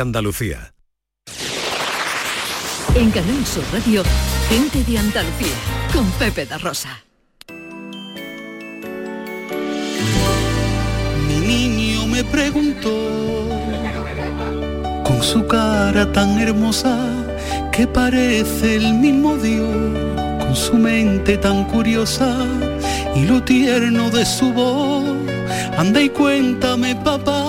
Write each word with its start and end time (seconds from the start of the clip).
Andalucía. 0.00 0.74
En 2.94 3.10
Canal 3.10 3.46
Sur 3.46 3.64
Radio, 3.72 4.02
gente 4.48 4.82
de 4.84 4.98
Andalucía, 4.98 5.54
con 5.92 6.10
Pepe 6.12 6.46
da 6.46 6.58
Rosa. 6.58 7.02
Mi 11.28 11.38
niño 11.38 12.06
me 12.06 12.24
preguntó 12.24 12.90
con 15.04 15.22
su 15.22 15.46
cara 15.46 16.10
tan 16.12 16.38
hermosa 16.38 16.98
que 17.72 17.86
parece 17.86 18.76
el 18.76 18.94
mismo 18.94 19.36
Dios, 19.36 19.96
con 20.40 20.56
su 20.56 20.74
mente 20.74 21.38
tan 21.38 21.64
curiosa 21.64 22.36
y 23.14 23.24
lo 23.24 23.42
tierno 23.42 24.10
de 24.10 24.24
su 24.24 24.52
voz. 24.52 25.04
Anda 25.76 26.00
y 26.00 26.08
cuéntame, 26.08 26.96
papá, 26.96 27.47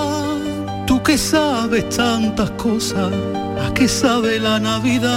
tú 0.99 1.03
que 1.03 1.17
sabes 1.17 1.89
tantas 1.89 2.51
cosas, 2.51 3.11
¿a 3.65 3.73
qué 3.73 3.87
sabe 3.87 4.39
la 4.39 4.59
Navidad? 4.59 5.09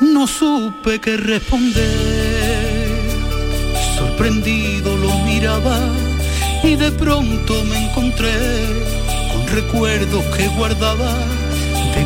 No 0.00 0.26
supe 0.26 1.00
qué 1.00 1.16
responder, 1.16 1.78
sorprendido 3.96 4.96
lo 4.96 5.12
miraba 5.20 5.78
y 6.62 6.76
de 6.76 6.92
pronto 6.92 7.64
me 7.64 7.88
encontré 7.88 8.32
con 9.32 9.46
recuerdos 9.48 10.24
que 10.36 10.48
guardaba. 10.48 11.14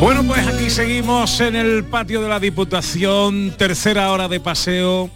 Bueno, 0.00 0.24
pues 0.24 0.46
aquí 0.46 0.70
seguimos 0.70 1.40
en 1.40 1.56
el 1.56 1.84
patio 1.84 2.20
de 2.20 2.28
la 2.28 2.40
Diputación, 2.40 3.52
tercera 3.56 4.10
hora 4.12 4.28
de 4.28 4.40
paseo. 4.40 5.10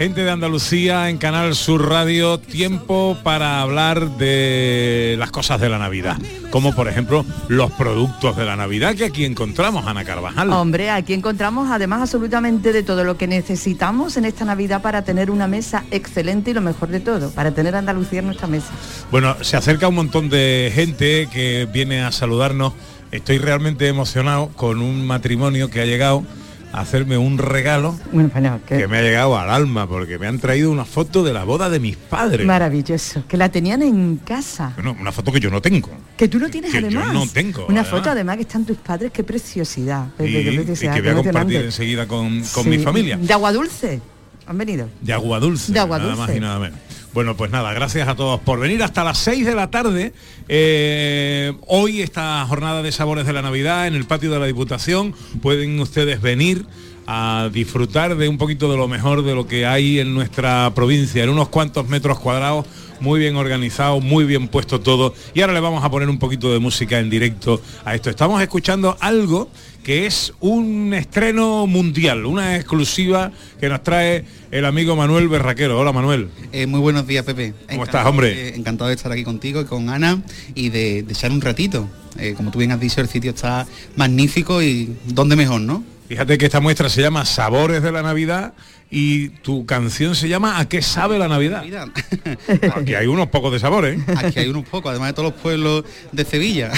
Gente 0.00 0.24
de 0.24 0.30
Andalucía 0.30 1.10
en 1.10 1.18
Canal 1.18 1.54
Sur 1.54 1.90
Radio, 1.90 2.38
tiempo 2.40 3.18
para 3.22 3.60
hablar 3.60 4.16
de 4.16 5.14
las 5.18 5.30
cosas 5.30 5.60
de 5.60 5.68
la 5.68 5.76
Navidad, 5.76 6.16
como 6.48 6.74
por 6.74 6.88
ejemplo 6.88 7.26
los 7.48 7.70
productos 7.72 8.34
de 8.34 8.46
la 8.46 8.56
Navidad 8.56 8.94
que 8.94 9.04
aquí 9.04 9.26
encontramos, 9.26 9.86
Ana 9.86 10.02
Carvajal. 10.06 10.50
Hombre, 10.54 10.88
aquí 10.88 11.12
encontramos 11.12 11.70
además 11.70 12.00
absolutamente 12.00 12.72
de 12.72 12.82
todo 12.82 13.04
lo 13.04 13.18
que 13.18 13.26
necesitamos 13.26 14.16
en 14.16 14.24
esta 14.24 14.46
Navidad 14.46 14.80
para 14.80 15.02
tener 15.02 15.30
una 15.30 15.46
mesa 15.46 15.84
excelente 15.90 16.52
y 16.52 16.54
lo 16.54 16.62
mejor 16.62 16.88
de 16.88 17.00
todo, 17.00 17.30
para 17.32 17.50
tener 17.50 17.76
Andalucía 17.76 18.20
en 18.20 18.26
nuestra 18.28 18.46
mesa. 18.46 18.70
Bueno, 19.10 19.36
se 19.42 19.58
acerca 19.58 19.86
un 19.86 19.96
montón 19.96 20.30
de 20.30 20.72
gente 20.74 21.28
que 21.30 21.68
viene 21.70 22.00
a 22.00 22.10
saludarnos. 22.10 22.72
Estoy 23.12 23.36
realmente 23.36 23.86
emocionado 23.86 24.48
con 24.56 24.80
un 24.80 25.06
matrimonio 25.06 25.68
que 25.68 25.82
ha 25.82 25.84
llegado 25.84 26.24
hacerme 26.72 27.18
un 27.18 27.36
regalo 27.38 27.98
Bueno, 28.12 28.30
bueno, 28.32 28.60
que 28.66 28.78
que 28.78 28.88
me 28.88 28.98
ha 28.98 29.02
llegado 29.02 29.36
al 29.38 29.50
alma 29.50 29.88
porque 29.88 30.18
me 30.18 30.26
han 30.26 30.38
traído 30.38 30.70
una 30.70 30.84
foto 30.84 31.24
de 31.24 31.32
la 31.32 31.44
boda 31.44 31.68
de 31.70 31.80
mis 31.80 31.96
padres. 31.96 32.46
maravilloso, 32.46 33.24
que 33.26 33.36
la 33.36 33.48
tenían 33.48 33.82
en 33.82 34.16
casa. 34.18 34.72
Bueno, 34.76 34.96
una 35.00 35.12
foto 35.12 35.32
que 35.32 35.40
yo 35.40 35.50
no 35.50 35.60
tengo. 35.60 35.88
Que 36.16 36.28
tú 36.28 36.38
no 36.38 36.48
tienes 36.48 36.72
que 36.72 36.80
yo 36.82 36.86
además. 37.00 37.12
no 37.14 37.26
tengo, 37.28 37.66
Una 37.66 37.80
además. 37.80 37.88
foto 37.88 38.10
además 38.10 38.36
que 38.36 38.42
están 38.42 38.64
tus 38.64 38.76
padres, 38.78 39.10
qué 39.12 39.24
preciosidad. 39.24 40.06
Y, 40.18 40.24
y 40.24 40.44
preciosidad, 40.56 40.94
que 40.94 41.02
qué 41.02 41.12
voy 41.12 41.20
a 41.20 41.24
compartir 41.24 41.56
enseguida 41.62 42.06
con, 42.06 42.40
con 42.54 42.64
Sí, 42.64 42.68
mi 42.70 42.78
familia. 42.78 43.16
De 43.16 43.32
agua 43.32 43.52
dulce. 43.52 44.00
Han 44.46 44.58
venido. 44.58 44.88
De 45.00 45.12
agua 45.12 45.38
dulce. 45.40 45.72
De 45.72 45.78
agua 45.78 45.98
nada 45.98 46.10
dulce. 46.10 46.26
más 46.26 46.36
y 46.36 46.40
nada 46.40 46.58
menos. 46.58 46.78
Bueno, 47.12 47.36
pues 47.36 47.50
nada, 47.50 47.72
gracias 47.72 48.06
a 48.06 48.14
todos 48.14 48.38
por 48.38 48.60
venir 48.60 48.84
hasta 48.84 49.02
las 49.02 49.18
6 49.18 49.44
de 49.44 49.54
la 49.56 49.68
tarde. 49.68 50.12
Eh, 50.46 51.52
hoy 51.66 52.02
esta 52.02 52.46
jornada 52.46 52.82
de 52.82 52.92
sabores 52.92 53.26
de 53.26 53.32
la 53.32 53.42
Navidad 53.42 53.88
en 53.88 53.96
el 53.96 54.04
patio 54.04 54.30
de 54.30 54.38
la 54.38 54.46
Diputación. 54.46 55.12
Pueden 55.42 55.80
ustedes 55.80 56.22
venir 56.22 56.66
a 57.08 57.50
disfrutar 57.52 58.16
de 58.16 58.28
un 58.28 58.38
poquito 58.38 58.70
de 58.70 58.76
lo 58.76 58.86
mejor 58.86 59.24
de 59.24 59.34
lo 59.34 59.48
que 59.48 59.66
hay 59.66 59.98
en 59.98 60.14
nuestra 60.14 60.72
provincia, 60.72 61.24
en 61.24 61.30
unos 61.30 61.48
cuantos 61.48 61.88
metros 61.88 62.20
cuadrados, 62.20 62.66
muy 63.00 63.20
bien 63.20 63.36
organizado, 63.36 64.00
muy 64.00 64.24
bien 64.24 64.48
puesto 64.48 64.80
todo. 64.80 65.14
Y 65.34 65.40
ahora 65.40 65.52
le 65.54 65.60
vamos 65.60 65.82
a 65.84 65.90
poner 65.90 66.08
un 66.08 66.18
poquito 66.18 66.52
de 66.52 66.58
música 66.58 66.98
en 66.98 67.10
directo 67.10 67.60
a 67.84 67.94
esto. 67.94 68.10
Estamos 68.10 68.40
escuchando 68.42 68.96
algo 69.00 69.50
que 69.82 70.06
es 70.06 70.34
un 70.40 70.92
estreno 70.92 71.66
mundial, 71.66 72.26
una 72.26 72.56
exclusiva 72.56 73.32
que 73.58 73.68
nos 73.68 73.82
trae 73.82 74.24
el 74.50 74.64
amigo 74.66 74.94
Manuel 74.94 75.28
Berraquero. 75.28 75.78
Hola 75.80 75.92
Manuel. 75.92 76.28
Eh, 76.52 76.66
muy 76.66 76.80
buenos 76.80 77.06
días, 77.06 77.24
Pepe. 77.24 77.54
¿Cómo 77.68 77.84
estás, 77.84 78.06
hombre? 78.06 78.48
eh, 78.48 78.52
encantado 78.56 78.88
de 78.88 78.94
estar 78.96 79.10
aquí 79.10 79.24
contigo 79.24 79.60
y 79.62 79.64
con 79.64 79.88
Ana 79.88 80.22
y 80.54 80.68
de, 80.68 81.02
de 81.02 81.12
echar 81.12 81.30
un 81.30 81.40
ratito. 81.40 81.88
Eh, 82.18 82.34
como 82.36 82.50
tú 82.50 82.58
bien 82.58 82.72
has 82.72 82.80
dicho, 82.80 83.00
el 83.00 83.08
sitio 83.08 83.30
está 83.30 83.66
magnífico 83.96 84.62
y 84.62 84.94
¿dónde 85.06 85.36
mejor, 85.36 85.62
no? 85.62 85.82
Fíjate 86.10 86.38
que 86.38 86.46
esta 86.46 86.58
muestra 86.58 86.88
se 86.88 87.00
llama 87.00 87.24
Sabores 87.24 87.84
de 87.84 87.92
la 87.92 88.02
Navidad 88.02 88.54
y 88.90 89.28
tu 89.28 89.64
canción 89.64 90.16
se 90.16 90.28
llama 90.28 90.58
¿A 90.58 90.68
qué 90.68 90.82
sabe 90.82 91.20
la 91.20 91.28
Navidad? 91.28 91.62
Aquí 92.74 92.94
hay 92.94 93.06
unos 93.06 93.28
pocos 93.28 93.52
de 93.52 93.60
sabores. 93.60 93.96
¿eh? 94.00 94.14
Aquí 94.16 94.40
hay 94.40 94.48
unos 94.48 94.66
pocos, 94.66 94.90
además 94.90 95.10
de 95.10 95.12
todos 95.12 95.30
los 95.30 95.40
pueblos 95.40 95.84
de 96.10 96.24
Sevilla. 96.24 96.72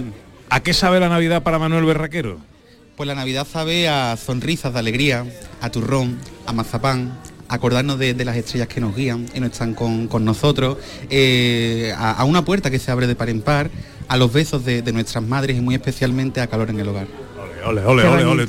¿A 0.48 0.60
qué 0.60 0.72
sabe 0.72 1.00
la 1.00 1.10
Navidad 1.10 1.42
para 1.42 1.58
Manuel 1.58 1.84
Berraquero? 1.84 2.38
Pues 2.96 3.06
la 3.06 3.14
Navidad 3.14 3.46
sabe 3.46 3.90
a 3.90 4.16
sonrisas 4.16 4.72
de 4.72 4.78
alegría, 4.78 5.26
a 5.60 5.68
turrón, 5.68 6.16
a 6.46 6.54
mazapán, 6.54 7.12
acordarnos 7.50 7.98
de, 7.98 8.14
de 8.14 8.24
las 8.24 8.38
estrellas 8.38 8.68
que 8.68 8.80
nos 8.80 8.96
guían 8.96 9.26
y 9.34 9.40
no 9.40 9.48
están 9.48 9.74
con, 9.74 10.08
con 10.08 10.24
nosotros, 10.24 10.78
eh, 11.10 11.92
a, 11.94 12.12
a 12.12 12.24
una 12.24 12.42
puerta 12.42 12.70
que 12.70 12.78
se 12.78 12.90
abre 12.90 13.06
de 13.06 13.14
par 13.14 13.28
en 13.28 13.42
par, 13.42 13.70
a 14.08 14.16
los 14.16 14.32
besos 14.32 14.64
de, 14.64 14.80
de 14.80 14.92
nuestras 14.94 15.22
madres 15.22 15.58
y 15.58 15.60
muy 15.60 15.74
especialmente 15.74 16.40
a 16.40 16.46
calor 16.46 16.70
en 16.70 16.80
el 16.80 16.88
hogar. 16.88 17.27
Ole, 17.68 17.84
ole, 17.84 18.02
ole, 18.02 18.24
ole, 18.24 18.46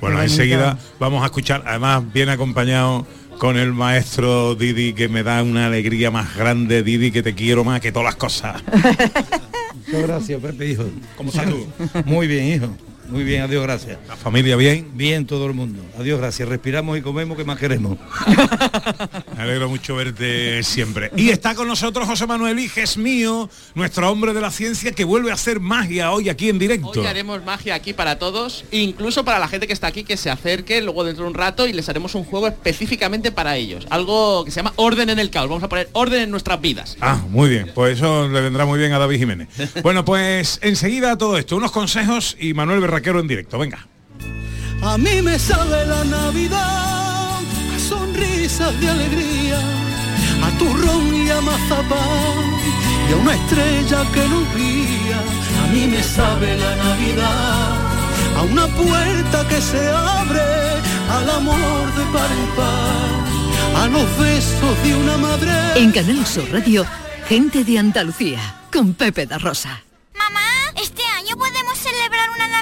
Bueno, 0.00 0.22
enseguida 0.22 0.78
vamos 0.98 1.22
a 1.22 1.26
escuchar, 1.26 1.62
además 1.66 2.02
viene 2.14 2.32
acompañado 2.32 3.06
con 3.38 3.58
el 3.58 3.74
maestro 3.74 4.54
Didi 4.54 4.94
que 4.94 5.06
me 5.06 5.22
da 5.22 5.42
una 5.42 5.66
alegría 5.66 6.10
más 6.10 6.34
grande, 6.34 6.82
Didi, 6.82 7.10
que 7.10 7.22
te 7.22 7.34
quiero 7.34 7.62
más 7.62 7.82
que 7.82 7.92
todas 7.92 8.06
las 8.06 8.16
cosas. 8.16 8.62
Muchas 9.86 10.02
gracias, 10.02 10.40
Pepe, 10.40 10.70
hijo. 10.70 10.84
¿Cómo 11.14 11.28
estás 11.28 11.46
tú? 11.46 11.66
Muy 12.06 12.26
bien, 12.26 12.54
hijo. 12.54 12.74
Muy 13.08 13.24
bien, 13.24 13.42
adiós, 13.42 13.62
gracias. 13.62 13.98
¿La 14.08 14.16
familia 14.16 14.56
bien? 14.56 14.90
Bien 14.94 15.26
todo 15.26 15.46
el 15.46 15.54
mundo. 15.54 15.82
Adiós, 15.98 16.18
gracias. 16.18 16.48
Respiramos 16.48 16.98
y 16.98 17.02
comemos, 17.02 17.36
que 17.36 17.44
más 17.44 17.58
queremos? 17.58 17.98
Me 19.36 19.42
alegro 19.42 19.68
mucho 19.68 19.96
verte 19.96 20.62
siempre. 20.62 21.10
Y 21.16 21.30
está 21.30 21.54
con 21.54 21.68
nosotros 21.68 22.06
José 22.06 22.26
Manuel 22.26 22.58
Iges 22.58 22.96
mío, 22.96 23.48
nuestro 23.74 24.10
hombre 24.10 24.32
de 24.32 24.40
la 24.40 24.50
ciencia 24.50 24.92
que 24.92 25.04
vuelve 25.04 25.30
a 25.30 25.34
hacer 25.34 25.60
magia 25.60 26.12
hoy 26.12 26.28
aquí 26.28 26.48
en 26.48 26.58
directo. 26.58 27.00
Hoy 27.00 27.06
haremos 27.06 27.44
magia 27.44 27.74
aquí 27.74 27.92
para 27.92 28.18
todos, 28.18 28.64
incluso 28.70 29.24
para 29.24 29.38
la 29.38 29.48
gente 29.48 29.66
que 29.66 29.72
está 29.72 29.88
aquí, 29.88 30.04
que 30.04 30.16
se 30.16 30.30
acerque 30.30 30.80
luego 30.80 31.04
dentro 31.04 31.24
de 31.24 31.30
un 31.30 31.34
rato 31.34 31.66
y 31.66 31.72
les 31.72 31.88
haremos 31.88 32.14
un 32.14 32.24
juego 32.24 32.48
específicamente 32.48 33.32
para 33.32 33.56
ellos. 33.56 33.86
Algo 33.90 34.44
que 34.44 34.50
se 34.50 34.56
llama 34.56 34.72
orden 34.76 35.10
en 35.10 35.18
el 35.18 35.30
caos. 35.30 35.48
Vamos 35.48 35.64
a 35.64 35.68
poner 35.68 35.88
orden 35.92 36.22
en 36.22 36.30
nuestras 36.30 36.60
vidas. 36.60 36.96
Ah, 37.00 37.20
muy 37.28 37.48
bien, 37.50 37.70
pues 37.74 37.98
eso 37.98 38.28
le 38.28 38.40
vendrá 38.40 38.64
muy 38.64 38.78
bien 38.78 38.92
a 38.92 38.98
David 38.98 39.18
Jiménez. 39.18 39.48
Bueno, 39.82 40.04
pues 40.04 40.60
enseguida 40.62 41.18
todo 41.18 41.36
esto, 41.36 41.56
unos 41.56 41.70
consejos 41.70 42.36
y 42.40 42.54
Manuel 42.54 42.80
Berraquero 42.94 43.18
en 43.18 43.26
directo, 43.26 43.58
venga. 43.58 43.84
A 44.80 44.96
mí 44.96 45.20
me 45.20 45.36
sabe 45.36 45.84
la 45.84 46.04
Navidad, 46.04 47.40
a 47.74 47.78
sonrisas 47.88 48.78
de 48.80 48.88
alegría, 48.88 49.58
a 50.44 50.58
turrón 50.58 51.12
y 51.12 51.28
a 51.28 51.40
mazapán, 51.40 52.38
y 53.08 53.12
a 53.12 53.16
una 53.16 53.34
estrella 53.34 54.04
que 54.12 54.22
guía. 54.56 55.20
A 55.64 55.66
mí 55.72 55.88
me 55.88 56.00
sabe 56.04 56.56
la 56.56 56.76
Navidad, 56.76 57.72
a 58.36 58.42
una 58.42 58.66
puerta 58.68 59.48
que 59.48 59.60
se 59.60 59.88
abre, 59.90 60.42
al 61.10 61.30
amor 61.30 61.94
de 61.96 62.04
par 62.12 62.30
en 62.30 62.46
par, 62.54 63.82
a 63.82 63.88
los 63.88 64.18
besos 64.20 64.82
de 64.84 64.94
una 64.94 65.16
madre. 65.16 65.50
En 65.74 65.90
Canal 65.90 66.24
Sur 66.24 66.48
Radio, 66.52 66.86
gente 67.28 67.64
de 67.64 67.76
Andalucía, 67.76 68.38
con 68.72 68.94
Pepe 68.94 69.26
da 69.26 69.38
Rosa. 69.38 69.82
Mamá, 70.16 70.46
¿este 70.80 71.02
año 71.18 71.36
podemos 71.36 71.63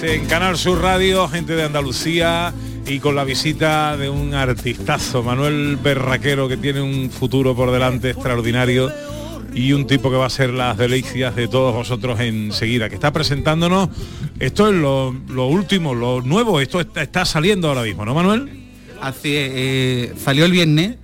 10 0.00 0.04
en 0.04 0.26
Canal 0.26 0.56
Sur 0.56 0.80
Radio, 0.80 1.28
gente 1.28 1.54
de 1.54 1.64
Andalucía 1.64 2.52
y 2.86 2.98
con 3.00 3.14
la 3.14 3.24
visita 3.24 3.96
de 3.96 4.08
un 4.08 4.34
artistazo, 4.34 5.22
Manuel 5.22 5.76
Berraquero, 5.76 6.48
que 6.48 6.56
tiene 6.56 6.80
un 6.80 7.10
futuro 7.10 7.54
por 7.54 7.70
delante 7.70 8.10
extraordinario 8.10 8.90
y 9.54 9.72
un 9.72 9.86
tipo 9.86 10.10
que 10.10 10.16
va 10.16 10.26
a 10.26 10.30
ser 10.30 10.50
las 10.50 10.76
delicias 10.78 11.34
de 11.36 11.48
todos 11.48 11.74
vosotros 11.74 12.18
enseguida, 12.20 12.88
que 12.88 12.94
está 12.94 13.12
presentándonos, 13.12 13.88
esto 14.38 14.68
es 14.68 14.74
lo, 14.74 15.12
último, 15.46 15.94
lo 15.94 16.22
nuevo, 16.22 16.60
esto 16.60 16.80
está, 16.80 17.24
saliendo 17.24 17.68
ahora 17.68 17.82
mismo, 17.82 18.04
¿no, 18.04 18.14
Manuel? 18.14 18.48
Así 19.00 19.36
es, 19.36 19.50
eh, 19.54 20.14
salió 20.22 20.44
el 20.44 20.52
viernes 20.52 20.96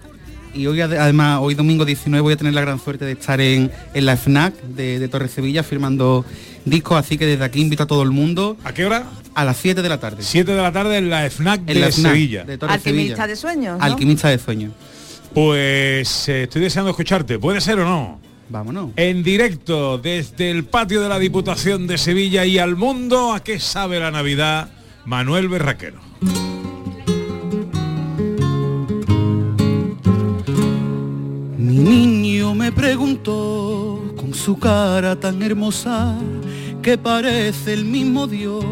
y 0.55 0.67
hoy 0.67 0.79
ade- 0.81 0.99
además, 0.99 1.41
hoy 1.43 1.55
domingo 1.55 1.85
19 1.85 2.23
voy 2.23 2.33
a 2.35 2.37
tener 2.37 2.55
la 2.55 2.61
gran 2.63 2.79
suerte 2.79 3.05
de 3.05 3.13
estar 3.13 3.41
en, 3.41 3.71
en 3.95 4.07
la 4.07 4.17
FNAC 4.17 4.55
de, 4.63 4.99
de 4.99 5.09
Torre 5.09 5.29
Sevilla 5.29 5.63
firmando 5.63 6.25
discos, 6.67 6.99
así 6.99 7.17
que 7.17 7.25
desde 7.25 7.45
aquí 7.45 7.61
invito 7.63 7.85
a 7.85 7.87
todo 7.87 8.03
el 8.03 8.11
mundo. 8.11 8.57
¿A 8.65 8.75
qué 8.75 8.85
hora? 8.85 9.05
A 9.35 9.45
las 9.45 9.57
7 9.57 9.81
de 9.81 9.89
la 9.89 9.99
tarde. 9.99 10.19
7 10.23 10.53
de 10.53 10.61
la 10.63 10.73
tarde 10.73 10.99
en 10.99 11.09
la 11.09 11.29
FNAC 11.31 11.61
En 11.61 11.67
de 11.67 11.75
la 11.77 11.91
FNAC 11.91 12.13
Sevilla. 12.13 12.45
de 12.45 12.59
Torre 12.59 12.73
Alquimista 12.75 13.07
Sevilla. 13.17 13.27
de 13.27 13.37
sueños. 13.37 13.79
¿no? 13.79 13.85
Alquimista 13.85 14.29
de 14.29 14.39
sueños. 14.39 14.73
Pues 15.33 16.29
eh, 16.29 16.43
estoy 16.45 16.63
deseando 16.63 16.91
escucharte, 16.91 17.39
¿puede 17.39 17.61
ser 17.61 17.79
o 17.81 17.85
no? 17.85 18.21
Vámonos. 18.49 18.91
En 18.97 19.23
directo 19.23 19.99
desde 19.99 20.51
el 20.51 20.65
patio 20.65 21.03
de 21.03 21.09
la 21.09 21.19
Diputación 21.19 21.87
de 21.87 21.99
Sevilla 21.99 22.45
y 22.45 22.59
al 22.59 22.77
mundo, 22.77 23.33
¿a 23.33 23.41
qué 23.43 23.59
sabe 23.59 23.99
la 23.99 24.11
Navidad? 24.11 24.69
Manuel 25.05 25.49
Berraquero. 25.49 26.01
Mi 31.59 31.79
niño 31.79 32.55
me 32.55 32.73
preguntó 32.73 34.03
con 34.17 34.35
su 34.35 34.59
cara 34.59 35.17
tan 35.19 35.43
hermosa 35.43 36.17
que 36.87 36.97
parece 36.97 37.73
el 37.73 37.85
mismo 37.85 38.29
Dios, 38.29 38.65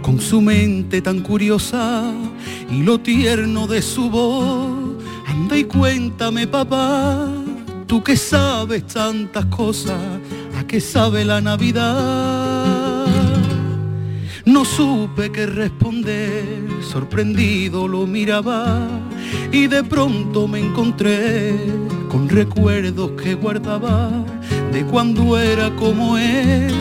con 0.00 0.20
su 0.20 0.40
mente 0.40 1.02
tan 1.02 1.22
curiosa 1.22 2.04
y 2.70 2.84
lo 2.84 3.00
tierno 3.00 3.66
de 3.66 3.82
su 3.82 4.08
voz. 4.08 5.02
Anda 5.26 5.58
y 5.58 5.64
cuéntame 5.64 6.46
papá, 6.46 7.28
tú 7.88 8.00
que 8.00 8.16
sabes 8.16 8.86
tantas 8.86 9.46
cosas, 9.46 9.98
¿a 10.56 10.64
qué 10.68 10.80
sabe 10.80 11.24
la 11.24 11.40
Navidad? 11.40 13.06
No 14.44 14.64
supe 14.64 15.32
qué 15.32 15.46
responder, 15.46 16.44
sorprendido 16.80 17.88
lo 17.88 18.06
miraba 18.06 18.86
y 19.50 19.66
de 19.66 19.82
pronto 19.82 20.46
me 20.46 20.60
encontré 20.60 21.56
con 22.08 22.28
recuerdos 22.28 23.10
que 23.20 23.34
guardaba 23.34 24.12
de 24.72 24.84
cuando 24.84 25.36
era 25.36 25.74
como 25.74 26.16
él. 26.16 26.72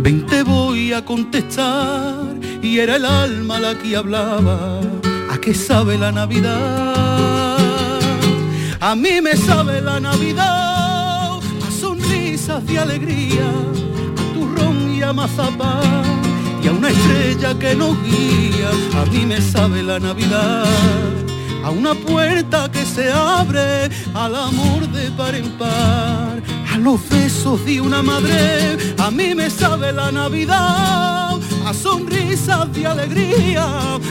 Ven 0.00 0.26
te 0.26 0.44
voy 0.44 0.92
a 0.92 1.04
contestar 1.04 2.36
y 2.62 2.78
era 2.78 2.96
el 2.96 3.04
alma 3.04 3.58
la 3.58 3.76
que 3.76 3.96
hablaba. 3.96 4.80
¿A 5.28 5.38
qué 5.40 5.52
sabe 5.54 5.98
la 5.98 6.12
Navidad? 6.12 7.58
A 8.80 8.94
mí 8.94 9.20
me 9.20 9.36
sabe 9.36 9.80
la 9.80 9.98
Navidad, 9.98 11.38
a 11.38 11.70
sonrisas 11.80 12.64
de 12.64 12.78
alegría, 12.78 13.50
a 14.20 14.34
turrón 14.34 14.94
y 14.94 15.02
a 15.02 15.12
mazapán 15.12 16.22
y 16.62 16.68
a 16.68 16.72
una 16.72 16.90
estrella 16.90 17.58
que 17.58 17.74
nos 17.74 18.00
guía. 18.04 18.70
A 19.02 19.04
mí 19.06 19.26
me 19.26 19.40
sabe 19.40 19.82
la 19.82 19.98
Navidad, 19.98 20.64
a 21.64 21.70
una 21.70 21.94
puerta 21.94 22.70
que 22.70 22.84
se 22.84 23.10
abre 23.10 23.90
al 24.14 24.34
amor 24.34 24.88
de 24.88 25.10
par 25.12 25.34
en 25.34 25.50
par, 25.52 26.42
a 26.72 26.78
los 26.78 27.08
besos 27.08 27.64
de 27.64 27.80
una 27.80 28.02
madre. 28.02 28.76
A 28.98 29.10
mí 29.10 29.34
me 29.34 29.50
sabe 29.50 29.92
la 29.92 30.10
Navidad, 30.12 31.38
a 31.66 31.74
sonrisas 31.74 32.72
de 32.72 32.86
alegría, 32.86 33.64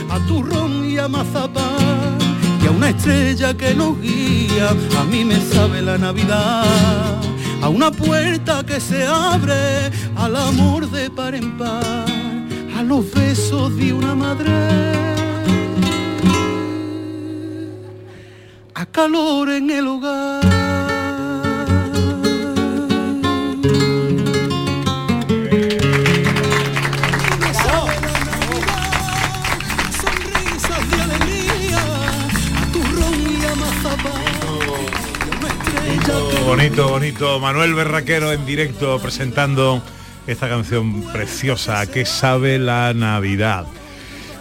a 0.09 0.19
turrón 0.27 0.85
y 0.89 0.97
a 0.97 1.07
mazapán 1.07 2.17
y 2.61 2.67
a 2.67 2.71
una 2.71 2.89
estrella 2.89 3.53
que 3.55 3.73
nos 3.73 3.99
guía. 4.01 4.69
A 4.99 5.03
mí 5.03 5.23
me 5.23 5.39
sabe 5.39 5.81
la 5.81 5.97
Navidad, 5.97 7.21
a 7.61 7.69
una 7.69 7.91
puerta 7.91 8.63
que 8.65 8.79
se 8.79 9.05
abre 9.05 9.91
al 10.15 10.35
amor 10.35 10.89
de 10.89 11.09
par 11.09 11.35
en 11.35 11.57
par, 11.57 12.05
a 12.77 12.83
los 12.83 13.09
besos 13.11 13.75
de 13.77 13.93
una 13.93 14.15
madre. 14.15 15.06
A 18.79 18.85
calor 18.85 19.49
en 19.49 19.71
el 19.71 19.87
hogar. 19.87 20.43
Sonrisas 29.99 30.91
de 30.91 31.01
alegría, 31.01 31.79
Bonito, 36.45 36.89
bonito. 36.89 37.39
Manuel 37.39 37.73
Berraquero 37.73 38.31
en 38.31 38.45
directo 38.45 38.99
presentando 38.99 39.81
esta 40.27 40.47
canción 40.47 41.01
preciosa, 41.11 41.79
¿A 41.79 41.87
qué 41.87 42.05
sabe 42.05 42.59
la 42.59 42.93
Navidad? 42.93 43.65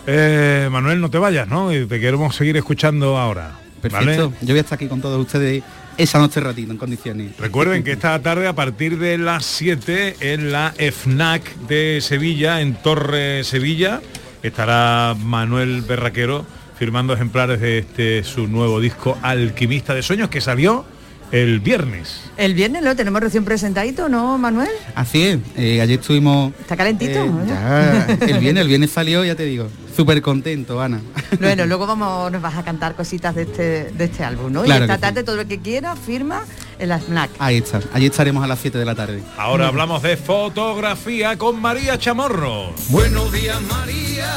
Eh, 0.07 0.69
Manuel, 0.71 1.01
no 1.01 1.09
te 1.09 1.17
vayas, 1.17 1.49
¿no? 1.49 1.71
Te 1.71 1.99
queremos 1.99 2.37
seguir 2.37 2.59
escuchando 2.59 3.17
ahora. 3.17 3.66
Perfecto. 3.81 4.31
¿vale? 4.31 4.37
Yo 4.41 4.49
voy 4.49 4.59
a 4.59 4.61
estar 4.61 4.77
aquí 4.77 4.87
con 4.87 5.01
todos 5.01 5.21
ustedes 5.21 5.63
esa 5.97 6.19
noche 6.19 6.41
ratito 6.41 6.73
en 6.73 6.79
condiciones. 6.79 7.37
Recuerden 7.39 7.83
que 7.83 7.93
esta 7.93 8.21
tarde 8.21 8.47
a 8.47 8.55
partir 8.55 8.99
de 8.99 9.19
las 9.19 9.45
7 9.47 10.17
en 10.33 10.53
la 10.53 10.75
FNAC 10.77 11.57
de 11.69 12.01
Sevilla, 12.03 12.61
en 12.61 12.75
Torre 12.75 13.45
Sevilla, 13.45 14.01
estará 14.43 15.15
Manuel 15.19 15.83
Berraquero 15.83 16.45
firmando 16.79 17.15
ejemplares 17.15 17.61
de 17.61 17.79
este 17.79 18.23
su 18.25 18.49
nuevo 18.49 18.81
disco 18.81 19.19
Alquimista 19.23 19.95
de 19.95 20.03
Sueños 20.03 20.29
que 20.29 20.41
salió 20.41 20.85
el 21.33 21.61
viernes. 21.61 22.21
El 22.37 22.55
viernes 22.55 22.83
lo 22.83 22.95
tenemos 22.95 23.21
recién 23.21 23.45
presentadito, 23.45 24.09
¿no, 24.09 24.39
Manuel? 24.39 24.69
Así 24.95 25.23
es, 25.23 25.39
eh, 25.57 25.81
ayer 25.81 25.99
estuvimos... 26.01 26.53
Está 26.61 26.77
calentito. 26.77 27.25
eh, 27.25 28.19
el 28.29 28.39
viernes, 28.39 28.63
el 28.63 28.69
viernes 28.69 28.91
salió, 28.91 29.25
ya 29.25 29.35
te 29.35 29.45
digo, 29.45 29.69
súper 29.95 30.21
contento, 30.23 30.81
Ana. 30.81 31.01
Bueno, 31.41 31.67
luego 31.67 31.87
vamos, 31.87 32.31
nos 32.31 32.41
vas 32.43 32.57
a 32.57 32.65
cantar 32.65 32.95
cositas 32.95 33.35
de 33.35 33.43
este, 33.43 33.63
de 33.93 34.05
este 34.05 34.23
álbum, 34.25 34.53
¿no? 34.53 34.63
Claro 34.63 34.81
y 34.81 34.85
esta 34.85 34.95
que 34.95 34.99
sí. 34.99 35.01
tarde 35.03 35.25
todo 35.25 35.41
el 35.41 35.47
que 35.49 35.59
quiera 35.59 35.97
firma 35.97 36.45
en 36.79 36.89
la 36.91 36.99
FNAC. 36.99 37.31
Ahí 37.39 37.57
está, 37.57 37.81
allí 37.93 38.07
estaremos 38.07 38.45
a 38.45 38.47
las 38.47 38.59
7 38.61 38.79
de 38.79 38.85
la 38.85 38.95
tarde. 38.95 39.23
Ahora 39.39 39.69
hablamos 39.69 40.03
de 40.03 40.17
fotografía 40.17 41.37
con 41.39 41.61
María 41.61 41.99
Chamorro. 41.99 42.73
Buenos 42.89 43.33
días 43.33 43.61
María, 43.63 44.31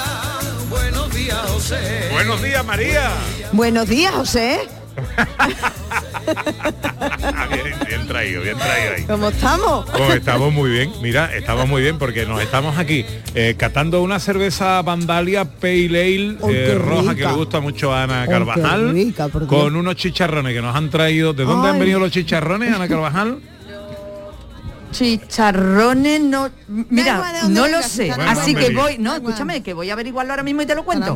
buenos 0.69 1.13
días 1.13 1.37
José. 1.47 2.09
Buenos 2.11 2.41
días, 2.41 2.65
María. 2.65 3.11
Buenos 3.51 3.87
días, 3.87 4.13
José. 4.13 4.59
Bien, 7.49 7.75
bien 7.87 8.07
traído, 8.07 8.41
bien 8.41 8.57
traído 8.57 8.93
ahí. 8.97 9.03
¿Cómo 9.05 9.29
estamos? 9.29 9.85
Pues 9.89 10.15
estamos 10.15 10.53
muy 10.53 10.69
bien, 10.69 10.91
mira, 11.01 11.33
estamos 11.35 11.67
muy 11.67 11.81
bien 11.81 11.97
porque 11.97 12.25
nos 12.25 12.41
estamos 12.41 12.77
aquí 12.77 13.05
eh, 13.35 13.55
catando 13.57 14.01
una 14.01 14.19
cerveza 14.19 14.81
Vandalia 14.81 15.45
Pale 15.45 15.87
Ale 15.87 16.37
Oh, 16.41 16.49
eh, 16.49 16.75
roja 16.75 17.15
que 17.15 17.25
le 17.25 17.33
gusta 17.33 17.59
mucho 17.59 17.93
a 17.93 18.03
Ana 18.03 18.25
Oh, 18.27 18.31
Carvajal 18.31 18.91
rica, 18.93 19.29
con 19.47 19.75
unos 19.75 19.95
chicharrones 19.95 20.53
que 20.53 20.61
nos 20.61 20.75
han 20.75 20.89
traído. 20.89 21.33
¿De 21.33 21.43
dónde 21.45 21.69
han 21.69 21.79
venido 21.79 21.99
los 21.99 22.11
chicharrones, 22.11 22.73
Ana 22.73 22.87
Carvajal? 22.87 23.39
Chicharrones 24.91 26.21
no 26.21 26.49
mira 26.67 27.43
no 27.49 27.67
lo 27.67 27.81
sé 27.81 28.11
así 28.11 28.55
que 28.55 28.69
voy 28.73 28.97
no 28.97 29.15
escúchame 29.15 29.61
que 29.61 29.73
voy 29.73 29.89
a 29.89 29.93
averiguarlo 29.93 30.33
ahora 30.33 30.43
mismo 30.43 30.61
y 30.61 30.65
te 30.65 30.75
lo 30.75 30.83
cuento 30.85 31.15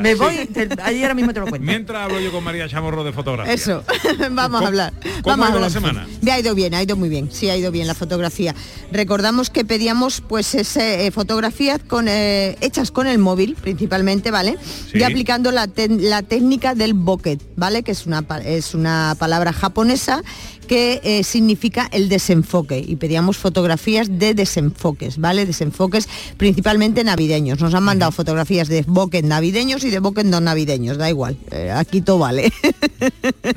me 0.00 0.14
voy 0.14 0.46
te- 0.46 0.68
ahí 0.82 1.02
ahora 1.02 1.14
mismo 1.14 1.32
te 1.32 1.40
lo 1.40 1.46
cuento 1.46 1.66
Mientras 1.66 2.02
hablo 2.04 2.20
yo 2.20 2.30
con 2.32 2.44
María 2.44 2.68
Chamorro 2.68 3.02
de 3.04 3.12
fotografía. 3.12 3.52
Eso, 3.52 3.82
vamos 4.30 4.60
¿Cómo- 4.60 4.64
a 4.64 4.68
hablar. 4.68 4.92
cómo 5.22 5.36
vamos 5.36 5.46
ha 5.46 5.48
a 5.48 5.50
ido 5.50 5.60
la 5.60 5.66
hablar. 5.66 5.70
semana? 5.70 6.06
Me 6.22 6.32
ha 6.32 6.38
ido 6.38 6.54
bien, 6.54 6.74
ha 6.74 6.82
ido 6.82 6.96
muy 6.96 7.08
bien. 7.08 7.28
Sí, 7.32 7.48
ha 7.50 7.56
ido 7.56 7.70
bien 7.70 7.86
la 7.86 7.94
fotografía. 7.94 8.54
Recordamos 8.92 9.50
que 9.50 9.64
pedíamos 9.64 10.20
pues 10.20 10.54
ese, 10.54 11.06
eh, 11.06 11.10
fotografías 11.10 11.80
con, 11.86 12.06
eh, 12.08 12.56
hechas 12.60 12.90
con 12.90 13.06
el 13.06 13.18
móvil 13.18 13.56
principalmente, 13.60 14.30
¿vale? 14.30 14.56
Sí. 14.92 14.98
Y 14.98 15.02
aplicando 15.02 15.50
la, 15.52 15.68
la 15.88 16.22
técnica 16.22 16.74
del 16.74 16.94
bokeh, 16.94 17.38
¿vale? 17.56 17.82
Que 17.82 17.92
es 17.92 18.06
una, 18.06 18.24
es 18.44 18.74
una 18.74 19.16
palabra 19.18 19.52
japonesa 19.52 20.22
que 20.66 21.00
eh, 21.02 21.24
significa 21.24 21.88
el 21.92 22.08
desenfoque 22.08 22.84
y 22.86 22.96
pedíamos 22.96 23.38
fotografías 23.38 24.18
de 24.18 24.34
desenfoques, 24.34 25.18
¿vale? 25.18 25.46
Desenfoques 25.46 26.08
principalmente 26.36 27.04
navideños. 27.04 27.60
Nos 27.60 27.74
han 27.74 27.82
mandado 27.82 28.12
fotografías 28.12 28.68
de 28.68 28.84
bokeh 28.86 29.22
navideños 29.22 29.84
y 29.84 29.90
de 29.90 29.98
bokeh 29.98 30.24
no 30.24 30.40
navideños, 30.40 30.98
da 30.98 31.08
igual, 31.08 31.38
eh, 31.50 31.70
aquí 31.70 32.00
todo 32.00 32.18
vale. 32.18 32.52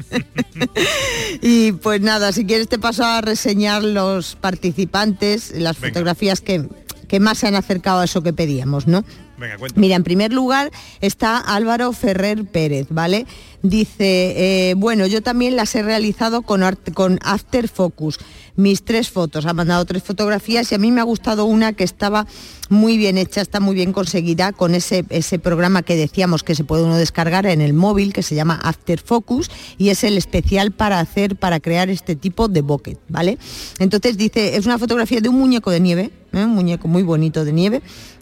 y 1.42 1.72
pues 1.74 2.02
nada, 2.02 2.32
si 2.32 2.46
quieres 2.46 2.68
te 2.68 2.80
paso 2.80 3.04
a 3.04 3.22
reseñar 3.22 3.84
los 3.84 4.36
participantes, 4.36 5.52
las 5.56 5.80
Venga. 5.80 5.94
fotografías 5.94 6.42
que, 6.42 6.68
que 7.08 7.20
más 7.20 7.40
se 7.40 7.48
han 7.48 7.56
acercado 7.56 8.00
a 8.00 8.06
eso 8.06 8.22
que 8.22 8.34
pedíamos, 8.34 8.88
¿no? 8.88 9.04
Venga. 9.38 9.56
Mira, 9.76 9.96
en 9.96 10.04
primer 10.04 10.34
lugar 10.34 10.72
está 11.00 11.38
Álvaro 11.38 11.94
Ferrer 11.94 12.46
Pérez, 12.46 12.88
¿vale? 12.90 13.26
Dice, 13.62 14.70
eh, 14.70 14.74
bueno, 14.76 15.06
yo 15.06 15.22
también 15.22 15.58
las 15.58 15.76
he 15.76 15.84
realizado 15.84 16.44
con, 16.44 16.62
con 16.94 17.20
After 17.24 17.68
Focus. 17.68 18.18
Mis 18.56 18.84
tres 18.84 19.10
fotos, 19.10 19.46
ha 19.46 19.54
mandado 19.54 19.86
tres 19.86 20.04
fotografías 20.04 20.72
y 20.72 20.76
a 20.76 20.78
mí 20.78 20.92
me 20.92 21.02
ha 21.02 21.06
gustado 21.06 21.46
una 21.46 21.74
que 21.74 21.84
estaba 21.84 22.26
muy 22.70 22.98
bien 22.98 23.18
hecha, 23.18 23.42
está 23.42 23.60
muy 23.60 23.76
bien 23.76 23.94
conseguida 23.94 24.52
con 24.52 24.76
ese, 24.76 25.06
ese 25.10 25.40
programa 25.40 25.82
que 25.82 25.96
decíamos 25.96 26.44
que 26.44 26.56
se 26.56 26.64
puede 26.64 26.84
uno 26.84 26.98
descargar 26.98 27.46
en 27.46 27.62
el 27.62 27.74
móvil 27.74 28.12
que 28.12 28.24
se 28.24 28.36
llama 28.36 28.60
After 28.62 29.00
Focus 29.00 29.50
y 29.78 29.90
es 29.90 30.04
el 30.04 30.18
especial 30.18 30.72
para 30.72 31.00
hacer, 31.00 31.38
para 31.38 31.60
crear 31.60 31.90
este 31.90 32.16
tipo 32.16 32.48
de 32.48 32.62
bokeh, 32.62 32.98
¿vale? 33.08 33.38
Entonces 33.80 34.18
dice, 34.18 34.58
es 34.58 34.66
una 34.66 34.78
fotografía 34.78 35.22
de 35.22 35.30
un 35.30 35.38
muñeco 35.38 35.72
de 35.72 35.80
nieve, 35.80 36.12
¿eh? 36.34 36.44
un 36.44 36.52
muñeco 36.52 36.88
muy 36.88 37.04
bonito 37.04 37.46
de 37.46 37.54
nieve, 37.54 37.82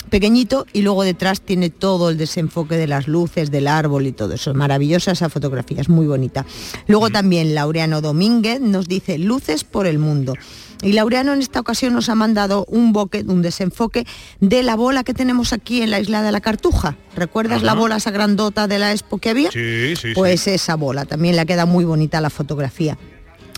pequeñito 0.09 0.65
y 0.73 0.81
luego 0.81 1.03
detrás 1.03 1.41
tiene 1.41 1.69
todo 1.69 2.09
el 2.09 2.17
desenfoque 2.17 2.75
de 2.75 2.87
las 2.87 3.07
luces, 3.07 3.51
del 3.51 3.67
árbol 3.67 4.07
y 4.07 4.11
todo 4.11 4.33
eso. 4.33 4.53
Maravillosa 4.53 5.15
fotografía, 5.29 5.81
es 5.81 5.89
muy 5.89 6.07
bonita. 6.07 6.45
Luego 6.87 7.09
también 7.09 7.55
Laureano 7.55 8.01
Domínguez 8.01 8.59
nos 8.61 8.87
dice 8.87 9.17
luces 9.17 9.63
por 9.63 9.87
el 9.87 9.99
mundo. 9.99 10.33
Y 10.81 10.93
Laureano 10.93 11.33
en 11.33 11.41
esta 11.41 11.59
ocasión 11.59 11.93
nos 11.93 12.07
ha 12.09 12.15
mandado 12.15 12.65
un 12.69 12.93
boque, 12.93 13.23
un 13.27 13.41
desenfoque 13.41 14.05
de 14.39 14.61
la 14.61 14.75
bola 14.75 15.03
que 15.03 15.13
tenemos 15.13 15.51
aquí 15.53 15.81
en 15.81 15.89
la 15.89 15.99
isla 15.99 16.21
de 16.21 16.31
la 16.31 16.39
Cartuja. 16.39 16.97
¿Recuerdas 17.15 17.63
la 17.63 17.73
bola 17.73 17.97
esa 17.97 18.11
grandota 18.11 18.67
de 18.67 18.77
la 18.77 18.91
expo 18.91 19.17
que 19.17 19.31
había? 19.31 19.51
Sí, 19.51 19.95
sí, 19.95 19.95
sí. 19.95 20.13
Pues 20.13 20.47
esa 20.47 20.75
bola, 20.75 21.05
también 21.05 21.35
le 21.35 21.45
queda 21.45 21.65
muy 21.65 21.83
bonita 21.83 22.21
la 22.21 22.29
fotografía. 22.29 22.97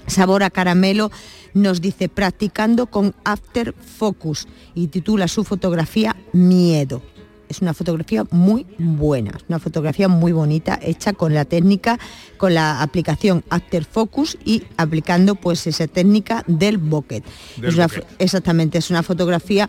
Sabor 0.07 0.43
a 0.43 0.49
caramelo 0.49 1.11
nos 1.53 1.81
dice 1.81 2.09
practicando 2.09 2.87
con 2.87 3.13
After 3.23 3.73
Focus 3.73 4.47
y 4.73 4.87
titula 4.87 5.27
su 5.27 5.43
fotografía 5.43 6.15
Miedo. 6.31 7.01
Es 7.49 7.61
una 7.61 7.73
fotografía 7.73 8.25
muy 8.29 8.65
buena, 8.77 9.31
una 9.49 9.57
fotografía 9.59 10.07
muy 10.07 10.31
bonita, 10.31 10.79
hecha 10.81 11.13
con 11.13 11.33
la 11.33 11.45
técnica, 11.45 11.97
con 12.37 12.53
la 12.53 12.81
aplicación 12.83 13.43
After 13.49 13.83
Focus 13.85 14.37
y 14.45 14.63
aplicando 14.77 15.33
pues 15.35 15.65
esa 15.65 15.87
técnica 15.87 16.43
del 16.45 16.77
bokeh. 16.77 17.23
Del 17.57 17.69
Es 17.69 17.75
una 17.75 17.87
bokeh. 17.87 18.01
fo- 18.01 18.05
exactamente, 18.19 18.77
es 18.77 18.91
una 18.91 19.01
fotografía 19.01 19.67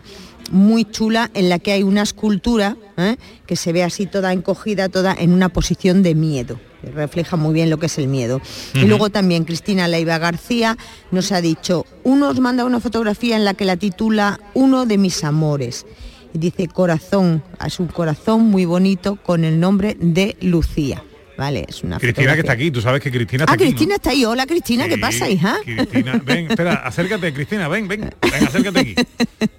muy 0.51 0.85
chula 0.85 1.31
en 1.33 1.49
la 1.49 1.57
que 1.57 1.71
hay 1.71 1.81
una 1.81 2.03
escultura 2.03 2.77
¿eh? 2.97 3.15
que 3.47 3.55
se 3.55 3.73
ve 3.73 3.83
así 3.83 4.05
toda 4.05 4.31
encogida, 4.31 4.87
toda 4.89 5.15
en 5.17 5.33
una 5.33 5.49
posición 5.49 6.03
de 6.03 6.13
miedo. 6.13 6.59
que 6.81 6.91
Refleja 6.91 7.35
muy 7.35 7.53
bien 7.53 7.71
lo 7.71 7.79
que 7.79 7.87
es 7.87 7.97
el 7.97 8.07
miedo. 8.07 8.41
Y 8.75 8.85
luego 8.85 9.09
también 9.09 9.43
Cristina 9.43 9.87
Leiva 9.87 10.19
García 10.19 10.77
nos 11.09 11.31
ha 11.31 11.41
dicho, 11.41 11.85
uno 12.03 12.29
os 12.29 12.39
manda 12.39 12.63
una 12.65 12.79
fotografía 12.79 13.35
en 13.37 13.43
la 13.45 13.55
que 13.55 13.65
la 13.65 13.77
titula 13.77 14.39
Uno 14.53 14.85
de 14.85 14.97
mis 14.99 15.23
amores. 15.23 15.85
Y 16.33 16.37
dice 16.37 16.67
corazón, 16.67 17.43
es 17.65 17.79
un 17.79 17.87
corazón 17.87 18.43
muy 18.45 18.65
bonito 18.65 19.17
con 19.17 19.43
el 19.43 19.59
nombre 19.59 19.95
de 19.99 20.37
Lucía. 20.41 21.03
Vale, 21.37 21.65
es 21.67 21.81
una 21.81 21.97
Cristina 21.97 22.33
que 22.35 22.41
está 22.41 22.53
aquí, 22.53 22.69
tú 22.69 22.81
sabes 22.81 23.01
que 23.01 23.09
Cristina 23.09 23.45
está 23.45 23.53
Ah, 23.53 23.55
aquí. 23.55 23.63
¿no? 23.63 23.69
Cristina 23.71 23.95
está 23.95 24.09
ahí. 24.11 24.25
Hola 24.25 24.45
Cristina, 24.45 24.87
¿qué 24.87 24.97
pasa, 24.99 25.27
hija? 25.27 25.57
Cristina, 25.65 26.21
ven, 26.23 26.51
espera, 26.51 26.73
acércate, 26.85 27.33
Cristina, 27.33 27.67
ven, 27.67 27.87
ven, 27.87 28.13
ven, 28.21 28.47
acércate 28.47 28.79
aquí. 28.79 28.95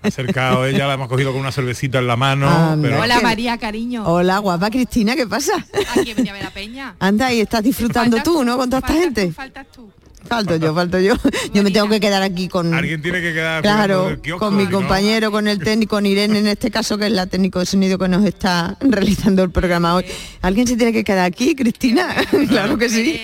Acercado 0.03 0.65
ella, 0.67 0.87
la 0.87 0.95
hemos 0.95 1.09
cogido 1.09 1.33
con 1.33 1.41
una 1.41 1.51
cervecita 1.51 1.99
en 1.99 2.07
la 2.07 2.17
mano. 2.17 2.47
Ah, 2.49 2.77
pero- 2.81 3.01
Hola 3.01 3.21
María, 3.21 3.59
cariño. 3.59 4.05
Hola, 4.07 4.39
guapa 4.39 4.71
Cristina, 4.71 5.17
¿qué 5.17 5.27
pasa? 5.27 5.53
Aquí 5.97 6.15
venía 6.15 6.31
a 6.33 6.35
ver 6.35 6.45
la 6.45 6.51
peña. 6.51 6.95
Anda, 7.01 7.33
y 7.33 7.41
estás 7.41 7.65
disfrutando 7.65 8.23
tú, 8.23 8.45
¿no? 8.45 8.57
Con 8.57 8.71
toda 8.71 8.79
esta 8.81 8.93
gente. 8.93 9.33
Faltas 9.33 9.67
tú. 9.75 9.91
Falto 10.29 10.57
yo, 10.57 10.75
falto 10.75 10.99
yo. 10.99 11.15
Yo 11.53 11.63
me 11.63 11.71
tengo 11.71 11.89
que 11.89 12.01
quedar 12.01 12.23
aquí 12.23 12.49
con... 12.49 12.73
Alguien 12.73 13.03
tiene 13.03 13.21
que 13.21 13.33
quedar 13.33 13.63
Claro, 13.63 14.21
kiosco, 14.23 14.47
con 14.47 14.57
mi 14.57 14.65
no- 14.65 14.71
compañero, 14.71 15.31
con 15.31 15.47
el 15.49 15.59
técnico, 15.59 15.97
con 15.97 16.07
Irene 16.07 16.39
en 16.39 16.47
este 16.47 16.71
caso, 16.71 16.97
que 16.97 17.07
es 17.07 17.13
la 17.13 17.27
técnico 17.27 17.59
de 17.59 17.67
sonido 17.67 17.99
que 17.99 18.09
nos 18.09 18.25
está 18.25 18.77
realizando 18.81 19.43
el 19.43 19.51
programa 19.51 19.95
hoy. 19.97 20.05
¿Alguien 20.41 20.67
se 20.67 20.77
tiene 20.77 20.93
que 20.93 21.05
quedar 21.05 21.27
aquí, 21.27 21.55
Cristina? 21.55 22.15
claro 22.49 22.79
que 22.79 22.89
sí. 22.89 23.21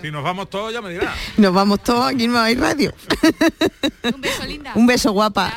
Si 0.00 0.10
nos 0.10 0.22
vamos 0.22 0.48
todos, 0.50 0.72
ya 0.72 0.80
me 0.80 0.90
dirás. 0.90 1.14
Nos 1.36 1.52
vamos 1.52 1.82
todos, 1.82 2.12
aquí 2.12 2.28
no 2.28 2.38
hay 2.38 2.54
radio. 2.54 2.92
Un 4.14 4.20
beso 4.20 4.44
linda. 4.46 4.72
Un 4.74 4.86
beso 4.86 5.12
guapa. 5.12 5.52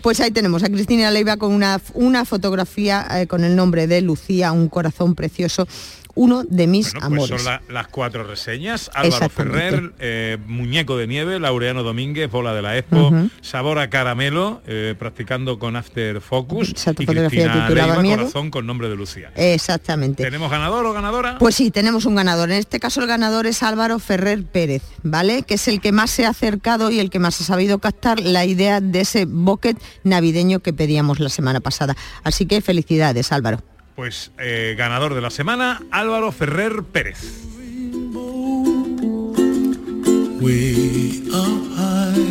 Pues 0.00 0.18
ahí 0.20 0.32
tenemos 0.32 0.64
a 0.64 0.68
Cristina 0.68 1.10
Leiva 1.12 1.36
con 1.36 1.52
una, 1.52 1.80
una 1.94 2.24
fotografía 2.24 3.06
eh, 3.20 3.26
con 3.28 3.44
el 3.44 3.54
nombre 3.54 3.86
de 3.86 4.00
Lucía, 4.00 4.50
un 4.50 4.68
corazón 4.68 5.14
precioso, 5.14 5.68
uno 6.14 6.44
de 6.44 6.66
mis 6.66 6.92
Bueno, 6.92 7.08
pues 7.08 7.30
amores. 7.30 7.42
son 7.42 7.52
la- 7.52 7.62
las 7.72 7.88
cuatro 7.88 8.24
reseñas. 8.24 8.90
Álvaro. 8.94 9.28
Ferrer, 9.28 9.92
eh, 9.98 10.38
Muñeco 10.46 10.96
de 10.96 11.06
Nieve, 11.06 11.40
Laureano 11.40 11.82
Domínguez, 11.82 12.30
Bola 12.30 12.52
de 12.54 12.62
la 12.62 12.76
Expo, 12.76 13.08
Ujú. 13.08 13.30
Sabor 13.40 13.78
a 13.78 13.88
Caramelo, 13.90 14.62
eh, 14.66 14.94
practicando 14.98 15.58
con 15.58 15.76
After 15.76 16.20
Focus. 16.20 16.70
Exacto, 16.70 17.02
y 17.02 17.06
fotografía 17.06 17.44
Cristina 17.50 17.68
Leiva. 17.70 18.16
Corazón 18.16 18.50
con 18.50 18.66
nombre 18.66 18.88
de 18.88 18.96
Lucía. 18.96 19.30
Exactamente. 19.36 20.22
¿Tenemos 20.22 20.50
ganador 20.50 20.84
o 20.86 20.92
ganadora? 20.92 21.38
Pues 21.38 21.54
sí, 21.54 21.70
tenemos 21.70 22.04
un 22.04 22.14
ganador. 22.14 22.50
En 22.50 22.58
este 22.58 22.78
caso 22.80 23.00
el 23.00 23.06
ganador 23.06 23.46
es 23.46 23.62
Álvaro 23.62 23.98
Ferrer 23.98 24.44
Pérez, 24.44 24.82
¿vale? 25.02 25.42
Que 25.44 25.54
es 25.54 25.68
el 25.68 25.80
que 25.80 25.92
más 25.92 26.10
se 26.10 26.26
ha 26.26 26.30
acercado 26.30 26.90
y 26.90 27.00
el 27.00 27.10
que 27.10 27.18
más 27.18 27.40
ha 27.40 27.44
sabido 27.44 27.78
captar 27.78 28.20
la 28.20 28.44
idea 28.44 28.80
de 28.80 29.00
ese 29.00 29.24
bucket 29.24 29.78
navideño 30.04 30.60
que 30.60 30.72
pedíamos 30.72 31.20
la 31.20 31.28
semana 31.28 31.60
pasada. 31.60 31.96
Así 32.22 32.46
que 32.46 32.60
felicidades, 32.60 33.32
Álvaro. 33.32 33.62
Pues 33.94 34.30
eh, 34.38 34.74
ganador 34.76 35.14
de 35.14 35.20
la 35.20 35.30
semana, 35.30 35.82
Álvaro 35.90 36.32
Ferrer 36.32 36.82
Pérez. 36.82 37.18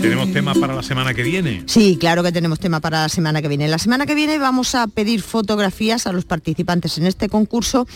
Tenemos 0.02 0.34
tema 0.34 0.54
para 0.56 0.76
la 0.76 0.84
semana 0.84 1.14
que 1.14 1.24
viene. 1.24 1.64
Sí, 1.68 1.98
claro 2.00 2.24
que 2.24 2.32
tenemos 2.32 2.60
tema 2.60 2.80
para 2.80 3.04
la 3.04 3.10
semana 3.10 3.42
que 3.42 3.48
viene. 3.48 3.68
La 3.68 3.78
semana 3.78 4.06
que 4.06 4.16
viene 4.16 4.38
vamos 4.38 4.76
a 4.76 4.88
pedir 4.88 5.22
fotografías 5.22 6.08
a 6.08 6.12
los 6.12 6.26
participantes 6.26 6.98
en 6.98 7.06
este 7.06 7.30
concurso 7.30 7.88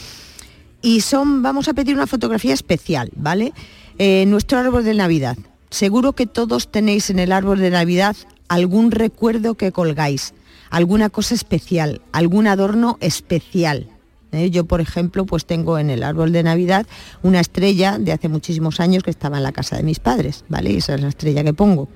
y 0.81 1.01
son, 1.01 1.41
vamos 1.41 1.67
a 1.67 1.73
pedir 1.73 1.95
una 1.95 2.07
fotografía 2.07 2.53
especial, 2.53 3.09
¿vale? 3.15 3.53
Eh, 3.97 4.25
nuestro 4.27 4.59
árbol 4.59 4.83
de 4.83 4.93
Navidad. 4.93 5.37
Seguro 5.69 6.13
que 6.13 6.27
todos 6.27 6.71
tenéis 6.71 7.09
en 7.09 7.19
el 7.19 7.31
árbol 7.31 7.59
de 7.59 7.71
Navidad 7.71 8.15
algún 8.47 8.91
recuerdo 8.91 9.55
que 9.55 9.71
colgáis, 9.71 10.33
alguna 10.69 11.09
cosa 11.09 11.35
especial, 11.35 12.01
algún 12.11 12.47
adorno 12.47 12.97
especial. 13.01 13.87
¿eh? 14.31 14.49
Yo, 14.49 14.65
por 14.65 14.81
ejemplo, 14.81 15.25
pues 15.25 15.45
tengo 15.45 15.77
en 15.79 15.89
el 15.89 16.03
árbol 16.03 16.31
de 16.31 16.43
Navidad 16.43 16.85
una 17.23 17.39
estrella 17.39 17.97
de 17.97 18.11
hace 18.11 18.27
muchísimos 18.27 18.79
años 18.79 19.03
que 19.03 19.09
estaba 19.09 19.37
en 19.37 19.43
la 19.43 19.51
casa 19.51 19.77
de 19.77 19.83
mis 19.83 19.99
padres, 19.99 20.45
¿vale? 20.49 20.75
Esa 20.75 20.95
es 20.95 21.01
la 21.01 21.09
estrella 21.09 21.43
que 21.43 21.53
pongo. 21.53 21.87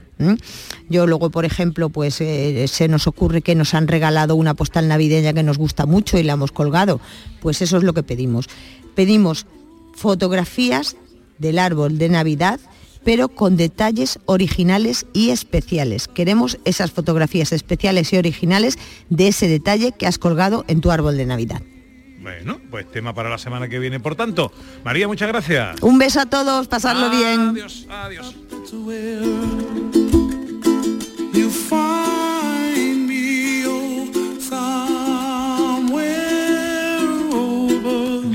Yo 0.90 1.08
luego, 1.08 1.30
por 1.30 1.46
ejemplo, 1.46 1.90
pues 1.90 2.20
eh, 2.20 2.68
se 2.68 2.90
nos 2.90 3.08
ocurre 3.08 3.42
que 3.42 3.56
nos 3.56 3.74
han 3.74 3.88
regalado 3.88 4.36
una 4.36 4.54
postal 4.54 4.88
navideña 4.88 5.34
que 5.34 5.44
nos 5.44 5.58
gusta 5.58 5.86
mucho 5.86 6.18
y 6.18 6.24
la 6.24 6.34
hemos 6.34 6.52
colgado. 6.52 7.00
Pues 7.42 7.62
eso 7.62 7.78
es 7.78 7.84
lo 7.84 7.94
que 7.94 8.04
pedimos. 8.04 8.48
Pedimos 8.96 9.46
fotografías 9.94 10.98
del 11.38 11.58
árbol 11.58 11.98
de 11.98 12.10
Navidad 12.10 12.60
pero 13.04 13.30
con 13.30 13.58
detalles 13.58 14.20
originales 14.26 15.06
y 15.14 15.30
especiales. 15.30 16.08
Queremos 16.08 16.60
esas 16.66 16.92
fotografías 16.92 17.52
especiales 17.52 18.14
y 18.14 18.18
originales 18.18 18.78
de 19.10 19.30
ese 19.30 19.48
detalle 19.48 19.92
que 19.92 20.08
has 20.08 20.18
colgado 20.18 20.66
en 20.68 20.82
tu 20.82 20.92
árbol 20.92 21.18
de 21.18 21.26
Navidad. 21.26 21.62
Bueno, 22.22 22.60
pues 22.70 22.90
tema 22.92 23.14
para 23.14 23.30
la 23.30 23.38
semana 23.38 23.70
que 23.70 23.80
viene. 23.80 24.00
Por 24.00 24.16
tanto, 24.16 24.52
María, 24.84 25.08
muchas 25.08 25.30
gracias. 25.30 25.82
Un 25.82 25.98
beso 25.98 26.20
a 26.20 26.26
todos, 26.26 26.68
pasarlo 26.68 27.10
bien. 27.10 27.40
Adiós, 27.40 27.88
adiós. 27.90 28.36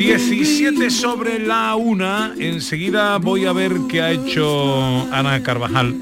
17 0.04 0.90
sobre 0.90 1.38
la 1.38 1.76
una. 1.76 2.34
Enseguida 2.38 3.16
voy 3.16 3.46
a 3.46 3.54
ver 3.54 3.72
qué 3.88 4.02
ha 4.02 4.10
hecho 4.10 5.10
Ana 5.10 5.42
Carvajal, 5.42 5.94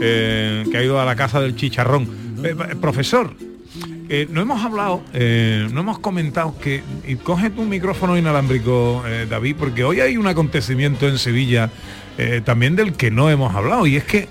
eh, 0.00 0.64
que 0.70 0.78
ha 0.78 0.82
ido 0.82 0.98
a 0.98 1.04
la 1.04 1.14
casa 1.14 1.42
del 1.42 1.54
chicharrón. 1.56 2.08
Eh, 2.42 2.54
profesor, 2.80 3.34
eh, 4.08 4.26
no 4.30 4.40
hemos 4.40 4.64
hablado, 4.64 5.02
no 5.12 5.80
hemos 5.80 5.98
comentado 5.98 6.58
que... 6.58 6.82
Y 7.06 7.16
coge 7.16 7.50
tu 7.50 7.64
micrófono 7.64 8.16
inalámbrico, 8.16 9.04
David, 9.28 9.56
porque 9.58 9.84
hoy 9.84 10.00
hay 10.00 10.16
un 10.16 10.26
acontecimiento 10.26 11.06
en 11.06 11.18
Sevilla 11.18 11.70
también 12.46 12.76
del 12.76 12.94
que 12.94 13.10
no 13.10 13.28
hemos 13.28 13.54
hablado. 13.54 13.86
Y 13.86 13.96
es 13.96 14.04
que 14.04 14.26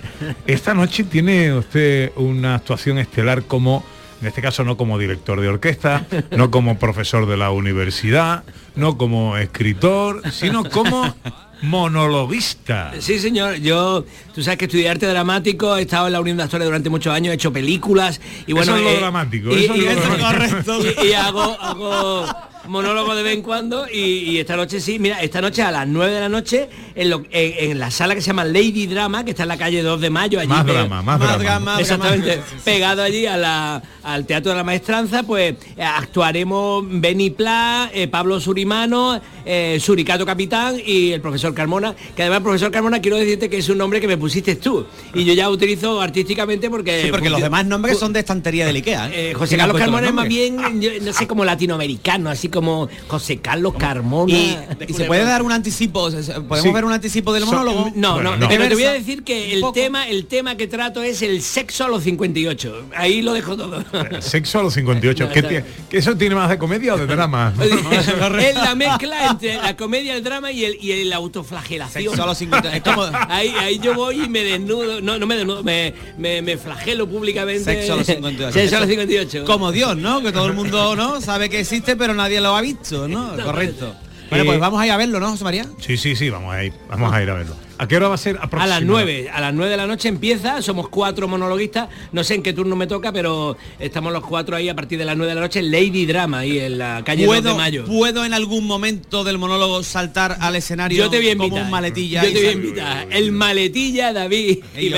esta 0.48 0.74
noche 0.74 1.03
tiene 1.03 1.53
usted 1.53 2.13
una 2.15 2.55
actuación 2.55 2.98
estelar 2.98 3.43
como 3.43 3.83
en 4.22 4.28
este 4.28 4.42
caso 4.42 4.64
no 4.64 4.76
como 4.78 4.98
director 4.98 5.40
de 5.42 5.48
orquesta, 5.48 6.06
no 6.32 6.52
como 6.52 6.78
profesor 6.80 7.26
de 7.26 7.38
la 7.38 7.52
universidad, 7.52 8.44
no 8.76 8.98
como 8.98 9.38
escritor, 9.38 10.22
sino 10.32 10.64
como 10.70 11.16
monologuista. 11.62 12.92
Sí, 13.00 13.20
señor. 13.20 13.56
Yo, 13.56 14.06
tú 14.34 14.42
sabes 14.44 14.58
que 14.60 14.66
estudié 14.66 14.90
arte 14.90 15.06
dramático, 15.08 15.76
he 15.78 15.82
estado 15.82 16.08
en 16.08 16.14
la 16.14 16.22
Unión 16.22 16.38
de 16.38 16.44
Actores 16.44 16.66
durante 16.66 16.90
muchos 16.90 17.14
años, 17.14 17.32
he 17.32 17.36
hecho 17.36 17.52
películas 17.54 18.20
y 18.48 18.54
bueno. 18.54 18.76
Eso 18.76 18.78
es 18.78 18.84
lo 18.84 18.90
eh, 18.98 19.00
dramático, 19.00 19.50
y, 19.52 19.64
eso 19.66 19.74
es 19.74 19.80
y- 19.80 19.86
lo 19.86 19.96
dramático. 20.18 20.78
y- 21.04 21.08
y 21.08 21.14
hago, 21.14 21.42
hago 21.60 22.26
monólogo 22.68 23.16
de 23.16 23.24
vez 23.24 23.34
en 23.36 23.42
cuando 23.42 23.88
y, 23.92 23.98
y 24.00 24.38
esta 24.40 24.56
noche 24.56 24.80
sí, 24.80 25.00
mira, 25.00 25.22
esta 25.22 25.42
noche 25.42 25.64
a 25.64 25.72
las 25.72 25.88
9 25.88 26.14
de 26.14 26.20
la 26.20 26.30
noche 26.30 26.70
en, 26.96 27.10
lo- 27.10 27.24
en- 27.32 27.72
en 27.72 27.80
la 27.80 27.90
sala 27.90 28.14
que 28.16 28.22
se 28.22 28.28
llama 28.28 28.44
Lady 28.46 28.86
Drama, 28.86 29.24
que 29.26 29.32
está 29.32 29.44
en 29.44 29.50
la 29.50 29.58
calle 29.58 29.82
2 29.82 30.00
de 30.00 30.10
Mayo, 30.10 30.40
allí 30.40 30.48
Más 30.50 30.64
pe- 30.66 30.74
drama, 30.74 31.02
más 31.02 31.20
Más 31.20 31.28
drama. 31.30 31.44
drama, 31.44 31.80
Exactamente, 31.82 32.28
drama. 32.38 32.46
pegado 32.64 33.02
allí 33.04 33.26
a 33.26 33.38
la- 33.38 33.82
al 34.13 34.25
Teatro 34.25 34.51
de 34.51 34.58
la 34.58 34.63
Maestranza, 34.63 35.24
pues 35.24 35.56
actuaremos 35.78 36.84
Benny 36.88 37.30
Pla, 37.30 37.89
eh, 37.94 38.08
Pablo 38.08 38.39
Surimano, 38.39 39.20
eh, 39.46 39.78
Suricato 39.82 40.25
Capitán 40.25 40.78
y 40.86 41.12
el 41.12 41.22
profesor 41.22 41.54
Carmona, 41.54 41.96
que 42.16 42.22
además 42.24 42.42
profesor 42.42 42.72
Carmona 42.72 43.01
quiero 43.01 43.18
decirte 43.18 43.50
que 43.50 43.58
es 43.58 43.70
un 43.70 43.78
nombre 43.78 44.00
que 44.01 44.08
me 44.08 44.18
pusiste 44.18 44.56
tú 44.56 44.86
y 45.13 45.24
yo 45.25 45.34
ya 45.34 45.50
utilizo 45.50 46.01
artísticamente 46.01 46.70
porque... 46.70 47.04
Sí, 47.04 47.12
porque 47.12 47.30
los 47.30 47.42
demás 47.42 47.66
nombres 47.66 47.98
son 47.98 48.13
de 48.13 48.20
estantería 48.20 48.66
del 48.66 48.75
Ikea. 48.78 49.10
Eh, 49.10 49.32
¿eh? 49.32 49.34
José 49.34 49.50
¿Quién 49.56 49.62
ha 49.62 49.63
Carlos 49.66 49.82
Carmona 49.82 50.08
es 50.08 50.13
más 50.13 50.28
bien, 50.28 50.82
yo 50.82 50.89
no 51.01 51.13
sé, 51.13 51.28
como 51.28 51.46
latinoamericano, 51.46 52.30
así 52.30 52.50
como 52.50 52.89
José 53.08 53.38
Carlos 53.38 53.74
Carmona. 53.78 54.34
Y, 54.34 54.58
y 54.88 54.94
se 54.94 55.06
puede 55.06 55.24
dar 55.24 55.42
un 55.42 55.51
anticipo, 55.51 56.10
podemos 56.10 56.62
Sí. 56.62 56.72
ver 56.72 56.86
un 56.86 56.92
anticipo 56.94 57.34
del 57.34 57.44
So- 57.44 57.51
monólogo. 57.51 57.92
No, 57.96 58.22
no, 58.22 58.48
pero 58.48 58.68
te 58.68 58.74
voy 58.75 58.84
a 58.84 58.94
decir 58.94 59.24
que 59.24 59.54
el 59.54 59.63
tema, 59.74 60.08
el 60.08 60.25
tema 60.25 60.56
que 60.56 60.68
trato 60.68 61.01
es 61.01 61.22
el 61.22 61.42
sexo 61.42 61.86
a 61.86 61.88
los 61.88 62.04
58. 62.04 62.86
Ahí 62.96 63.22
lo 63.22 63.34
dejo 63.34 63.56
todo. 63.58 63.84
Sexo 64.22 64.60
a 64.60 64.63
los 64.63 64.74
58. 64.74 65.25
No, 65.25 65.32
¿Qué, 65.32 65.39
está- 65.39 65.51
tie- 65.51 65.63
qué 65.89 65.98
eso 65.98 66.15
tiene 66.15 66.36
más 66.36 66.50
de 66.50 66.58
comedia 66.58 66.94
o 66.94 66.98
de 66.98 67.06
drama? 67.08 67.53
es 68.39 68.56
la 68.56 68.75
mezcla 68.75 69.27
entre 69.32 69.56
la 69.56 69.75
comedia, 69.75 70.15
el 70.15 70.24
drama 70.24 70.51
y 70.51 70.65
el, 70.65 70.77
y 70.82 70.91
el 70.91 71.13
autoflagelación. 71.13 72.03
Sexo 72.06 72.24
a 72.24 72.25
los 72.27 72.38
50. 72.38 72.75
Es 72.75 72.84
como- 72.84 73.03
ahí, 73.29 73.50
ahí 73.60 73.79
yo 73.79 73.94
voy 73.94 74.24
y 74.24 74.29
me 74.29 74.44
desnudo, 74.44 75.01
no, 75.01 75.18
no 75.18 75.25
me 75.27 75.36
desnudo, 75.36 75.63
me, 75.63 75.94
me, 76.18 76.41
me 76.41 76.58
flagelo 76.58 77.08
públicamente. 77.08 77.63
Sexo 77.63 77.94
a 77.94 77.98
los 77.98 78.06
58. 78.08 78.53
Sexo 78.53 78.77
a 78.77 78.79
los 78.82 78.89
58. 78.89 79.46
Como 79.46 79.72
Dios, 79.72 79.98
¿no? 79.98 80.22
Que 80.22 80.32
todo 80.32 80.48
el 80.48 80.53
mundo 80.53 80.96
no 80.96 81.22
sabe 81.22 81.50
que 81.50 81.60
existe, 81.60 81.96
pero 81.96 82.13
nadie 82.13 82.41
lo 82.41 82.56
ha 82.56 82.62
visto, 82.62 83.08
¿no? 83.08 83.36
Correcto. 83.44 83.96
Bueno, 84.29 84.44
Eh, 84.44 84.48
pues 84.48 84.60
vamos 84.60 84.79
a 84.79 84.86
ir 84.86 84.91
a 84.91 84.98
verlo, 84.98 85.20
¿no, 85.20 85.32
José 85.32 85.44
María? 85.44 85.65
Sí, 85.79 85.98
sí, 85.98 86.15
sí, 86.15 86.29
vamos 86.29 86.53
a 86.53 86.63
ir, 86.63 86.72
vamos 86.88 87.12
a 87.12 87.24
ir 87.24 87.29
a 87.29 87.34
verlo. 87.34 87.56
¿A 87.79 87.88
qué 87.88 87.95
hora 87.95 88.09
va 88.09 88.15
a 88.15 88.17
ser 88.17 88.38
A 88.38 88.67
las 88.67 88.81
9, 88.81 89.29
a 89.31 89.39
las 89.39 89.53
9 89.53 89.71
de 89.71 89.77
la 89.77 89.88
noche 89.88 90.09
empieza, 90.09 90.62
somos 90.62 90.89
cuatro 90.89 91.29
monologuistas, 91.29 91.88
no 92.12 92.25
sé 92.25 92.36
en 92.36 92.43
qué 92.43 92.51
turno 92.51 92.75
me 92.75 92.88
toca, 92.88 93.13
pero 93.13 93.55
estamos 93.79 94.12
los 94.12 94.25
cuatro 94.25 94.57
ahí 94.57 94.67
a 94.67 94.75
partir 94.75 95.00
de 95.00 95.05
las 95.05 95.15
9 95.15 95.31
de 95.31 95.36
la 95.36 95.41
noche, 95.41 95.62
Lady 95.62 96.05
Drama, 96.05 96.39
ahí 96.39 96.59
en 96.59 96.77
la 96.77 97.01
calle 97.05 97.25
2 97.25 97.36
de 97.36 97.41
¿Puedo, 97.41 97.55
mayo. 97.55 97.86
¿Puedo 97.86 98.25
en 98.25 98.33
alún 98.33 98.67
momento 98.67 99.24
del 99.24 99.38
monólogo 99.38 99.81
saltar 99.83 100.36
al 100.41 100.57
escenario 100.57 101.05
Yo 101.05 101.09
te 101.09 101.19
voy 101.19 101.29
a 101.29 101.38
como 101.38 101.55
un 101.55 101.69
maletilla? 101.69 102.21
Yo 102.24 102.29
y 102.29 102.33
te 102.33 102.39
voy 102.39 102.48
a 102.50 102.51
invitar. 102.51 103.07
El 103.12 103.31
maletilla 103.31 104.12
David 104.12 104.59
Ey, 104.75 104.93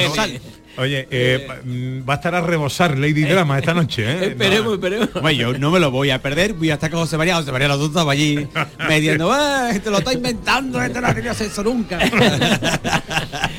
Oye, 0.78 1.08
eh, 1.12 1.48
mm, 1.63 2.10
va 2.10 2.13
a 2.13 2.16
estar 2.18 2.34
a 2.36 2.42
rebosar 2.42 2.98
Lady 2.98 3.24
Drama 3.24 3.60
esta 3.60 3.74
noche, 3.74 4.04
¿eh? 4.10 4.25
Esperemos, 4.32 4.74
esperemos. 4.74 5.10
Bueno, 5.13 5.32
yo 5.32 5.58
no 5.58 5.70
me 5.72 5.80
lo 5.80 5.92
voy 5.92 6.10
a 6.12 6.22
perder, 6.22 6.54
voy 6.54 6.72
a 6.72 6.75
estar 6.75 6.90
con 6.90 7.01
José 7.01 7.18
María, 7.18 7.36
José 7.36 7.51
María 7.51 7.68
lo 7.68 7.86
estaba 7.86 8.12
allí 8.13 8.48
mediando, 8.88 9.32
"Eh, 9.70 9.80
te 9.80 9.90
lo 9.90 9.98
está 10.00 10.13
inventando, 10.13 10.82
este 10.82 11.01
no 11.01 11.08
ha 11.08 11.13
tenido 11.13 11.34
sexo 11.34 11.63
nunca. 11.63 12.00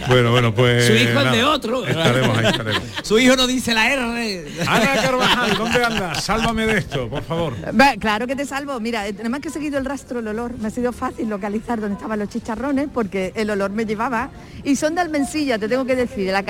Bueno, 0.09 0.33
bueno, 0.33 0.53
pues. 0.53 0.85
Su 0.87 0.93
hijo 0.95 1.21
es 1.21 1.33
de 1.33 1.45
otro. 1.45 1.87
Estaremos 1.87 2.37
ahí, 2.37 2.47
estaremos. 2.47 2.83
Su 3.03 3.19
hijo 3.21 3.37
no 3.37 3.47
dice 3.47 3.73
la 3.73 3.93
R. 3.93 4.45
Ana 4.67 4.95
Carvajal, 5.01 5.57
¿dónde 5.57 5.85
andas? 5.85 6.25
Sálvame 6.25 6.67
de 6.67 6.79
esto, 6.79 7.09
por 7.09 7.23
favor. 7.23 7.55
Va, 7.81 7.95
Claro 7.99 8.27
que 8.27 8.35
te 8.35 8.45
salvo. 8.45 8.79
Mira, 8.81 9.07
eh, 9.07 9.13
nada 9.13 9.29
más 9.29 9.41
que 9.41 9.49
he 9.49 9.53
seguido 9.53 9.79
el 9.79 9.85
rastro 9.85 10.19
del 10.19 10.29
olor, 10.29 10.59
me 10.59 10.69
ha 10.69 10.71
sido 10.71 10.93
fácil 10.93 11.29
localizar 11.29 11.81
dónde 11.81 11.95
estaban 11.95 12.19
los 12.19 12.29
chicharrones 12.29 12.89
porque 12.93 13.33
el 13.37 13.49
olor 13.51 13.71
me 13.71 13.87
llevaba. 13.87 14.31
Y 14.65 14.75
son 14.77 14.97
de 14.97 15.03
Almensilla, 15.03 15.57
te 15.59 15.69
tengo 15.69 15.85
que 15.85 15.95
decir, 15.97 16.27
de 16.27 16.33
la 16.33 16.43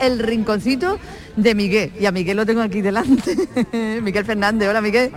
El 0.00 0.18
Rinconcito 0.18 0.98
de 1.36 1.54
Miguel. 1.54 1.92
Y 1.98 2.06
a 2.06 2.12
Miguel 2.12 2.36
lo 2.36 2.46
tengo 2.46 2.60
aquí 2.62 2.80
delante. 2.82 3.36
Miguel 4.02 4.24
Fernández, 4.24 4.68
hola 4.68 4.80
Miguel. 4.80 5.10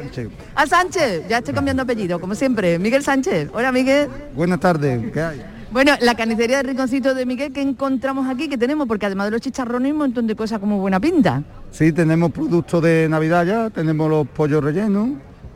A 0.56 0.66
Sánchez, 0.66 1.28
ya 1.28 1.40
estoy 1.40 1.54
cambiando 1.54 1.84
apellido, 1.84 2.20
como 2.20 2.36
siempre. 2.36 2.80
Miguel 2.80 3.04
Sánchez, 3.04 3.50
hola 3.54 3.72
Miguel. 3.72 4.08
Buenas 4.36 4.60
tardes, 4.60 5.12
¿qué 5.12 5.22
hay? 5.22 5.42
Bueno, 5.72 5.92
la 6.00 6.16
carnicería 6.16 6.58
del 6.58 6.68
Rinconcito 6.68 7.14
de 7.14 7.26
Miguel 7.26 7.52
que 7.52 7.62
encontramos 7.62 8.30
aquí, 8.30 8.48
que 8.48 8.58
tenemos, 8.58 8.88
porque 8.88 9.08
además 9.08 9.28
de 9.28 9.32
los 9.32 9.42
chicharrones 9.42 9.88
hay 9.88 9.92
un 9.92 9.98
montón 9.98 10.26
de 10.28 10.36
cosas 10.36 10.60
como 10.60 10.78
buena 10.80 11.00
pinta. 11.02 11.44
Sí, 11.72 11.92
tenemos 11.92 12.32
productos 12.32 12.82
de 12.82 13.08
Navidad 13.10 13.46
ya, 13.46 13.70
tenemos 13.70 14.10
los 14.10 14.26
pollos 14.28 14.64
rellenos, 14.64 15.10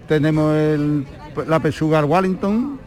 tenemos 0.10 0.54
el- 0.58 1.06
la 1.48 1.60
pechuga 1.62 2.00
al 2.00 2.06
Wellington, 2.06 2.78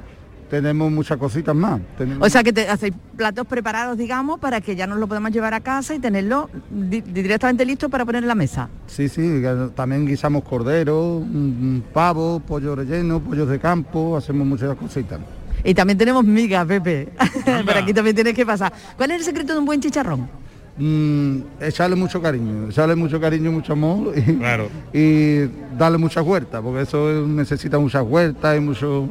tenemos 0.53 0.93
muchas 0.93 1.17
cositas 1.17 1.55
más. 1.55 1.81
Tenemos- 1.97 2.27
O 2.27 2.31
sea 2.31 2.43
que 2.45 2.53
te 2.53 2.69
hacéis 2.69 2.93
platos 3.17 3.47
preparados, 3.47 3.97
digamos, 3.97 4.39
para 4.39 4.61
que 4.61 4.77
ya 4.77 4.87
nos 4.87 4.99
lo 4.99 5.07
podamos 5.07 5.31
llevar 5.33 5.55
a 5.55 5.61
casa 5.61 5.95
y 5.95 5.99
tenerlo 5.99 6.51
di- 6.71 7.01
directamente 7.01 7.65
listo 7.65 7.89
para 7.89 8.05
poner 8.05 8.23
en 8.23 8.29
la 8.29 8.35
mesa. 8.35 8.69
Sí, 8.87 9.09
sí, 9.09 9.43
también 9.75 10.05
guisamos 10.07 10.45
cordero, 10.45 11.23
pavo, 11.95 12.41
pollo 12.41 12.77
relleno, 12.77 13.19
pollos 13.19 13.49
de 13.49 13.59
campo, 13.59 14.15
hacemos 14.15 14.47
muchas 14.47 14.77
cositas. 14.77 15.21
Y 15.65 15.73
también 15.73 15.97
tenemos 15.97 16.23
migas, 16.23 16.67
Pepe. 16.67 17.09
Por 17.65 17.75
aquí 17.79 17.95
también 17.95 18.15
tienes 18.15 18.35
que 18.35 18.45
pasar. 18.45 18.71
¿Cuál 18.99 19.13
es 19.13 19.21
el 19.21 19.25
secreto 19.25 19.55
de 19.55 19.59
un 19.59 19.65
buen 19.65 19.81
chicharrón? 19.81 20.29
Mm, 20.77 21.39
echarle 21.63 21.97
mucho 21.97 22.21
cariño, 22.21 22.69
echarle 22.69 22.95
mucho 22.95 23.19
cariño, 23.19 23.51
mucho 23.53 23.73
amor 23.73 24.13
y, 24.19 24.99
y 24.99 25.51
darle 25.79 25.97
muchas 25.97 26.23
huertas, 26.27 26.61
porque 26.61 26.83
eso 26.83 27.11
es- 27.11 27.27
necesita 27.27 27.79
muchas 27.79 28.03
huertas 28.03 28.55
y 28.59 28.61
mucho 28.61 29.09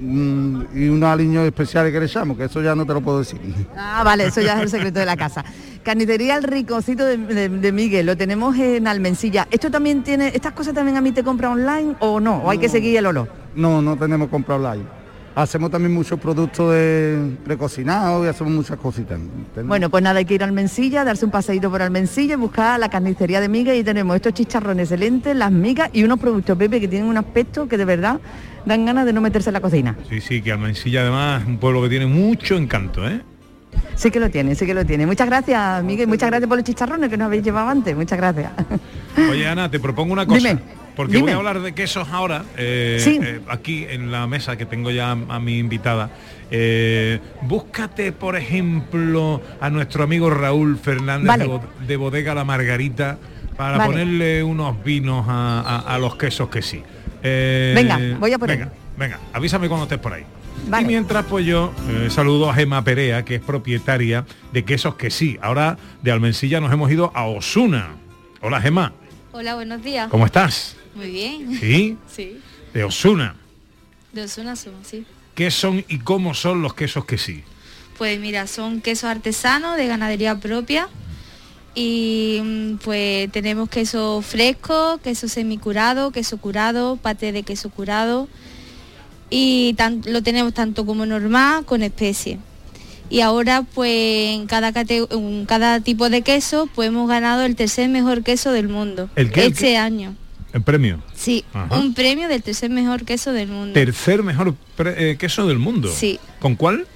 y 0.00 0.88
unos 0.88 1.08
aliños 1.10 1.44
especiales 1.46 1.92
que 1.92 2.00
le 2.00 2.06
echamos, 2.06 2.36
que 2.36 2.44
eso 2.44 2.62
ya 2.62 2.74
no 2.74 2.86
te 2.86 2.94
lo 2.94 3.00
puedo 3.00 3.18
decir. 3.18 3.40
Ah, 3.76 4.02
vale, 4.04 4.26
eso 4.26 4.40
ya 4.40 4.56
es 4.56 4.62
el 4.62 4.68
secreto 4.70 4.98
de 4.98 5.06
la 5.06 5.16
casa. 5.16 5.44
Carnicería 5.82 6.36
El 6.36 6.42
Ricocito 6.44 7.04
de, 7.04 7.16
de- 7.18 7.48
de 7.48 7.72
Miguel, 7.72 8.06
lo 8.06 8.16
tenemos 8.16 8.56
en 8.56 8.86
Almensilla. 8.86 9.46
¿Esto 9.50 9.70
también 9.70 10.02
tiene, 10.02 10.28
estas 10.34 10.52
cosas 10.52 10.74
también 10.74 10.96
a 10.96 11.00
mí 11.00 11.12
te 11.12 11.22
compra 11.22 11.50
online 11.50 11.94
o 12.00 12.20
no? 12.20 12.38
¿O 12.38 12.50
hay 12.50 12.58
que 12.58 12.68
seguir 12.68 12.96
el 12.96 13.06
olor? 13.06 13.28
No, 13.54 13.80
no 13.82 13.96
tenemos 13.96 14.28
compra 14.28 14.56
online. 14.56 14.84
Hacemos 15.34 15.70
también 15.70 15.94
muchos 15.94 16.18
productos 16.18 16.72
de 16.72 17.36
precocinados 17.44 18.26
y 18.26 18.28
hacemos 18.28 18.52
muchas 18.52 18.76
cositas. 18.78 19.18
Bueno, 19.64 19.88
pues 19.88 20.02
nada, 20.02 20.18
hay 20.18 20.24
que 20.24 20.34
ir 20.34 20.42
a 20.42 20.46
Almensilla, 20.46 21.04
darse 21.04 21.24
un 21.24 21.30
paseíto 21.30 21.70
por 21.70 21.82
Almensilla 21.82 22.34
y 22.34 22.36
buscar 22.36 22.80
la 22.80 22.90
carnicería 22.90 23.40
de 23.40 23.48
Miguel 23.48 23.78
y 23.78 23.84
tenemos 23.84 24.16
estos 24.16 24.34
chicharrones 24.34 24.90
excelentes, 24.90 25.36
las 25.36 25.52
migas 25.52 25.90
y 25.92 26.02
unos 26.02 26.18
productos, 26.18 26.58
Pepe, 26.58 26.80
que 26.80 26.88
tienen 26.88 27.08
un 27.08 27.16
aspecto 27.16 27.68
que 27.68 27.78
de 27.78 27.84
verdad 27.84 28.20
dan 28.66 28.84
ganas 28.84 29.06
de 29.06 29.12
no 29.12 29.20
meterse 29.20 29.50
en 29.50 29.54
la 29.54 29.60
cocina. 29.60 29.96
Sí, 30.08 30.20
sí, 30.20 30.42
que 30.42 30.50
Almensilla 30.50 31.02
además 31.02 31.42
es 31.42 31.48
un 31.48 31.58
pueblo 31.58 31.82
que 31.82 31.88
tiene 31.88 32.06
mucho 32.06 32.56
encanto, 32.56 33.08
¿eh? 33.08 33.22
Sí 33.94 34.10
que 34.10 34.18
lo 34.18 34.30
tiene, 34.30 34.56
sí 34.56 34.66
que 34.66 34.74
lo 34.74 34.84
tiene. 34.84 35.06
Muchas 35.06 35.28
gracias, 35.28 35.84
Miguel, 35.84 36.08
muchas 36.08 36.28
gracias 36.28 36.48
por 36.48 36.58
los 36.58 36.64
chicharrones 36.64 37.08
que 37.08 37.16
nos 37.16 37.26
habéis 37.26 37.44
llevado 37.44 37.68
antes, 37.68 37.94
muchas 37.94 38.18
gracias. 38.18 38.50
Oye, 39.30 39.46
Ana, 39.46 39.70
te 39.70 39.78
propongo 39.78 40.12
una 40.12 40.26
cosa. 40.26 40.38
Dime, 40.38 40.60
porque 40.96 41.12
dime. 41.14 41.22
voy 41.26 41.32
a 41.32 41.36
hablar 41.36 41.60
de 41.60 41.72
quesos 41.72 42.08
ahora, 42.10 42.44
eh, 42.56 42.98
Sí. 43.00 43.18
eh, 43.22 43.40
aquí 43.48 43.86
en 43.88 44.10
la 44.12 44.26
mesa 44.26 44.56
que 44.56 44.66
tengo 44.66 44.90
ya 44.90 45.10
a 45.12 45.40
mi 45.40 45.58
invitada. 45.58 46.10
Eh, 46.50 47.20
búscate, 47.42 48.12
por 48.12 48.36
ejemplo, 48.36 49.40
a 49.60 49.70
nuestro 49.70 50.04
amigo 50.04 50.30
Raúl 50.30 50.78
Fernández 50.78 51.26
Vale. 51.28 51.44
de, 51.44 51.48
Bo- 51.48 51.62
de 51.86 51.96
Bodega 51.96 52.34
La 52.34 52.44
Margarita 52.44 53.18
para 53.56 53.78
Vale. 53.78 53.90
ponerle 53.92 54.42
unos 54.42 54.82
vinos 54.82 55.26
a, 55.28 55.60
a- 55.60 55.94
a 55.94 55.98
los 55.98 56.16
quesos 56.16 56.48
que 56.48 56.62
sí. 56.62 56.82
Eh, 57.22 57.72
Venga, 57.76 57.98
voy 58.18 58.32
a 58.32 58.34
él. 58.34 58.40
venga, 58.46 58.72
venga, 58.96 59.18
avísame 59.32 59.68
cuando 59.68 59.84
estés 59.84 59.98
por 59.98 60.12
ahí. 60.14 60.24
Vale. 60.68 60.84
Y 60.84 60.86
mientras 60.88 61.24
pues 61.26 61.46
yo 61.46 61.72
eh, 61.88 62.08
saludo 62.10 62.50
a 62.50 62.54
Gema 62.54 62.82
Perea, 62.82 63.24
que 63.24 63.36
es 63.36 63.40
propietaria 63.40 64.24
de 64.52 64.64
quesos 64.64 64.94
que 64.96 65.10
sí. 65.10 65.38
Ahora 65.40 65.76
de 66.02 66.10
Almensilla 66.12 66.60
nos 66.60 66.72
hemos 66.72 66.90
ido 66.90 67.12
a 67.14 67.24
Osuna. 67.26 67.90
Hola 68.42 68.60
Gema, 68.60 68.92
Hola, 69.32 69.54
buenos 69.54 69.82
días. 69.82 70.08
¿cómo 70.10 70.26
estás? 70.26 70.76
Muy 70.94 71.10
bien. 71.10 71.56
Sí, 71.58 71.96
Sí. 72.14 72.38
de 72.74 72.84
Osuna. 72.84 73.36
De 74.12 74.22
Osuna 74.22 74.56
somos, 74.56 74.86
sí. 74.86 75.04
¿Qué 75.34 75.50
son 75.50 75.84
y 75.88 75.98
cómo 76.00 76.34
son 76.34 76.62
los 76.62 76.74
quesos 76.74 77.04
que 77.04 77.16
sí? 77.18 77.42
Pues 77.96 78.18
mira, 78.18 78.46
son 78.46 78.80
quesos 78.80 79.04
artesanos 79.04 79.76
de 79.76 79.86
ganadería 79.86 80.38
propia. 80.38 80.88
Y 81.74 82.40
mm, 82.42 82.74
pues 82.78 83.30
tenemos 83.30 83.68
queso 83.68 84.22
fresco, 84.22 84.98
queso 85.04 85.28
semicurado, 85.28 86.10
queso 86.10 86.38
curado, 86.38 86.96
pate 86.96 87.30
de 87.32 87.44
queso 87.44 87.70
curado. 87.70 88.28
Y 89.30 89.74
tan- 89.74 90.02
lo 90.06 90.22
tenemos 90.22 90.52
tanto 90.54 90.84
como 90.84 91.06
normal 91.06 91.64
con 91.64 91.82
especie. 91.84 92.38
Y 93.10 93.20
ahora 93.22 93.64
pues 93.74 93.90
en 94.36 94.46
cada, 94.46 94.72
en 94.88 95.44
cada 95.46 95.80
tipo 95.80 96.08
de 96.08 96.22
queso 96.22 96.68
pues 96.74 96.88
hemos 96.88 97.08
ganado 97.08 97.42
el 97.44 97.56
tercer 97.56 97.88
mejor 97.88 98.22
queso 98.22 98.52
del 98.52 98.68
mundo. 98.68 99.10
¿El 99.16 99.30
qué, 99.30 99.42
el 99.46 99.52
este 99.52 99.66
qué? 99.70 99.76
año. 99.76 100.14
El 100.52 100.62
premio. 100.62 101.02
Sí, 101.14 101.44
Ajá. 101.52 101.78
un 101.78 101.92
premio 101.94 102.28
del 102.28 102.42
tercer 102.42 102.70
mejor 102.70 103.04
queso 103.04 103.32
del 103.32 103.48
mundo. 103.48 103.72
Tercer 103.74 104.22
mejor 104.22 104.54
eh, 104.78 105.16
queso 105.18 105.46
del 105.46 105.58
mundo. 105.58 105.90
Sí. 105.94 106.18
¿Con 106.40 106.54
cuál? 106.56 106.86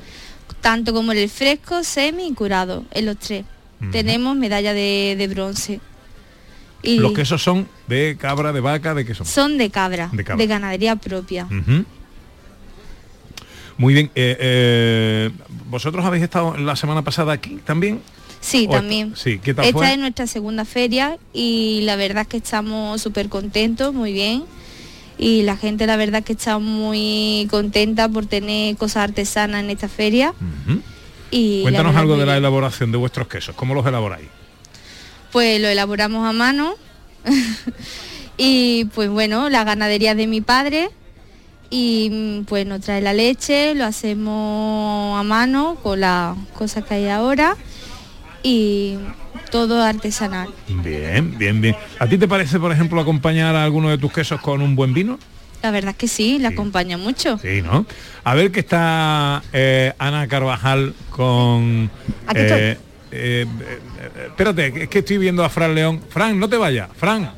tanto 0.60 0.94
como 0.94 1.12
el 1.12 1.28
fresco, 1.28 1.84
semi 1.84 2.26
y 2.28 2.32
curado, 2.32 2.84
en 2.92 3.04
los 3.04 3.18
tres. 3.18 3.44
Tenemos 3.92 4.34
medalla 4.34 4.72
de, 4.72 5.14
de 5.18 5.28
bronce. 5.28 5.78
Y 6.82 6.98
Los 7.00 7.12
quesos 7.12 7.42
son 7.42 7.68
de 7.86 8.16
cabra, 8.18 8.50
de 8.52 8.60
vaca, 8.60 8.94
de 8.94 9.04
queso. 9.04 9.26
son 9.26 9.58
de 9.58 9.68
cabra, 9.68 10.10
De 10.12 10.46
ganadería 10.46 10.96
propia. 10.96 11.46
Muy 13.78 13.94
bien. 13.94 14.06
eh, 14.14 14.36
eh, 14.40 15.30
¿Vosotros 15.68 16.04
habéis 16.04 16.22
estado 16.24 16.56
la 16.56 16.76
semana 16.76 17.02
pasada 17.02 17.32
aquí 17.32 17.58
también? 17.64 18.00
Sí, 18.40 18.66
¿O 18.68 18.72
también. 18.72 19.14
Sí, 19.16 19.38
¿qué 19.42 19.54
tal 19.54 19.64
Esta 19.64 19.78
fue? 19.78 19.92
es 19.92 19.98
nuestra 19.98 20.26
segunda 20.26 20.64
feria 20.64 21.18
y 21.32 21.80
la 21.84 21.96
verdad 21.96 22.22
es 22.22 22.28
que 22.28 22.36
estamos 22.36 23.00
súper 23.00 23.28
contentos, 23.28 23.94
muy 23.94 24.12
bien. 24.12 24.44
y 25.18 25.42
la 25.42 25.56
gente 25.56 25.86
la 25.86 25.96
verdad 25.96 26.22
que 26.22 26.34
está 26.34 26.58
muy 26.58 27.46
contenta 27.50 28.08
por 28.08 28.26
tener 28.26 28.76
cosas 28.76 29.04
artesanas 29.04 29.62
en 29.64 29.70
esta 29.70 29.88
feria. 29.88 30.34
y 31.30 31.62
Cuéntanos 31.62 31.96
algo 31.96 32.16
de 32.16 32.26
la 32.26 32.36
elaboración 32.36 32.92
de 32.92 32.98
vuestros 32.98 33.28
quesos, 33.28 33.54
¿cómo 33.56 33.74
los 33.74 33.86
elaboráis? 33.86 34.26
Pues 35.32 35.60
lo 35.60 35.68
elaboramos 35.68 36.28
a 36.28 36.32
mano 36.32 36.74
y 38.36 38.84
pues 38.94 39.08
bueno, 39.08 39.48
la 39.48 39.64
ganadería 39.64 40.14
de 40.14 40.26
mi 40.26 40.40
padre 40.40 40.90
y 41.74 42.08
mm, 42.08 42.44
pues 42.44 42.64
nos 42.66 42.82
trae 42.82 43.00
la 43.00 43.12
leche, 43.12 43.74
lo 43.74 43.84
hacemos 43.84 45.18
a 45.18 45.24
mano 45.24 45.76
con 45.82 45.98
las 45.98 46.36
cosas 46.56 46.84
que 46.84 46.94
hay 46.94 47.08
ahora 47.08 47.56
y 48.44 48.96
todo 49.50 49.82
artesanal. 49.82 50.50
Bien, 50.68 51.36
bien, 51.36 51.60
bien. 51.60 51.74
¿A 51.98 52.06
ti 52.06 52.16
te 52.16 52.28
parece, 52.28 52.60
por 52.60 52.70
ejemplo, 52.70 53.00
acompañar 53.00 53.56
a 53.56 53.64
alguno 53.64 53.88
de 53.90 53.98
tus 53.98 54.12
quesos 54.12 54.40
con 54.40 54.62
un 54.62 54.76
buen 54.76 54.94
vino? 54.94 55.18
La 55.64 55.72
verdad 55.72 55.90
es 55.90 55.96
que 55.96 56.06
sí, 56.06 56.38
le 56.38 56.46
acompaña 56.46 56.96
mucho. 56.96 57.38
Sí, 57.38 57.60
¿no? 57.60 57.86
A 58.22 58.34
ver 58.34 58.52
que 58.52 58.60
está 58.60 59.42
eh, 59.52 59.94
Ana 59.98 60.28
Carvajal 60.28 60.94
con... 61.10 61.90
Aquí 62.28 62.40
eh, 62.40 62.78
eh, 63.10 63.46
eh, 63.46 63.46
espérate, 64.28 64.84
es 64.84 64.88
que 64.88 65.00
estoy 65.00 65.18
viendo 65.18 65.42
a 65.42 65.48
Fran 65.48 65.74
León. 65.74 66.02
Fran, 66.08 66.38
no 66.38 66.48
te 66.48 66.56
vayas. 66.56 66.88
Fran, 66.96 67.32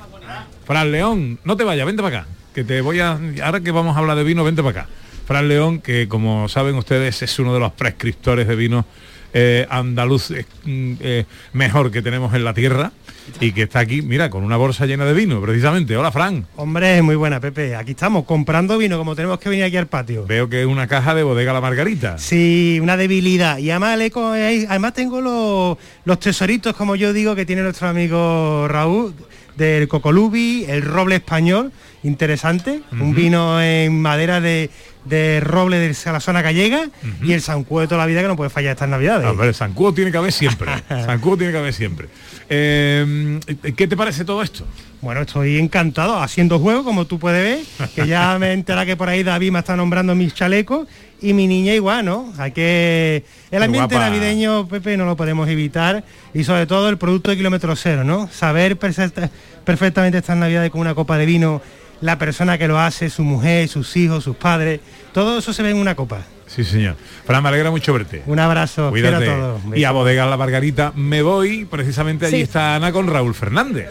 Fran 0.66 0.92
León, 0.92 1.38
no 1.42 1.56
te 1.56 1.64
vayas, 1.64 1.86
vente 1.86 2.02
para 2.02 2.18
acá. 2.18 2.35
Que 2.56 2.64
te 2.64 2.80
voy 2.80 3.00
a... 3.00 3.20
Ahora 3.44 3.60
que 3.60 3.70
vamos 3.70 3.94
a 3.96 3.98
hablar 3.98 4.16
de 4.16 4.24
vino, 4.24 4.42
vente 4.42 4.62
para 4.62 4.80
acá. 4.80 4.90
Fran 5.26 5.46
León, 5.46 5.78
que 5.78 6.08
como 6.08 6.48
saben 6.48 6.74
ustedes 6.76 7.20
es 7.20 7.38
uno 7.38 7.52
de 7.52 7.60
los 7.60 7.70
prescriptores 7.72 8.48
de 8.48 8.56
vinos 8.56 8.86
eh, 9.34 9.66
andaluz 9.68 10.30
eh, 10.30 10.46
mm, 10.64 10.92
eh, 11.00 11.26
mejor 11.52 11.90
que 11.90 12.00
tenemos 12.00 12.32
en 12.32 12.44
la 12.44 12.54
tierra 12.54 12.92
y 13.40 13.52
que 13.52 13.64
está 13.64 13.80
aquí, 13.80 14.00
mira, 14.00 14.30
con 14.30 14.42
una 14.42 14.56
bolsa 14.56 14.86
llena 14.86 15.04
de 15.04 15.12
vino, 15.12 15.38
precisamente. 15.42 15.98
Hola, 15.98 16.10
Fran. 16.10 16.46
Hombre, 16.56 17.02
muy 17.02 17.14
buena, 17.14 17.40
Pepe. 17.40 17.76
Aquí 17.76 17.90
estamos, 17.90 18.24
comprando 18.24 18.78
vino, 18.78 18.96
como 18.96 19.14
tenemos 19.14 19.38
que 19.38 19.50
venir 19.50 19.66
aquí 19.66 19.76
al 19.76 19.88
patio. 19.88 20.24
Veo 20.26 20.48
que 20.48 20.62
es 20.62 20.66
una 20.66 20.86
caja 20.86 21.14
de 21.14 21.24
bodega 21.24 21.52
La 21.52 21.60
Margarita. 21.60 22.16
Sí, 22.16 22.78
una 22.80 22.96
debilidad. 22.96 23.58
Y 23.58 23.70
además, 23.70 23.98
le 23.98 24.06
eh, 24.06 24.66
además 24.66 24.94
tengo 24.94 25.20
los, 25.20 25.76
los 26.06 26.20
tesoritos, 26.20 26.74
como 26.74 26.96
yo 26.96 27.12
digo, 27.12 27.34
que 27.34 27.44
tiene 27.44 27.60
nuestro 27.60 27.88
amigo 27.88 28.66
Raúl, 28.66 29.12
del 29.56 29.88
Cocolubi, 29.88 30.64
el 30.68 30.82
roble 30.82 31.16
español, 31.16 31.72
interesante. 32.02 32.82
Un 32.92 33.14
vino 33.14 33.60
en 33.60 34.00
madera 34.00 34.40
de, 34.40 34.70
de 35.08 35.40
roble 35.40 35.78
de 35.78 35.94
la 36.12 36.20
zona 36.20 36.42
gallega 36.42 36.88
y 37.22 37.32
el 37.32 37.40
Sancuo 37.40 37.80
de 37.80 37.86
toda 37.86 37.98
la 38.00 38.06
vida 38.06 38.22
que 38.22 38.28
no 38.28 38.36
puede 38.36 38.50
fallar 38.50 38.72
estas 38.72 38.88
navidades. 38.88 39.26
Hombre, 39.26 39.52
San 39.54 39.72
Cuo 39.72 39.92
tiene 39.94 40.10
que 40.10 40.18
haber 40.18 40.32
siempre. 40.32 40.70
San 40.88 41.20
Cuo 41.20 41.36
tiene 41.36 41.52
que 41.52 41.58
haber 41.58 41.72
siempre. 41.72 42.08
Eh, 42.48 43.38
¿Qué 43.76 43.86
te 43.86 43.96
parece 43.96 44.24
todo 44.24 44.42
esto? 44.42 44.64
Bueno, 45.02 45.20
estoy 45.20 45.58
encantado 45.58 46.18
haciendo 46.20 46.58
juego, 46.58 46.82
como 46.82 47.04
tú 47.06 47.18
puedes 47.18 47.66
ver, 47.78 47.88
que 47.94 48.06
ya 48.06 48.38
me 48.40 48.52
entera 48.52 48.86
que 48.86 48.96
por 48.96 49.08
ahí 49.08 49.22
David 49.22 49.52
me 49.52 49.58
está 49.58 49.76
nombrando 49.76 50.14
mis 50.14 50.34
chalecos 50.34 50.88
y 51.20 51.32
mi 51.32 51.46
niña 51.46 51.74
igual, 51.74 52.04
¿no? 52.04 52.32
Hay 52.38 52.52
que 52.52 53.24
el 53.50 53.62
ambiente 53.62 53.94
navideño, 54.10 54.68
Pepe, 54.68 54.96
no 54.96 55.04
lo 55.04 55.16
podemos 55.16 55.48
evitar 55.48 56.04
y 56.34 56.44
sobre 56.44 56.66
todo 56.66 56.88
el 56.88 56.98
producto 56.98 57.30
de 57.30 57.36
kilómetro 57.36 57.74
cero, 57.76 58.04
¿no? 58.04 58.28
Saber 58.28 58.76
perfecta- 58.78 59.30
perfectamente 59.64 60.18
estas 60.18 60.36
navidades 60.36 60.70
con 60.70 60.80
una 60.80 60.94
copa 60.94 61.16
de 61.18 61.26
vino, 61.26 61.60
la 62.00 62.18
persona 62.18 62.58
que 62.58 62.68
lo 62.68 62.78
hace, 62.78 63.10
su 63.10 63.22
mujer, 63.22 63.68
sus 63.68 63.96
hijos, 63.96 64.24
sus 64.24 64.36
padres, 64.36 64.80
todo 65.12 65.38
eso 65.38 65.52
se 65.52 65.62
ve 65.62 65.70
en 65.70 65.76
una 65.78 65.94
copa. 65.94 66.22
Sí, 66.46 66.62
señor. 66.64 66.96
Fran, 67.26 67.42
me 67.42 67.48
alegra 67.48 67.70
mucho 67.70 67.92
verte. 67.92 68.22
Un 68.26 68.38
abrazo, 68.38 68.90
quiero 68.92 69.08
a 69.16 69.18
Cuídate. 69.18 69.26
todos. 69.40 69.60
Y 69.76 69.84
a. 69.84 69.90
Bodega 69.90 70.26
La 70.26 70.36
Margarita 70.36 70.92
me 70.94 71.22
voy, 71.22 71.64
precisamente 71.64 72.26
allí 72.26 72.36
Sí. 72.36 72.42
está 72.42 72.76
Ana 72.76 72.92
con 72.92 73.08
Raúl 73.08 73.34
Fernández. 73.34 73.90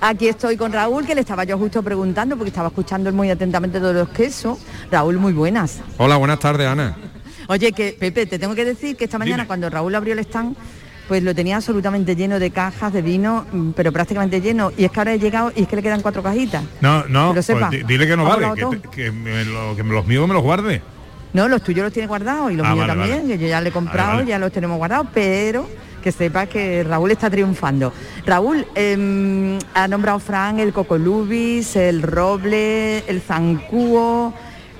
Aquí 0.00 0.26
estoy 0.26 0.56
con 0.56 0.72
Raúl, 0.72 1.06
que 1.06 1.14
le 1.14 1.20
estaba 1.20 1.44
yo 1.44 1.56
justo 1.58 1.80
preguntando, 1.82 2.36
porque 2.36 2.48
estaba 2.48 2.68
escuchando 2.68 3.08
él 3.08 3.14
muy 3.14 3.30
atentamente 3.30 3.78
todos 3.78 3.94
los 3.94 4.08
quesos. 4.08 4.58
Raúl, 4.90 5.18
muy 5.18 5.32
buenas. 5.32 5.78
Hola, 5.96 6.16
buenas 6.16 6.40
tardes, 6.40 6.66
Ana. 6.66 6.96
Oye, 7.46 7.70
que 7.72 7.96
Pepe, 7.98 8.26
te 8.26 8.38
tengo 8.38 8.54
que 8.56 8.64
decir 8.64 8.96
que 8.96 9.04
esta 9.04 9.18
mañana 9.18 9.46
cuando 9.46 9.70
Raúl 9.70 9.94
abrió 9.94 10.14
el 10.14 10.18
stand, 10.20 10.56
pues 11.12 11.22
lo 11.22 11.34
tenía 11.34 11.56
absolutamente 11.56 12.16
lleno 12.16 12.38
de 12.38 12.50
cajas 12.52 12.90
de 12.90 13.02
vino, 13.02 13.44
mm, 13.52 13.72
pero 13.72 13.92
prácticamente 13.92 14.40
lleno. 14.40 14.72
Y 14.78 14.86
es 14.86 14.90
que 14.90 14.98
ahora 15.00 15.12
he 15.12 15.18
llegado 15.18 15.52
y 15.54 15.60
es 15.64 15.68
que 15.68 15.76
le 15.76 15.82
quedan 15.82 16.00
cuatro 16.00 16.22
cajitas. 16.22 16.64
No, 16.80 17.04
no, 17.04 17.32
Que 17.32 17.36
lo 17.36 17.42
sepa. 17.42 17.68
pues 17.68 17.82
di- 17.82 17.86
dile 17.86 18.06
que 18.06 18.16
no 18.16 18.24
vale, 18.24 18.48
que, 18.54 18.60
todo. 18.62 18.70
te- 18.70 18.88
que 18.88 19.12
me 19.12 19.44
lo- 19.44 19.76
que 19.76 19.82
los 19.82 20.06
míos 20.06 20.26
me 20.26 20.32
los 20.32 20.42
guarde. 20.42 20.80
No, 21.34 21.48
los 21.48 21.60
tuyos 21.62 21.84
los 21.84 21.92
tiene 21.92 22.06
guardados 22.08 22.50
y 22.50 22.54
los 22.56 22.66
Ah, 22.66 22.70
míos 22.72 22.86
vale, 22.86 22.98
también, 22.98 23.22
vale. 23.24 23.34
que 23.36 23.42
yo 23.42 23.46
ya 23.46 23.60
le 23.60 23.68
he 23.68 23.72
comprado, 23.72 24.22
ya 24.22 24.38
los 24.38 24.50
tenemos 24.52 24.78
guardados, 24.78 25.08
pero 25.12 25.68
que 26.02 26.12
sepa 26.12 26.46
que 26.46 26.82
Raúl 26.82 27.10
está 27.10 27.28
triunfando. 27.28 27.92
Raúl, 28.24 28.66
em, 28.74 29.58
ha 29.74 29.86
nombrado 29.88 30.18
Fran 30.18 30.60
el 30.60 30.72
cocolubis, 30.72 31.76
el 31.76 32.00
roble, 32.00 33.00
el 33.06 33.20
zancuo, 33.20 34.32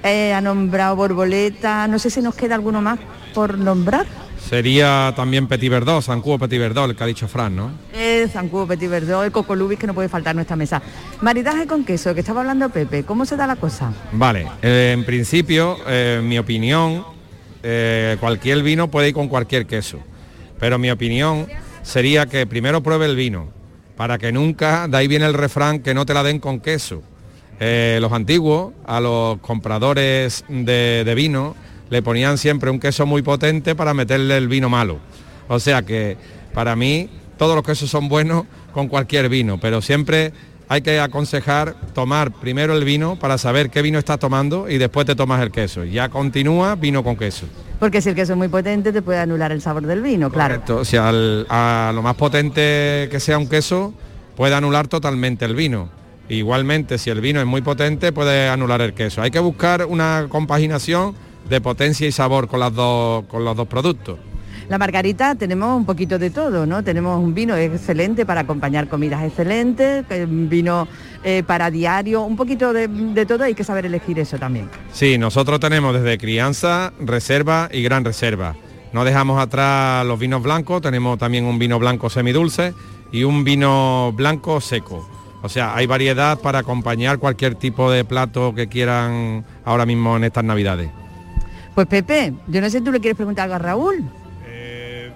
eh, 0.02 0.32
ha 0.32 0.40
nombrado 0.40 0.96
borboleta, 0.96 1.86
no 1.88 1.98
sé 1.98 2.08
si 2.08 2.22
nos 2.22 2.34
queda 2.34 2.54
alguno 2.54 2.80
más 2.80 2.98
por 3.34 3.58
nombrar. 3.58 4.06
Sería 4.48 5.12
también 5.16 5.46
Petit 5.46 5.70
Verdot, 5.70 6.02
San 6.02 6.20
Cubo 6.20 6.38
Petit 6.38 6.58
Verdot, 6.58 6.90
el 6.90 6.96
que 6.96 7.04
ha 7.04 7.06
dicho 7.06 7.28
Fran, 7.28 7.56
¿no? 7.56 7.70
El 7.92 8.28
zancuo, 8.28 8.66
petit 8.66 8.88
verdot, 8.90 9.24
el 9.24 9.32
cocolubis 9.32 9.78
que 9.78 9.86
no 9.86 9.94
puede 9.94 10.08
faltar 10.08 10.32
en 10.32 10.36
nuestra 10.36 10.56
mesa. 10.56 10.82
Maridaje 11.20 11.66
con 11.66 11.84
queso, 11.84 12.14
que 12.14 12.20
estaba 12.20 12.40
hablando 12.40 12.68
Pepe, 12.68 13.04
¿cómo 13.04 13.24
se 13.24 13.36
da 13.36 13.46
la 13.46 13.56
cosa? 13.56 13.92
Vale, 14.12 14.46
eh, 14.62 14.92
en 14.94 15.04
principio, 15.04 15.78
eh, 15.86 16.20
mi 16.22 16.38
opinión, 16.38 17.04
eh, 17.62 18.16
cualquier 18.20 18.62
vino 18.62 18.88
puede 18.88 19.08
ir 19.08 19.14
con 19.14 19.28
cualquier 19.28 19.66
queso. 19.66 19.98
Pero 20.58 20.78
mi 20.78 20.90
opinión 20.90 21.46
sería 21.82 22.26
que 22.26 22.46
primero 22.46 22.82
pruebe 22.82 23.06
el 23.06 23.16
vino, 23.16 23.48
para 23.96 24.18
que 24.18 24.32
nunca, 24.32 24.86
de 24.88 24.96
ahí 24.96 25.08
viene 25.08 25.26
el 25.26 25.34
refrán, 25.34 25.80
que 25.80 25.94
no 25.94 26.04
te 26.06 26.14
la 26.14 26.22
den 26.22 26.38
con 26.38 26.60
queso. 26.60 27.02
Eh, 27.60 27.98
los 28.00 28.12
antiguos, 28.12 28.72
a 28.86 29.00
los 29.00 29.38
compradores 29.38 30.44
de, 30.48 31.02
de 31.04 31.14
vino, 31.14 31.54
le 31.92 32.00
ponían 32.00 32.38
siempre 32.38 32.70
un 32.70 32.80
queso 32.80 33.04
muy 33.04 33.20
potente 33.20 33.74
para 33.74 33.92
meterle 33.92 34.38
el 34.38 34.48
vino 34.48 34.70
malo. 34.70 34.98
O 35.46 35.60
sea 35.60 35.82
que 35.82 36.16
para 36.54 36.74
mí 36.74 37.10
todos 37.36 37.54
los 37.54 37.62
quesos 37.62 37.90
son 37.90 38.08
buenos 38.08 38.44
con 38.72 38.88
cualquier 38.88 39.28
vino, 39.28 39.60
pero 39.60 39.82
siempre 39.82 40.32
hay 40.70 40.80
que 40.80 40.98
aconsejar 40.98 41.74
tomar 41.92 42.32
primero 42.32 42.74
el 42.74 42.82
vino 42.84 43.16
para 43.18 43.36
saber 43.36 43.68
qué 43.68 43.82
vino 43.82 43.98
estás 43.98 44.18
tomando 44.18 44.70
y 44.70 44.78
después 44.78 45.04
te 45.04 45.14
tomas 45.14 45.42
el 45.42 45.50
queso. 45.50 45.84
Y 45.84 45.90
ya 45.90 46.08
continúa 46.08 46.76
vino 46.76 47.04
con 47.04 47.14
queso. 47.14 47.44
Porque 47.78 48.00
si 48.00 48.08
el 48.08 48.14
queso 48.14 48.32
es 48.32 48.38
muy 48.38 48.48
potente 48.48 48.90
te 48.90 49.02
puede 49.02 49.18
anular 49.18 49.52
el 49.52 49.60
sabor 49.60 49.84
del 49.86 50.00
vino, 50.00 50.30
claro. 50.30 50.54
Correcto. 50.54 50.76
O 50.78 50.84
sea, 50.86 51.10
al- 51.10 51.46
a 51.50 51.92
lo 51.94 52.00
más 52.00 52.14
potente 52.14 53.06
que 53.10 53.20
sea 53.20 53.36
un 53.36 53.48
queso 53.50 53.92
puede 54.34 54.54
anular 54.54 54.88
totalmente 54.88 55.44
el 55.44 55.54
vino. 55.54 55.90
Igualmente, 56.30 56.96
si 56.96 57.10
el 57.10 57.20
vino 57.20 57.38
es 57.40 57.46
muy 57.46 57.60
potente, 57.60 58.12
puede 58.12 58.48
anular 58.48 58.80
el 58.80 58.94
queso. 58.94 59.20
Hay 59.20 59.30
que 59.30 59.40
buscar 59.40 59.84
una 59.84 60.24
compaginación 60.30 61.14
de 61.48 61.60
potencia 61.60 62.06
y 62.06 62.12
sabor 62.12 62.48
con, 62.48 62.60
las 62.60 62.74
dos, 62.74 63.24
con 63.26 63.44
los 63.44 63.56
dos 63.56 63.68
productos. 63.68 64.18
La 64.68 64.78
margarita 64.78 65.34
tenemos 65.34 65.76
un 65.76 65.84
poquito 65.84 66.18
de 66.18 66.30
todo, 66.30 66.64
¿no? 66.66 66.82
Tenemos 66.82 67.22
un 67.22 67.34
vino 67.34 67.56
excelente 67.56 68.24
para 68.24 68.42
acompañar 68.42 68.88
comidas 68.88 69.22
excelentes, 69.22 70.04
un 70.10 70.48
vino 70.48 70.88
eh, 71.24 71.42
para 71.46 71.70
diario, 71.70 72.22
un 72.22 72.36
poquito 72.36 72.72
de, 72.72 72.88
de 72.88 73.26
todo, 73.26 73.44
hay 73.44 73.54
que 73.54 73.64
saber 73.64 73.86
elegir 73.86 74.18
eso 74.18 74.38
también. 74.38 74.70
Sí, 74.92 75.18
nosotros 75.18 75.60
tenemos 75.60 75.94
desde 75.94 76.16
crianza, 76.16 76.92
reserva 77.00 77.68
y 77.72 77.82
gran 77.82 78.04
reserva. 78.04 78.54
No 78.92 79.04
dejamos 79.04 79.40
atrás 79.40 80.06
los 80.06 80.18
vinos 80.18 80.42
blancos, 80.42 80.80
tenemos 80.80 81.18
también 81.18 81.44
un 81.44 81.58
vino 81.58 81.78
blanco 81.78 82.08
semidulce 82.08 82.72
y 83.10 83.24
un 83.24 83.44
vino 83.44 84.12
blanco 84.14 84.60
seco. 84.60 85.08
O 85.42 85.48
sea, 85.48 85.74
hay 85.74 85.86
variedad 85.86 86.38
para 86.38 86.60
acompañar 86.60 87.18
cualquier 87.18 87.56
tipo 87.56 87.90
de 87.90 88.04
plato 88.04 88.54
que 88.54 88.68
quieran 88.68 89.44
ahora 89.64 89.84
mismo 89.86 90.16
en 90.16 90.24
estas 90.24 90.44
navidades. 90.44 90.90
Pues 91.74 91.86
Pepe, 91.86 92.34
yo 92.48 92.60
no 92.60 92.68
sé 92.68 92.78
si 92.78 92.84
tú 92.84 92.92
le 92.92 93.00
quieres 93.00 93.16
preguntar 93.16 93.44
algo 93.44 93.54
a 93.54 93.58
Raúl. 93.58 94.04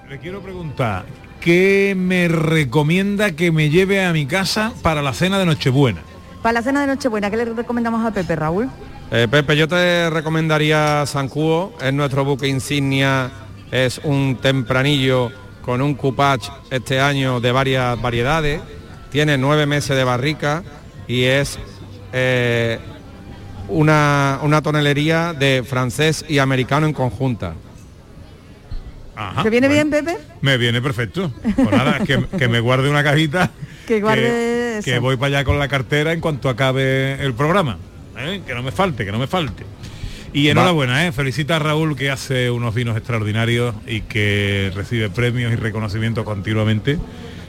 Le 0.08 0.20
quiero 0.20 0.40
preguntar, 0.40 1.04
¿qué 1.40 1.94
me 1.96 2.28
recomienda 2.28 3.32
que 3.32 3.50
me 3.50 3.70
lleve 3.70 4.04
a 4.04 4.12
mi 4.12 4.24
casa 4.24 4.72
para 4.80 5.02
la 5.02 5.12
cena 5.12 5.36
de 5.36 5.46
Nochebuena? 5.46 6.00
Para 6.42 6.52
la 6.52 6.62
cena 6.62 6.82
de 6.82 6.86
Nochebuena, 6.86 7.28
¿qué 7.28 7.36
le 7.38 7.44
recomendamos 7.46 8.06
a 8.06 8.12
Pepe, 8.12 8.36
Raúl? 8.36 8.70
Eh, 9.10 9.26
Pepe, 9.28 9.56
yo 9.56 9.66
te 9.66 10.08
recomendaría 10.10 11.04
San 11.06 11.28
Cuo, 11.28 11.74
es 11.82 11.92
nuestro 11.92 12.24
buque 12.24 12.46
insignia, 12.46 13.32
es 13.72 14.00
un 14.04 14.36
tempranillo 14.40 15.32
con 15.60 15.82
un 15.82 15.94
cupach 15.94 16.48
este 16.70 17.00
año 17.00 17.40
de 17.40 17.50
varias 17.50 18.00
variedades, 18.00 18.60
tiene 19.10 19.36
nueve 19.36 19.66
meses 19.66 19.96
de 19.96 20.04
barrica 20.04 20.62
y 21.08 21.24
es 21.24 21.58
eh, 22.12 22.78
una, 23.68 24.38
una 24.42 24.62
tonelería 24.62 25.32
de 25.32 25.64
francés 25.66 26.24
y 26.28 26.38
americano 26.38 26.86
en 26.86 26.92
conjunta. 26.92 27.54
Ajá, 29.14 29.42
¿Te 29.42 29.50
viene 29.50 29.66
bueno, 29.68 29.90
bien, 29.90 30.04
Pepe? 30.04 30.18
Me 30.42 30.58
viene 30.58 30.82
perfecto. 30.82 31.32
Pues 31.42 31.70
nada, 31.70 32.00
que, 32.00 32.22
que 32.38 32.48
me 32.48 32.60
guarde 32.60 32.90
una 32.90 33.02
cajita. 33.02 33.50
Que 33.86 34.00
guarde 34.00 34.22
que, 34.22 34.78
eso. 34.78 34.84
que 34.84 34.98
voy 34.98 35.16
para 35.16 35.38
allá 35.38 35.44
con 35.44 35.60
la 35.60 35.68
cartera 35.68 36.12
en 36.12 36.20
cuanto 36.20 36.48
acabe 36.48 37.24
el 37.24 37.34
programa. 37.34 37.78
¿eh? 38.18 38.42
Que 38.44 38.52
no 38.52 38.64
me 38.64 38.72
falte, 38.72 39.04
que 39.04 39.12
no 39.12 39.18
me 39.20 39.28
falte. 39.28 39.64
Y 40.32 40.48
enhorabuena, 40.48 41.06
¿eh? 41.06 41.12
felicita 41.12 41.54
a 41.54 41.58
Raúl 41.60 41.96
que 41.96 42.10
hace 42.10 42.50
unos 42.50 42.74
vinos 42.74 42.96
extraordinarios 42.96 43.76
y 43.86 44.00
que 44.00 44.72
recibe 44.74 45.08
premios 45.08 45.52
y 45.52 45.56
reconocimientos 45.56 46.24
continuamente. 46.24 46.98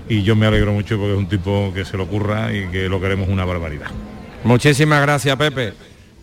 Y 0.07 0.21
yo 0.21 0.35
me 0.35 0.45
alegro 0.45 0.71
mucho 0.71 0.97
porque 0.97 1.13
es 1.13 1.17
un 1.17 1.27
tipo 1.27 1.71
que 1.73 1.85
se 1.85 1.97
lo 1.97 2.03
ocurra 2.03 2.53
y 2.53 2.67
que 2.67 2.87
lo 2.87 3.01
queremos 3.01 3.27
una 3.29 3.43
barbaridad. 3.43 3.87
Muchísimas 4.43 5.01
gracias, 5.01 5.35
Pepe. 5.35 5.73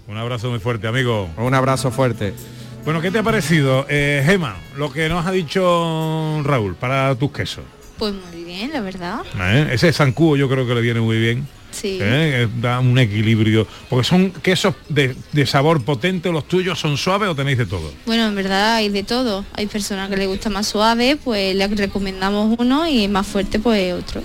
Un 0.07 0.17
abrazo 0.19 0.51
muy 0.51 0.59
fuerte, 0.61 0.87
amigo. 0.87 1.29
Un 1.37 1.55
abrazo 1.55 1.91
fuerte. 1.91 2.35
Bueno, 2.85 3.01
¿qué 3.01 3.11
te 3.11 3.19
ha 3.19 3.23
parecido, 3.23 3.87
eh, 3.89 4.23
Gema, 4.27 4.57
lo 4.77 4.93
que 4.93 5.09
nos 5.09 5.25
ha 5.27 5.31
dicho 5.33 6.43
Raúl 6.45 6.75
para 6.75 7.15
tus 7.15 7.33
quesos? 7.33 7.65
Pues 7.99 8.13
muy 8.13 8.45
bien, 8.45 8.71
la 8.73 8.81
verdad. 8.83 9.21
¿Eh? 9.41 9.71
Ese 9.73 9.93
zancudo 9.93 10.37
yo 10.37 10.49
creo 10.51 10.67
que 10.67 10.75
le 10.75 10.83
viene 10.83 11.01
muy 11.01 11.19
bien. 11.19 11.49
Sí. 11.71 11.99
¿eh? 12.01 12.47
Da 12.61 12.81
un 12.81 12.99
equilibrio. 12.99 13.67
Porque 13.89 14.05
son 14.07 14.31
quesos 14.31 14.75
de, 14.91 15.17
de 15.33 15.47
sabor 15.47 15.83
potente, 15.83 16.31
los 16.31 16.47
tuyos 16.47 16.79
son 16.79 16.99
suaves 16.99 17.29
o 17.31 17.35
tenéis 17.35 17.57
de 17.59 17.67
todo. 17.67 17.91
Bueno, 18.05 18.27
en 18.29 18.35
verdad 18.35 18.75
hay 18.77 18.91
de 18.91 19.03
todo. 19.03 19.45
Hay 19.55 19.67
personas 19.67 20.11
que 20.11 20.17
les 20.19 20.29
gusta 20.29 20.51
más 20.51 20.67
suave, 20.67 21.17
pues 21.17 21.57
le 21.57 21.67
recomendamos 21.67 22.55
uno 22.59 22.87
y 22.87 23.09
más 23.09 23.27
fuerte, 23.27 23.59
pues 23.59 23.95
otro. 23.95 24.23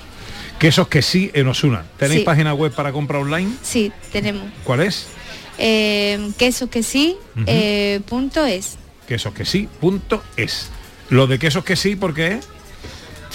Quesos 0.60 0.90
que 0.90 1.02
sí 1.02 1.32
en 1.34 1.48
Osuna. 1.48 1.86
¿Tenéis 1.98 2.20
Sí. 2.20 2.26
página 2.26 2.54
web 2.54 2.74
para 2.74 2.92
compra 2.92 3.20
online? 3.20 3.50
Sí, 3.62 3.94
tenemos. 4.12 4.44
¿Cuál 4.66 4.82
es? 4.82 5.08
Eh, 5.62 6.32
quesos 6.38 6.70
que 6.70 6.84
sí, 6.84 7.18
eh, 7.46 8.00
punto 8.06 8.46
es. 8.46 8.78
Quesos 9.08 9.34
que 9.34 9.44
sí, 9.44 9.68
punto 9.82 10.24
es. 10.38 10.70
Lo 11.10 11.28
de 11.28 11.38
quesos 11.38 11.66
que 11.66 11.76
sí, 11.76 11.98
¿por 11.98 12.14
qué? 12.14 12.40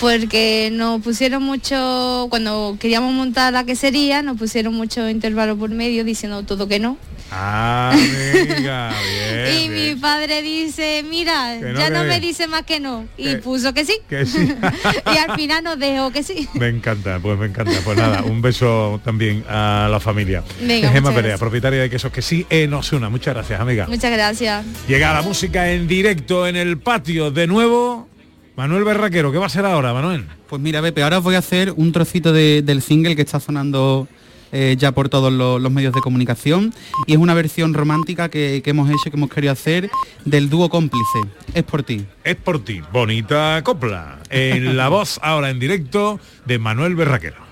Porque 0.01 0.71
nos 0.73 1.03
pusieron 1.03 1.43
mucho, 1.43 2.27
cuando 2.31 2.79
queríamos 2.81 3.13
montar 3.13 3.53
la 3.53 3.65
quesería, 3.65 4.23
nos 4.23 4.39
pusieron 4.39 4.75
mucho 4.75 5.09
intervalo 5.09 5.57
por 5.57 5.69
medio 5.71 6.03
diciendo 6.03 6.43
todo 6.45 6.67
que 6.67 6.79
no. 6.79 6.97
Ah, 7.37 7.91
amiga, 7.93 8.93
bien, 9.03 9.57
y 9.65 9.69
bien. 9.69 9.95
mi 9.97 10.01
padre 10.01 10.41
dice, 10.43 11.05
mira, 11.09 11.57
no, 11.57 11.77
ya 11.79 11.91
no 11.91 12.05
me 12.05 12.21
dice 12.21 12.47
más 12.47 12.63
que 12.63 12.79
no. 12.79 13.07
Y 13.17 13.25
que- 13.25 13.37
puso 13.39 13.75
que 13.75 13.85
sí. 13.85 13.99
Que 14.09 14.25
sí. 14.25 14.55
y 15.15 15.19
al 15.19 15.35
final 15.37 15.65
nos 15.65 15.79
dejó 15.79 16.13
que 16.13 16.23
sí. 16.23 16.49
Me 16.55 16.69
encanta, 16.69 17.19
pues 17.21 17.37
me 17.39 17.47
encanta. 17.47 17.73
Pues 17.85 17.99
nada, 17.99 18.23
un 18.23 18.41
beso 18.41 19.01
también 19.05 19.45
a 19.49 19.89
la 19.91 19.99
familia. 20.01 20.45
Venga, 20.61 20.91
Gemma 20.91 21.09
Perea, 21.11 21.23
gracias. 21.23 21.41
propietaria 21.41 21.81
de 21.83 21.91
quesos 21.91 22.13
que 22.13 22.23
sí 22.23 22.47
en 22.51 22.73
Osuna. 22.73 23.09
Muchas 23.09 23.35
gracias, 23.35 23.61
amiga. 23.61 23.87
Muchas 23.89 24.13
gracias. 24.13 24.65
Llega 24.87 25.13
la 25.13 25.23
música 25.23 25.71
en 25.73 25.89
directo 25.89 26.47
en 26.47 26.55
el 26.57 26.79
patio. 26.79 27.31
De 27.33 27.47
nuevo, 27.49 28.09
Manuel 28.57 28.85
Berraquero. 28.85 29.33
¿Qué 29.33 29.39
va 29.39 29.47
a 29.47 29.51
ser 29.51 29.67
ahora, 29.67 29.93
Manuel? 29.93 30.25
Pues 30.49 30.63
mira, 30.63 30.81
Pepe, 30.83 31.03
ahora 31.03 31.19
os 31.19 31.25
voy 31.25 31.35
a 31.35 31.39
hacer 31.39 31.73
un 31.77 31.91
trocito 31.91 32.33
de- 32.33 32.63
del 32.63 32.81
single 32.81 33.17
que 33.17 33.23
está 33.23 33.41
sonando 33.41 34.07
eh, 34.55 34.77
ya 34.79 34.93
por 34.93 35.09
todos 35.09 35.33
los, 35.33 35.73
medios 35.73 35.93
de 35.93 36.01
comunicación 36.01 36.73
y 37.07 37.13
es 37.13 37.19
una 37.19 37.35
versión 37.35 37.75
romántica 37.75 38.29
que 38.29 38.63
hemos 38.65 38.89
hecho, 38.89 39.11
que 39.11 39.17
hemos 39.17 39.29
querido 39.29 39.53
hacer 39.53 39.91
del 40.25 40.49
dúo 40.49 40.69
cómplice. 40.69 41.21
Es 41.53 41.65
por 41.65 41.83
ti. 41.83 42.07
Es 42.23 42.37
por 42.37 42.65
ti. 42.65 42.81
Bonita 42.93 43.61
copla. 43.65 44.21
En 44.31 44.77
la 44.77 44.89
voz 44.89 45.19
ahora 45.23 45.51
en 45.51 45.59
directo 45.59 46.21
de 46.47 46.59
Manuel 46.59 46.95
Berraquero. 46.95 47.43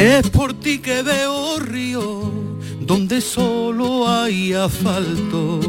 Es 0.00 0.30
por 0.30 0.54
ti 0.54 0.78
que 0.78 1.02
veo 1.02 1.58
río 1.58 2.32
donde 2.80 3.20
solo 3.20 4.08
hay 4.08 4.54
asfalto. 4.54 5.60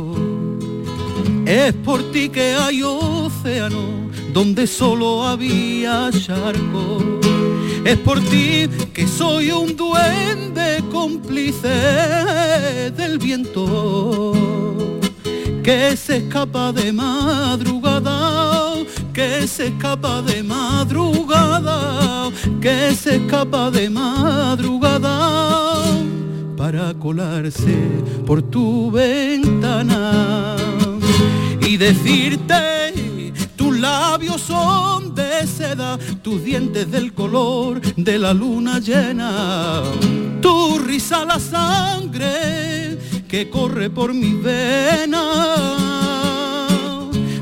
Es 1.46 1.74
por 1.74 2.02
ti 2.14 2.30
que 2.30 2.54
hay 2.54 2.82
océano 2.82 4.10
donde 4.32 4.68
solo 4.68 5.28
había 5.28 6.10
charco. 6.12 7.20
Es 7.84 7.98
por 7.98 8.22
ti 8.22 8.70
que 8.94 9.06
soy 9.06 9.52
un 9.52 9.76
duende 9.76 10.82
cómplice 10.90 11.68
del 12.96 13.18
viento 13.18 14.32
que 15.64 15.96
se 15.96 16.18
escapa 16.18 16.72
de 16.72 16.92
madrugada, 16.92 18.74
que 19.14 19.48
se 19.48 19.68
escapa 19.68 20.22
de 20.24 20.42
madrugada, 20.42 22.31
que 22.62 22.94
se 22.94 23.16
escapa 23.16 23.72
de 23.72 23.90
madrugada 23.90 25.82
para 26.56 26.94
colarse 26.94 27.76
por 28.28 28.44
tu 28.44 28.92
ventana 28.92 30.56
y 31.68 31.76
decirte 31.78 32.94
tus 33.56 33.80
labios 33.80 34.42
son 34.42 35.16
de 35.16 35.48
seda, 35.48 35.98
tus 36.22 36.44
dientes 36.44 36.92
del 36.92 37.14
color 37.14 37.82
de 37.82 38.20
la 38.20 38.32
luna 38.32 38.78
llena, 38.78 39.82
tu 40.40 40.78
risa 40.78 41.26
la 41.26 41.40
sangre 41.40 43.00
que 43.28 43.50
corre 43.50 43.90
por 43.90 44.14
mi 44.14 44.34
vena, 44.36 45.24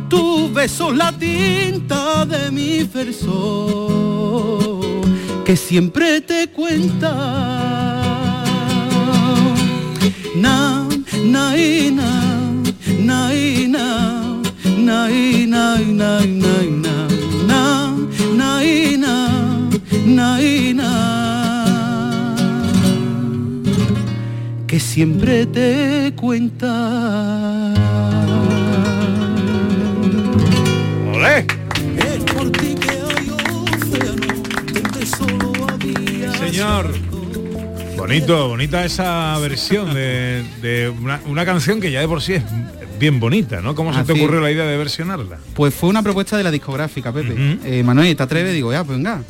tu 0.07 0.49
beso 0.53 0.93
la 0.93 1.11
tinta 1.11 2.25
de 2.25 2.51
mi 2.51 2.83
verso 2.83 3.99
que 5.49 5.57
siempre 5.57 6.21
te 6.21 6.47
cuenta. 6.49 7.09
Na, 10.35 10.87
na, 11.25 11.57
y 11.57 11.89
na, 11.89 12.21
na, 12.99 13.33
y 13.33 13.67
na, 13.67 14.39
na, 14.77 15.09
y 15.09 15.47
na, 20.75 20.99
que 24.67 24.79
siempre 24.79 25.47
te 25.47 26.13
cuenta. 26.15 27.73
¡Olé! 31.11 31.58
Señor. 36.59 36.91
Bonito, 37.95 38.49
bonita 38.49 38.83
esa 38.83 39.37
versión 39.39 39.93
de, 39.93 40.43
de 40.61 40.89
una, 40.89 41.21
una 41.25 41.45
canción 41.45 41.79
que 41.79 41.89
ya 41.89 42.01
de 42.01 42.07
por 42.09 42.21
sí 42.21 42.33
es 42.33 42.43
bien 42.99 43.21
bonita, 43.21 43.61
¿no? 43.61 43.75
¿Cómo 43.75 43.93
se 43.93 44.03
te 44.03 44.11
Así. 44.11 44.21
ocurrió 44.21 44.41
la 44.41 44.51
idea 44.51 44.65
de 44.65 44.75
versionarla? 44.75 45.37
Pues 45.53 45.73
fue 45.73 45.87
una 45.87 46.03
propuesta 46.03 46.35
de 46.37 46.43
la 46.43 46.51
discográfica, 46.51 47.13
Pepe. 47.13 47.59
Eh, 47.63 47.81
Manuel, 47.83 48.13
¿te 48.13 48.23
atreves? 48.23 48.53
Digo, 48.53 48.73
ya, 48.73 48.83
pues 48.83 48.97
venga. 48.97 49.21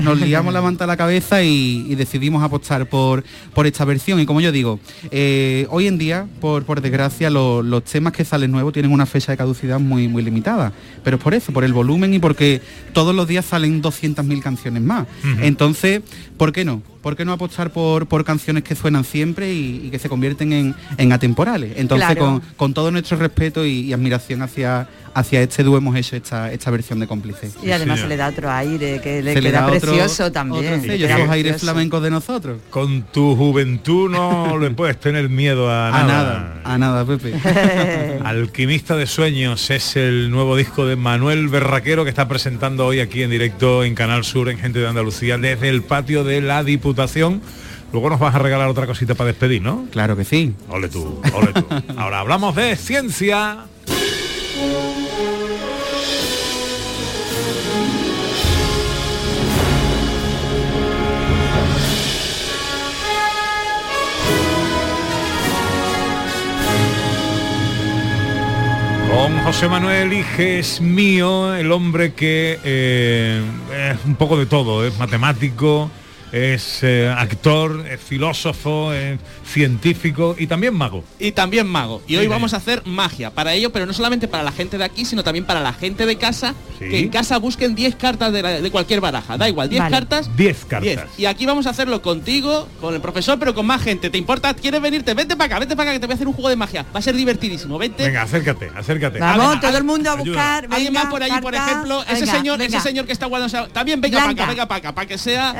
Nos 0.00 0.20
liamos 0.20 0.52
la 0.52 0.60
manta 0.62 0.84
a 0.84 0.86
la 0.86 0.96
cabeza 0.96 1.42
y, 1.42 1.86
y 1.88 1.94
decidimos 1.94 2.42
apostar 2.42 2.86
por, 2.88 3.24
por 3.54 3.66
esta 3.66 3.84
versión. 3.84 4.20
Y 4.20 4.26
como 4.26 4.40
yo 4.40 4.52
digo, 4.52 4.78
eh, 5.10 5.66
hoy 5.70 5.86
en 5.86 5.98
día, 5.98 6.26
por, 6.40 6.64
por 6.64 6.80
desgracia, 6.80 7.30
lo- 7.30 7.62
los 7.62 7.84
temas 7.84 8.12
que 8.12 8.24
salen 8.24 8.50
nuevos 8.52 8.72
tienen 8.72 8.92
una 8.92 9.06
fecha 9.06 9.32
de 9.32 9.38
caducidad 9.38 9.80
muy, 9.80 10.08
muy 10.08 10.22
limitada. 10.22 10.72
Pero 11.02 11.16
es 11.16 11.22
por 11.22 11.34
eso, 11.34 11.52
por 11.52 11.64
el 11.64 11.72
volumen 11.72 12.12
y 12.14 12.18
porque 12.18 12.60
todos 12.92 13.14
los 13.14 13.26
días 13.26 13.44
salen 13.46 13.82
200.000 13.82 14.40
canciones 14.42 14.82
más. 14.82 15.06
Entonces, 15.40 16.02
¿por 16.36 16.52
qué 16.52 16.64
no? 16.64 16.82
¿Por 17.06 17.14
qué 17.14 17.24
no 17.24 17.30
apostar 17.32 17.70
por, 17.70 18.08
por 18.08 18.24
canciones 18.24 18.64
que 18.64 18.74
suenan 18.74 19.04
siempre 19.04 19.52
y, 19.54 19.82
y 19.84 19.90
que 19.90 19.98
se 20.00 20.08
convierten 20.08 20.52
en, 20.52 20.74
en 20.98 21.12
atemporales? 21.12 21.74
Entonces, 21.76 22.04
Claro. 22.04 22.20
con, 22.20 22.40
con 22.56 22.74
todo 22.74 22.90
nuestro 22.90 23.16
respeto 23.16 23.64
y, 23.64 23.82
y 23.82 23.92
admiración 23.92 24.42
hacia, 24.42 24.88
hacia 25.14 25.40
este 25.40 25.62
dúo 25.62 25.78
hemos 25.78 25.94
hecho 25.94 26.16
esta, 26.16 26.50
esta 26.52 26.68
versión 26.72 26.98
de 26.98 27.06
cómplice. 27.06 27.52
Y 27.62 27.70
además 27.70 28.00
se 28.00 28.08
le 28.08 28.16
da 28.16 28.26
otro 28.26 28.50
aire 28.50 29.00
que 29.00 29.22
le 29.22 29.34
Se 29.34 29.40
le 29.40 29.50
queda 29.50 29.60
da 29.60 29.66
otro- 29.68 29.80
precioso 29.82 30.32
también. 30.32 30.64
otro 30.74 30.80
sello, 30.84 31.06
esos 31.06 31.28
aires 31.30 31.60
flamencos 31.60 32.02
de 32.02 32.10
nosotros. 32.10 32.58
Con 32.70 33.02
tu 33.02 33.36
juventud 33.36 34.10
no 34.10 34.58
le 34.60 34.70
puedes 34.72 34.98
tener 34.98 35.28
miedo 35.28 35.70
a 35.70 35.90
A 35.90 36.02
nada. 36.04 36.06
nada, 36.08 36.60
a 36.64 36.76
nada, 36.76 37.04
Pepe. 37.04 37.34
Alquimista 38.24 38.96
de 38.96 39.06
Sueños 39.06 39.70
es 39.70 39.94
el 39.94 40.28
nuevo 40.32 40.56
disco 40.56 40.84
de 40.86 40.96
Manuel 40.96 41.46
Berraquero 41.46 42.02
que 42.02 42.10
está 42.10 42.26
presentando 42.26 42.84
hoy 42.84 42.98
aquí 42.98 43.22
en 43.22 43.30
directo 43.30 43.84
en 43.84 43.94
Canal 43.94 44.24
Sur 44.24 44.48
en 44.48 44.58
Gente 44.58 44.80
de 44.80 44.88
Andalucía 44.88 45.38
desde 45.38 45.68
el 45.68 45.84
patio 45.84 46.24
de 46.24 46.40
la 46.40 46.64
Diputación. 46.64 46.95
Luego 47.92 48.10
nos 48.10 48.18
vas 48.18 48.34
a 48.34 48.38
regalar 48.38 48.68
otra 48.68 48.86
cosita 48.86 49.14
para 49.14 49.28
despedir, 49.28 49.62
¿no? 49.62 49.86
Claro 49.90 50.16
que 50.16 50.24
sí. 50.24 50.54
Ole 50.68 50.88
tú, 50.88 51.20
ole 51.32 51.52
tú. 51.52 51.66
Ahora 51.96 52.20
hablamos 52.20 52.54
de 52.56 52.76
ciencia. 52.76 53.66
Con 69.10 69.38
José 69.38 69.68
Manuel 69.68 70.12
Iges 70.12 70.80
mío, 70.80 71.54
el 71.54 71.72
hombre 71.72 72.12
que 72.12 72.58
eh, 72.62 73.42
es 73.92 74.04
un 74.04 74.16
poco 74.16 74.36
de 74.36 74.44
todo, 74.44 74.84
es 74.86 74.98
matemático, 74.98 75.90
es 76.36 76.80
eh, 76.82 77.08
actor, 77.16 77.84
es 77.88 78.00
filósofo, 78.00 78.92
es 78.92 79.18
científico 79.46 80.36
y 80.38 80.46
también 80.46 80.74
mago. 80.74 81.02
Y 81.18 81.32
también 81.32 81.66
mago. 81.66 82.02
Y 82.06 82.16
hoy 82.16 82.26
vamos 82.26 82.52
a 82.54 82.58
hacer 82.58 82.82
magia 82.84 83.30
para 83.30 83.54
ello, 83.54 83.72
pero 83.72 83.86
no 83.86 83.92
solamente 83.92 84.28
para 84.28 84.42
la 84.44 84.52
gente 84.52 84.76
de 84.78 84.84
aquí, 84.84 85.04
sino 85.04 85.24
también 85.24 85.44
para 85.46 85.60
la 85.60 85.72
gente 85.72 86.04
de 86.06 86.16
casa, 86.16 86.54
Sí. 86.78 86.88
que 86.90 86.98
en 86.98 87.08
casa 87.08 87.38
busquen 87.38 87.74
10 87.74 87.96
cartas 87.96 88.32
de, 88.32 88.42
la- 88.42 88.60
de 88.60 88.70
cualquier 88.70 89.00
baraja. 89.00 89.38
Da 89.38 89.48
igual, 89.48 89.68
10 89.70 89.80
Vale. 89.82 89.96
cartas. 89.96 90.36
10 90.36 90.64
cartas. 90.66 90.82
10. 90.82 91.00
Y 91.18 91.24
aquí 91.26 91.46
vamos 91.46 91.66
a 91.66 91.70
hacerlo 91.70 92.02
contigo, 92.02 92.68
con 92.82 92.94
el 92.94 93.00
profesor, 93.00 93.38
pero 93.38 93.54
con 93.54 93.64
más 93.66 93.82
gente. 93.82 94.10
¿Te 94.10 94.18
importa? 94.18 94.52
¿Quieres 94.54 94.82
venirte? 94.82 95.14
Vente 95.14 95.36
para 95.36 95.46
acá, 95.46 95.58
vente 95.60 95.74
para 95.74 95.90
acá, 95.90 95.94
que 95.96 96.00
te 96.00 96.06
voy 96.06 96.12
a 96.12 96.16
hacer 96.16 96.28
un 96.28 96.34
juego 96.34 96.50
de 96.50 96.56
magia. 96.56 96.84
Va 96.94 96.98
a 96.98 97.02
ser 97.02 97.16
divertidísimo. 97.16 97.78
Vente. 97.78 98.04
Venga, 98.04 98.22
acércate, 98.22 98.70
acércate. 98.76 99.18
Vamos, 99.18 99.60
todo 99.60 99.76
el 99.78 99.84
mundo 99.84 100.10
a 100.10 100.16
buscar. 100.16 100.68
Alguien 100.70 100.92
más 100.92 101.06
por 101.06 101.22
ahí, 101.22 101.30
por 101.40 101.52
cartas. 101.52 101.70
ejemplo, 101.70 102.02
ese 102.10 102.26
señor, 102.26 102.58
venga. 102.58 102.76
ese 102.78 102.88
señor 102.88 103.06
que 103.06 103.12
está 103.12 103.24
guardando, 103.26 103.68
también 103.68 104.00
venga 104.00 104.18
para 104.18 104.30
acá, 104.32 104.46
venga 104.46 104.66
para 104.68 104.78
acá, 104.78 104.94
para 104.94 105.06
que 105.06 105.16
sea. 105.18 105.54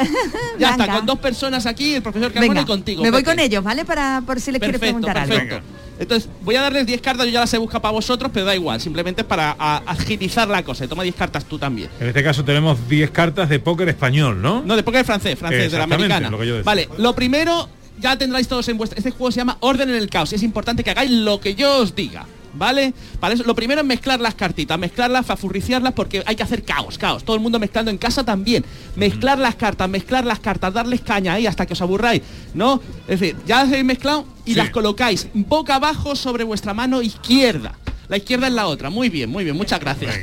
Ya 0.58 0.65
está, 0.70 0.87
con 0.96 1.07
dos 1.07 1.18
personas 1.18 1.66
aquí, 1.66 1.94
el 1.94 2.02
profesor 2.02 2.33
Carmona 2.33 2.48
Venga, 2.55 2.62
y 2.62 2.66
contigo. 2.66 3.02
me 3.02 3.11
voy 3.11 3.22
con 3.22 3.38
ellos, 3.38 3.62
¿vale? 3.64 3.85
Para 3.85 4.22
por 4.26 4.40
si 4.40 4.52
les 4.52 4.61
quieres 4.61 4.81
Perfecto, 4.81 5.00
preguntar 5.00 5.18
algo. 5.18 5.35
perfecto. 5.35 5.66
Entonces, 5.98 6.29
voy 6.42 6.55
a 6.57 6.61
darles 6.61 6.85
10 6.87 7.00
cartas, 7.00 7.24
yo 7.26 7.33
ya 7.33 7.40
las 7.40 7.55
he 7.55 7.59
buscado 7.59 7.81
para 7.81 7.92
vosotros, 7.92 8.31
pero 8.35 8.44
da 8.44 8.55
igual, 8.55 8.79
simplemente 8.83 9.22
es 9.22 9.26
para 9.26 9.57
a- 9.59 9.79
agilizar 9.87 10.46
la 10.46 10.62
cosa. 10.62 10.85
Y 10.85 10.88
Toma 10.88 11.02
10 11.02 11.14
cartas 11.14 11.46
tú 11.46 11.59
también. 11.59 11.88
En 11.98 12.09
este 12.09 12.22
caso 12.22 12.44
tenemos 12.44 12.87
10 12.87 13.11
cartas 13.11 13.48
de 13.48 13.59
póker 13.61 13.88
español, 13.88 14.42
¿no? 14.42 14.61
No, 14.62 14.76
de 14.76 14.83
póker 14.83 15.05
francés, 15.07 15.38
francés, 15.38 15.72
de 15.72 15.79
la 15.79 15.85
americana. 15.85 16.29
lo 16.29 16.38
que 16.38 16.46
yo 16.46 16.55
decía. 16.57 16.64
Vale, 16.66 16.88
lo 16.98 17.14
primero, 17.14 17.70
ya 17.98 18.18
tendráis 18.18 18.46
todos 18.46 18.68
en 18.68 18.76
vuestra. 18.76 18.98
Este 18.98 19.11
juego 19.11 19.31
se 19.33 19.38
llama 19.38 19.57
Orden 19.61 19.88
en 19.88 19.96
el 19.96 20.11
Caos. 20.11 20.35
Es 20.35 20.42
importante 20.42 20.85
que 20.85 20.90
hagáis 20.90 21.11
lo 21.11 21.40
que 21.40 21.55
yo 21.55 21.79
os 21.79 21.94
diga. 21.96 22.26
¿Vale? 22.57 22.95
Para 23.21 23.35
eso, 23.35 23.45
lo 23.45 23.55
primero 23.55 23.81
es 23.81 23.87
mezclar 23.87 24.21
las 24.21 24.35
cartitas, 24.35 24.79
mezclarlas, 24.79 25.27
fafurriciarlas, 25.27 25.92
porque 25.92 26.23
hay 26.27 26.37
que 26.37 26.42
hacer 26.42 26.62
caos, 26.62 26.99
caos. 26.99 27.25
Todo 27.25 27.37
el 27.37 27.42
mundo 27.42 27.59
mezclando 27.59 27.90
en 27.90 27.99
casa 27.99 28.25
también. 28.25 28.64
Mezclar 28.97 29.38
las 29.38 29.55
cartas, 29.57 29.88
mezclar 29.88 30.25
las 30.25 30.40
cartas, 30.40 30.73
darles 30.73 31.01
caña 31.01 31.35
ahí 31.35 31.47
hasta 31.47 31.66
que 31.66 31.75
os 31.75 31.83
aburráis. 31.83 32.23
¿No? 32.55 32.81
Es 33.09 33.21
decir, 33.21 33.37
ya 33.47 33.59
las 33.59 33.69
habéis 33.69 33.85
mezclado 33.85 34.27
y 34.45 34.55
las 34.55 34.71
colocáis 34.71 35.29
boca 35.35 35.77
abajo 35.77 36.16
sobre 36.16 36.45
vuestra 36.45 36.75
mano 36.75 37.03
izquierda. 37.03 37.79
La 38.09 38.16
izquierda 38.16 38.47
es 38.47 38.53
la 38.53 38.66
otra. 38.66 38.90
Muy 38.90 39.09
bien, 39.09 39.29
muy 39.29 39.45
bien, 39.45 39.57
muchas 39.57 39.81
gracias. 39.81 40.14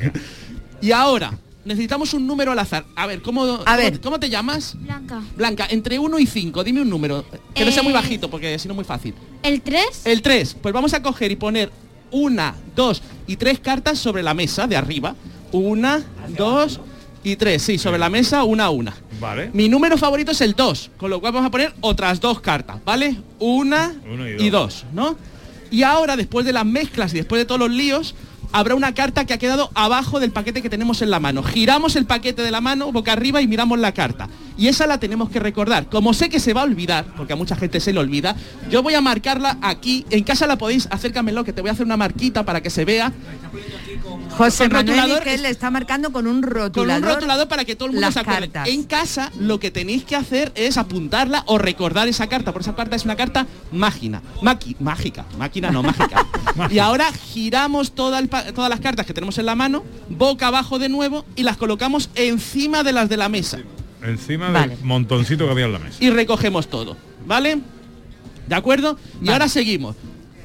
Y 0.82 0.92
ahora, 0.92 1.38
necesitamos 1.66 2.14
un 2.14 2.28
número 2.28 2.52
al 2.52 2.60
azar. 2.60 2.86
A 2.96 3.06
ver, 3.08 3.22
¿cómo, 3.22 3.60
A 3.66 3.78
ver. 3.78 4.00
¿cómo, 4.02 4.20
te 4.20 4.30
llamas? 4.30 4.76
Blanca. 4.80 5.22
Blanca, 5.36 5.68
entre 5.70 6.00
1 6.00 6.20
y 6.20 6.26
5, 6.26 6.64
dime 6.64 6.82
un 6.82 6.90
número. 6.90 7.26
Que 7.54 7.66
no 7.66 7.72
sea 7.72 7.84
muy 7.84 7.92
Eh, 7.92 7.96
bajito, 7.96 8.30
porque 8.30 8.58
si 8.60 8.68
no 8.68 8.74
muy 8.74 8.84
fácil. 8.84 9.14
¿El 9.44 9.62
3? 9.62 10.06
El 10.06 10.22
3, 10.22 10.58
pues 10.62 10.74
vamos 10.74 10.94
a 10.94 11.02
coger 11.02 11.32
y 11.32 11.36
poner 11.36 11.72
una, 12.14 12.56
dos 12.76 13.02
y 13.28 13.36
tres 13.36 13.60
cartas 13.60 14.00
sobre 14.00 14.24
la 14.24 14.34
mesa 14.34 14.68
de 14.68 14.78
arriba. 14.78 15.16
Una, 15.52 16.02
dos 16.38 16.80
y 17.24 17.36
tres. 17.36 17.62
Sí, 17.62 17.78
sobre 17.78 17.98
la 17.98 18.10
mesa, 18.10 18.44
una 18.46 18.66
a 18.66 18.70
una. 18.70 18.96
Vale. 19.20 19.50
Mi 19.54 19.68
número 19.68 19.98
favorito 19.98 20.32
es 20.32 20.42
el 20.42 20.54
2, 20.54 20.92
con 20.98 21.10
lo 21.10 21.20
cual 21.20 21.34
vamos 21.34 21.48
a 21.48 21.52
poner 21.52 21.74
otras 21.82 22.20
dos 22.20 22.40
cartas, 22.42 22.78
¿vale? 22.84 23.18
Una 23.40 23.94
Uno 24.12 24.28
y 24.28 24.48
y 24.48 24.50
dos, 24.50 24.86
¿no? 24.94 25.16
Y 25.72 25.84
ahora, 25.84 26.16
después 26.16 26.46
de 26.46 26.54
las 26.54 26.66
mezclas 26.66 27.14
y 27.14 27.18
después 27.18 27.40
de 27.40 27.46
todos 27.46 27.60
los 27.60 27.72
líos, 27.72 28.16
habrá 28.54 28.76
una 28.76 28.94
carta 28.94 29.26
que 29.26 29.34
ha 29.34 29.38
quedado 29.38 29.70
abajo 29.76 30.20
del 30.22 30.32
paquete 30.32 30.62
que 30.62 30.70
tenemos 30.70 31.02
en 31.02 31.10
la 31.10 31.20
mano. 31.20 31.44
Giramos 31.44 31.96
el 31.98 32.06
paquete 32.06 32.42
de 32.44 32.52
la 32.52 32.62
mano 32.62 32.92
boca 32.92 33.12
arriba 33.12 33.42
y 33.42 33.48
miramos 33.48 33.78
la 33.80 33.92
carta. 33.92 34.30
Y 34.58 34.68
esa 34.68 34.86
la 34.88 35.00
tenemos 35.00 35.30
que 35.30 35.40
recordar. 35.40 35.88
Como 35.90 36.14
sé 36.14 36.30
que 36.30 36.40
se 36.40 36.54
va 36.54 36.62
a 36.62 36.66
olvidar, 36.66 37.06
porque 37.18 37.34
a 37.34 37.36
mucha 37.36 37.56
gente 37.56 37.80
se 37.80 37.92
le 37.92 38.00
olvida, 38.00 38.36
yo 38.70 38.84
voy 38.84 38.94
a 38.94 39.02
marcarla 39.02 39.58
aquí. 39.62 40.06
En 40.12 40.24
casa 40.24 40.46
la 40.48 40.58
podéis, 40.58 40.88
acércamelo, 40.92 41.44
que 41.44 41.52
te 41.54 41.62
voy 41.62 41.70
a 41.70 41.74
hacer 41.74 41.86
una 41.86 41.98
marquita 41.98 42.44
para 42.46 42.62
que 42.62 42.70
se 42.70 42.86
vea. 42.86 43.12
José 44.38 44.64
Con 44.66 44.74
Manuel 44.74 44.98
rotulador 44.98 45.26
Miquel 45.26 45.42
le 45.44 45.50
está 45.50 45.70
marcando 45.72 46.12
con 46.12 46.28
un 46.28 46.42
Con 46.42 46.52
rotulador. 46.52 47.04
un 47.04 47.16
rotulador 47.16 47.48
para 47.48 47.66
que 47.66 47.76
todo 47.76 47.88
el 47.88 47.92
mundo 47.94 48.06
las 48.08 48.14
se 48.14 48.20
acuerde. 48.22 48.50
cartas. 48.50 48.68
En 48.74 48.84
casa 48.84 49.32
lo 49.40 49.60
que 49.60 49.72
tenéis 49.72 50.04
que 50.04 50.16
hacer 50.16 50.52
es 50.56 50.78
apuntarla 50.78 51.44
o 51.48 51.58
recordar 51.58 52.08
esa 52.08 52.28
carta, 52.28 52.52
porque 52.52 52.68
esa 52.68 52.76
carta 52.76 52.96
es 52.96 53.06
una 53.06 53.16
carta 53.16 53.48
mágina, 53.72 54.22
maqui- 54.42 54.76
mágica, 54.80 55.26
máquina 55.38 55.72
no 55.72 55.84
mágica. 55.84 56.26
y 56.72 56.80
ahora 56.80 57.12
giramos 57.12 57.94
toda 57.94 58.20
el 58.20 58.28
todas 58.52 58.70
las 58.70 58.80
cartas 58.80 59.06
que 59.06 59.14
tenemos 59.14 59.38
en 59.38 59.46
la 59.46 59.56
mano, 59.56 59.84
boca 60.10 60.48
abajo 60.48 60.80
de 60.80 60.90
nuevo 60.90 61.26
y 61.36 61.44
las 61.44 61.58
colocamos 61.58 62.10
encima 62.16 62.84
de 62.84 62.92
las 62.94 63.10
de 63.10 63.18
la 63.18 63.30
mesa 63.30 63.60
Encima 64.02 64.50
Vale. 64.50 64.76
del 64.76 64.84
montoncito 64.86 65.46
que 65.46 65.52
había 65.52 65.66
en 65.66 65.74
la 65.74 65.80
mesa. 65.80 65.98
y 66.00 66.10
recogemos 66.10 66.68
todo, 66.68 66.98
¿vale? 67.26 67.60
¿De 68.48 68.56
acuerdo? 68.56 68.98
Y 69.22 69.30
ahora 69.30 69.48
seguimos. 69.48 69.96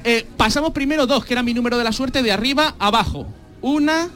Eh, 0.05 0.25
pasamos 0.37 0.71
primero 0.71 1.05
dos, 1.05 1.25
que 1.25 1.33
era 1.33 1.43
mi 1.43 1.53
número 1.53 1.77
de 1.77 1.83
la 1.83 1.91
suerte, 1.91 2.23
de 2.23 2.31
arriba 2.31 2.75
a 2.79 2.87
abajo. 2.87 3.27
Una 3.61 4.07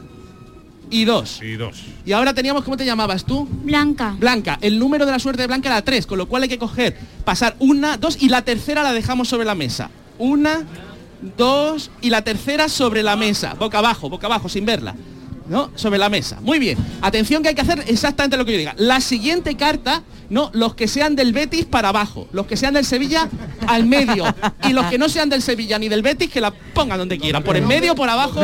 y 0.90 1.04
dos. 1.04 1.40
Y 1.42 1.56
dos. 1.56 1.82
Y 2.06 2.12
ahora 2.12 2.32
teníamos, 2.32 2.64
¿cómo 2.64 2.78
te 2.78 2.86
llamabas 2.86 3.24
tú? 3.26 3.46
Blanca. 3.64 4.16
Blanca. 4.18 4.58
El 4.62 4.78
número 4.78 5.04
de 5.04 5.12
la 5.12 5.18
suerte 5.18 5.42
de 5.42 5.46
Blanca 5.48 5.68
era 5.68 5.82
3, 5.82 6.06
con 6.06 6.16
lo 6.18 6.26
cual 6.26 6.44
hay 6.44 6.48
que 6.48 6.58
coger, 6.58 6.96
pasar 7.24 7.54
una, 7.58 7.98
dos 7.98 8.16
y 8.20 8.28
la 8.30 8.42
tercera 8.42 8.82
la 8.82 8.92
dejamos 8.94 9.28
sobre 9.28 9.44
la 9.44 9.54
mesa. 9.54 9.90
Una, 10.18 10.62
dos 11.36 11.90
y 12.00 12.10
la 12.10 12.22
tercera 12.22 12.68
sobre 12.68 13.02
la 13.02 13.16
mesa. 13.16 13.54
Boca 13.54 13.78
abajo, 13.78 14.08
boca 14.08 14.26
abajo, 14.26 14.48
sin 14.48 14.64
verla. 14.64 14.94
¿No? 15.46 15.70
Sobre 15.74 15.98
la 15.98 16.08
mesa. 16.08 16.38
Muy 16.40 16.58
bien. 16.58 16.78
Atención 17.02 17.42
que 17.42 17.50
hay 17.50 17.54
que 17.54 17.60
hacer 17.60 17.84
exactamente 17.86 18.38
lo 18.38 18.46
que 18.46 18.52
yo 18.52 18.58
diga. 18.58 18.74
La 18.78 19.02
siguiente 19.02 19.56
carta, 19.56 20.02
no, 20.30 20.50
los 20.54 20.74
que 20.74 20.88
sean 20.88 21.16
del 21.16 21.34
Betis 21.34 21.66
para 21.66 21.90
abajo, 21.90 22.26
los 22.32 22.46
que 22.46 22.56
sean 22.56 22.72
del 22.72 22.86
Sevilla 22.86 23.28
al 23.66 23.84
medio 23.84 24.24
y 24.66 24.72
los 24.72 24.86
que 24.86 24.96
no 24.96 25.10
sean 25.10 25.28
del 25.28 25.42
Sevilla 25.42 25.78
ni 25.78 25.90
del 25.90 26.00
Betis 26.00 26.30
que 26.30 26.40
la 26.40 26.50
pongan 26.50 26.98
donde 26.98 27.18
quieran, 27.18 27.42
por 27.42 27.58
en 27.58 27.66
medio, 27.66 27.94
por 27.94 28.08
abajo. 28.08 28.40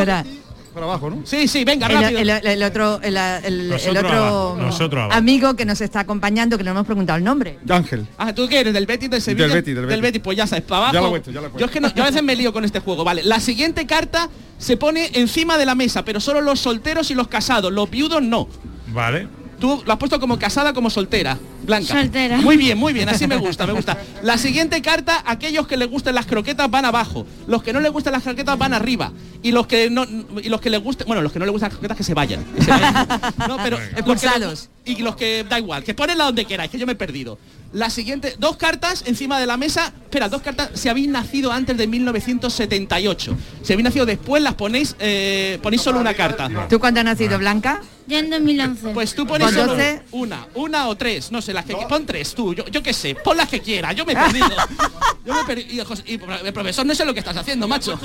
Para 0.74 0.87
abajo, 0.87 1.11
¿no? 1.11 1.22
Sí, 1.24 1.48
sí, 1.48 1.64
venga, 1.64 1.87
El, 1.88 1.94
rápido. 1.94 2.20
el- 2.20 2.30
el 2.46 2.62
otro, 2.62 3.00
el, 3.02 3.16
el- 3.16 3.44
el 3.44 3.68
Nosotros 3.70 4.80
otro 4.80 5.00
abajo, 5.02 5.12
amigo 5.16 5.54
que 5.56 5.64
nos 5.64 5.80
está 5.80 6.00
acompañando, 6.00 6.56
que 6.56 6.62
no 6.64 6.70
hemos 6.70 6.87
preguntado 6.87 7.16
el 7.18 7.24
nombre. 7.24 7.59
Ángel. 7.68 8.06
Ah, 8.16 8.33
¿tú 8.33 8.46
qué 8.48 8.61
eres? 8.61 8.72
¿Del 8.72 8.87
Betis, 8.87 9.11
del 9.11 9.20
Sevilla? 9.20 9.46
Del 9.48 9.54
Betis, 9.56 9.74
del 9.74 10.00
Betis. 10.00 10.20
pues 10.22 10.37
ya 10.37 10.46
sabes, 10.46 10.64
para 10.64 10.78
abajo. 10.90 10.94
Ya 10.94 11.00
lo 11.00 11.06
he 11.06 11.11
puesto, 11.11 11.30
ya 11.33 11.40
lo 11.40 11.46
he 11.46 11.50
puesto. 11.50 11.59
Yo 11.61 11.66
es 11.66 11.72
que 11.72 11.80
no- 11.80 11.92
yo 11.94 12.02
a 12.02 12.06
veces 12.06 12.22
me 12.22 12.37
lío 12.37 12.52
con 12.52 12.64
este 12.64 12.78
juego, 12.80 13.02
vale. 13.02 13.24
La 13.24 13.40
siguiente 13.40 13.85
carta 13.87 14.28
se 14.59 14.76
pone 14.76 15.11
encima 15.14 15.59
de 15.59 15.66
la 15.66 15.74
mesa, 15.74 16.04
pero 16.04 16.20
solo 16.20 16.40
los 16.40 16.61
solteros 16.61 17.11
y 17.11 17.14
los 17.14 17.26
casados, 17.26 17.72
los 17.72 17.90
viudos 17.90 18.22
no. 18.22 18.48
Vale. 18.92 19.26
Tú 19.61 19.83
lo 19.87 19.92
has 19.92 19.99
puesto 19.99 20.18
como 20.18 20.38
casada, 20.38 20.73
como 20.73 20.88
soltera, 20.90 21.38
Blanca. 21.64 21.92
Soltera. 22.01 22.38
Muy 22.38 22.57
bien, 22.57 22.79
muy 22.79 22.92
bien, 22.94 23.09
así 23.11 23.27
me 23.27 23.37
gusta, 23.37 23.66
me 23.66 23.75
gusta. 23.75 23.99
La 24.23 24.38
siguiente 24.38 24.81
carta, 24.83 25.23
aquellos 25.27 25.66
que 25.66 25.77
les 25.77 25.88
gusten 25.88 26.14
las 26.14 26.25
croquetas 26.27 26.70
van 26.70 26.87
abajo, 26.87 27.27
los 27.46 27.62
que 27.62 27.73
no 27.73 27.81
les 27.81 27.92
gustan 27.92 28.14
las 28.14 28.23
croquetas 28.23 28.57
van 28.59 28.73
arriba 28.75 29.12
y 29.42 29.53
los 29.53 29.66
que 29.66 29.90
no 29.90 30.05
y 30.42 30.49
los 30.49 30.61
que 30.61 30.70
les 30.70 30.83
gusten, 30.83 31.07
bueno, 31.07 31.20
los 31.23 31.31
que 31.33 31.38
no 31.38 31.44
les 31.44 31.53
gustan 31.53 31.68
las 31.68 31.75
croquetas 31.79 31.96
que 31.99 32.05
se 32.05 32.14
vayan. 32.14 32.42
que 32.57 32.62
se 32.64 32.70
vayan. 32.70 33.07
No, 33.46 33.57
pero 33.62 33.77
los 33.77 33.81
que 33.81 33.90
les- 33.92 33.99
Expulsados. 33.99 34.70
y 34.87 34.96
los 34.96 35.14
que 35.14 35.44
da 35.49 35.59
igual, 35.59 35.85
que 35.85 35.92
ponenla 35.94 36.25
donde 36.25 36.44
queráis, 36.46 36.70
que 36.70 36.79
yo 36.79 36.87
me 36.87 36.92
he 36.92 36.96
perdido. 36.96 37.38
La 37.73 37.88
siguiente, 37.90 38.35
dos 38.38 38.57
cartas 38.57 39.05
encima 39.07 39.38
de 39.38 39.46
la 39.46 39.57
mesa. 39.57 39.92
Espera, 40.03 40.29
dos 40.29 40.42
cartas. 40.42 40.70
Si 40.75 40.88
habéis 40.88 41.07
nacido 41.07 41.53
antes 41.53 41.77
de 41.77 41.87
1978, 41.87 43.37
si 43.62 43.73
habéis 43.73 43.85
nacido 43.85 44.07
después, 44.07 44.42
las 44.42 44.55
ponéis, 44.55 44.96
eh, 44.99 45.59
ponéis 45.62 45.83
solo 45.83 46.01
una 46.01 46.14
carta. 46.14 46.49
¿Tú 46.68 46.81
cuándo 46.81 47.01
has 47.01 47.05
nacido, 47.07 47.38
Blanca? 47.38 47.81
Yo 48.11 48.18
en 48.18 48.31
2011. 48.31 48.90
Pues 48.92 49.14
tú 49.14 49.27
pones 49.27 49.53
Pues 49.53 49.57
solo 49.66 49.77
una, 50.11 50.46
una 50.55 50.88
o 50.88 50.96
tres, 50.96 51.31
no 51.31 51.40
sé, 51.40 51.53
las 51.53 51.64
que 51.64 51.77
pon 51.88 52.05
tres 52.07 52.35
tú, 52.35 52.55
yo, 52.55 52.66
yo 52.66 52.83
qué 52.83 52.92
sé, 52.92 53.14
pon 53.14 53.37
las 53.37 53.49
que 53.49 53.61
quieras, 53.61 53.94
yo 53.94 54.05
me 54.05 54.12
he 54.12 54.16
perdido. 54.16 54.49
yo 55.25 55.35
me 55.35 55.40
he 55.40 55.44
perdido. 55.44 55.87
Y, 56.07 56.20
el 56.46 56.53
profesor 56.53 56.85
no 56.85 56.94
sé 56.94 57.05
lo 57.05 57.14
que 57.14 57.20
estás 57.20 57.37
haciendo, 57.37 57.68
macho. 57.68 57.99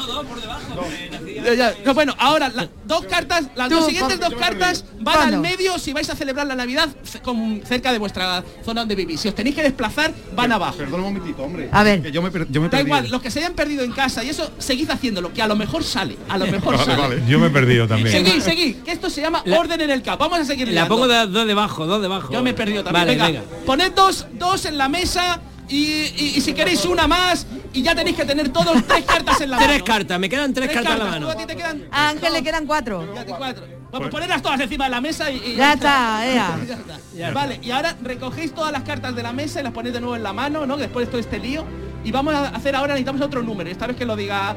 Ya, 1.44 1.54
ya. 1.54 1.74
No, 1.86 1.94
bueno, 1.94 2.14
ahora 2.18 2.50
las 2.50 2.70
dos 2.86 3.06
cartas, 3.06 3.46
las 3.56 3.70
Tú, 3.70 3.76
dos 3.76 3.86
siguientes 3.88 4.20
dos 4.20 4.34
cartas 4.36 4.86
van 5.00 5.16
¿Cuándo? 5.16 5.36
al 5.38 5.42
medio 5.42 5.78
si 5.80 5.94
vais 5.94 6.10
a 6.10 6.16
celebrar 6.16 6.48
la 6.48 6.56
Navidad 6.56 6.90
con- 7.24 7.62
cerca 7.66 7.92
de 7.92 7.98
vuestra 8.00 8.44
zona 8.64 8.82
donde 8.82 8.96
vivís. 8.96 9.20
Si 9.22 9.28
os 9.28 9.36
tenéis 9.36 9.56
que 9.56 9.64
desplazar, 9.64 10.14
van 10.36 10.52
abajo. 10.52 10.78
Perdón 10.78 11.02
un 11.02 11.14
momentito, 11.14 11.44
hombre. 11.44 11.70
A 11.72 11.84
ver. 11.84 12.02
Que 12.02 12.12
yo 12.12 12.22
me, 12.22 12.32
yo 12.50 12.68
Da 12.70 12.82
igual, 12.82 13.10
los 13.10 13.22
que 13.22 13.32
se 13.32 13.40
hayan 13.40 13.54
perdido 13.54 13.84
en 13.84 13.92
casa 13.92 14.24
y 14.24 14.30
eso, 14.30 14.52
seguid 14.60 14.90
haciéndolo, 14.90 15.34
que 15.34 15.42
a 15.42 15.48
lo 15.48 15.56
mejor 15.56 15.84
sale, 15.84 16.18
a 16.30 16.38
lo 16.38 16.46
mejor 16.48 16.74
Vale, 16.78 16.86
sale. 16.86 17.02
vale. 17.02 17.24
Yo 17.28 17.40
me 17.40 17.48
he 17.48 17.50
perdido 17.50 17.88
también. 17.88 18.12
Seguid, 18.12 18.42
seguid, 18.42 18.76
que 18.78 18.92
esto 18.92 19.10
se 19.10 19.22
llama 19.22 19.42
La- 19.46 19.60
orden 19.60 19.82
en 19.82 19.90
el 19.90 19.95
cap. 20.02 20.20
Vamos 20.20 20.40
a 20.40 20.46
seguir 20.46 20.68
La 20.68 20.74
liando. 20.74 20.96
pongo 20.96 21.08
de- 21.08 21.28
dos 21.28 21.48
debajo, 21.48 21.86
dos 21.86 22.02
debajo. 22.02 22.32
Yo 22.32 22.42
me 22.44 22.52
he 22.52 22.54
perdido 22.54 22.84
también. 22.84 23.08
Vale, 23.20 23.32
venga, 23.34 23.42
venga. 23.42 23.66
poned 23.66 23.92
dos, 23.94 24.28
dos 24.34 24.66
en 24.66 24.78
la 24.78 24.90
mesa 24.90 25.40
y, 25.68 25.78
y- 25.78 26.34
y 26.36 26.42
si 26.42 26.54
queréis 26.54 26.86
una 26.86 27.08
más 27.08 27.46
y 27.74 27.82
ya 27.82 27.94
tenéis 27.96 28.16
que 28.16 28.26
tener 28.26 28.50
todos 28.50 28.84
tres 28.88 29.04
cartas 29.06 29.42
en 29.42 29.50
la 29.52 29.58
mano. 29.60 29.68
Tres 29.70 29.84
cartas, 29.84 30.20
me 30.20 30.30
quedan 30.30 30.54
tres, 30.54 30.70
cartas 30.72 30.94
en 30.94 31.00
la 31.00 31.06
mano. 31.06 31.30
a 31.30 31.36
ti 31.36 31.46
te 31.46 31.56
quedan 31.56 31.84
A 31.92 32.10
Ángel 32.10 32.34
le 32.34 32.44
quedan 32.44 32.66
cuatro. 32.66 33.08
cuatro. 33.38 33.66
Vamos, 33.92 34.10
ponerlas 34.10 34.42
todas 34.42 34.60
encima 34.60 34.86
de 34.86 34.92
la 34.92 35.00
mesa 35.00 35.32
y, 35.32 35.38
y- 35.38 35.56
Ya 35.56 35.74
está, 35.74 36.28
ea. 36.28 36.58
Ya 37.16 37.28
está. 37.30 37.34
Vale, 37.34 37.60
y 37.64 37.72
ahora 37.72 37.96
recogéis 38.04 38.54
todas 38.54 38.72
las 38.74 38.84
cartas 38.84 39.16
de 39.16 39.24
la 39.24 39.32
mesa 39.32 39.62
y 39.62 39.64
las 39.64 39.72
ponéis 39.72 39.94
de 39.94 40.02
nuevo 40.02 40.16
en 40.18 40.24
la 40.24 40.34
mano, 40.34 40.66
¿no? 40.66 40.76
Después 40.76 41.06
de 41.08 41.12
todo 41.12 41.20
este 41.22 41.40
lío. 41.40 41.64
Y 42.04 42.12
vamos 42.12 42.36
a 42.36 42.50
hacer 42.50 42.76
ahora, 42.76 42.94
necesitamos 42.94 43.22
otro 43.22 43.42
número, 43.42 43.70
esta 43.70 43.88
vez 43.88 43.96
que 43.96 44.06
lo 44.06 44.16
diga. 44.16 44.56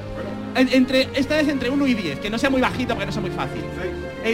en- 0.55 0.69
entre, 0.73 1.09
esta 1.15 1.37
vez 1.37 1.47
entre 1.49 1.71
1 1.71 1.87
y 1.87 1.95
10, 1.95 2.19
que 2.19 2.31
no 2.31 2.37
sea 2.39 2.51
muy 2.51 2.61
bajito 2.61 2.95
porque 2.95 3.07
no 3.07 3.13
sea 3.13 3.21
muy 3.23 3.31
fácil. 3.31 3.63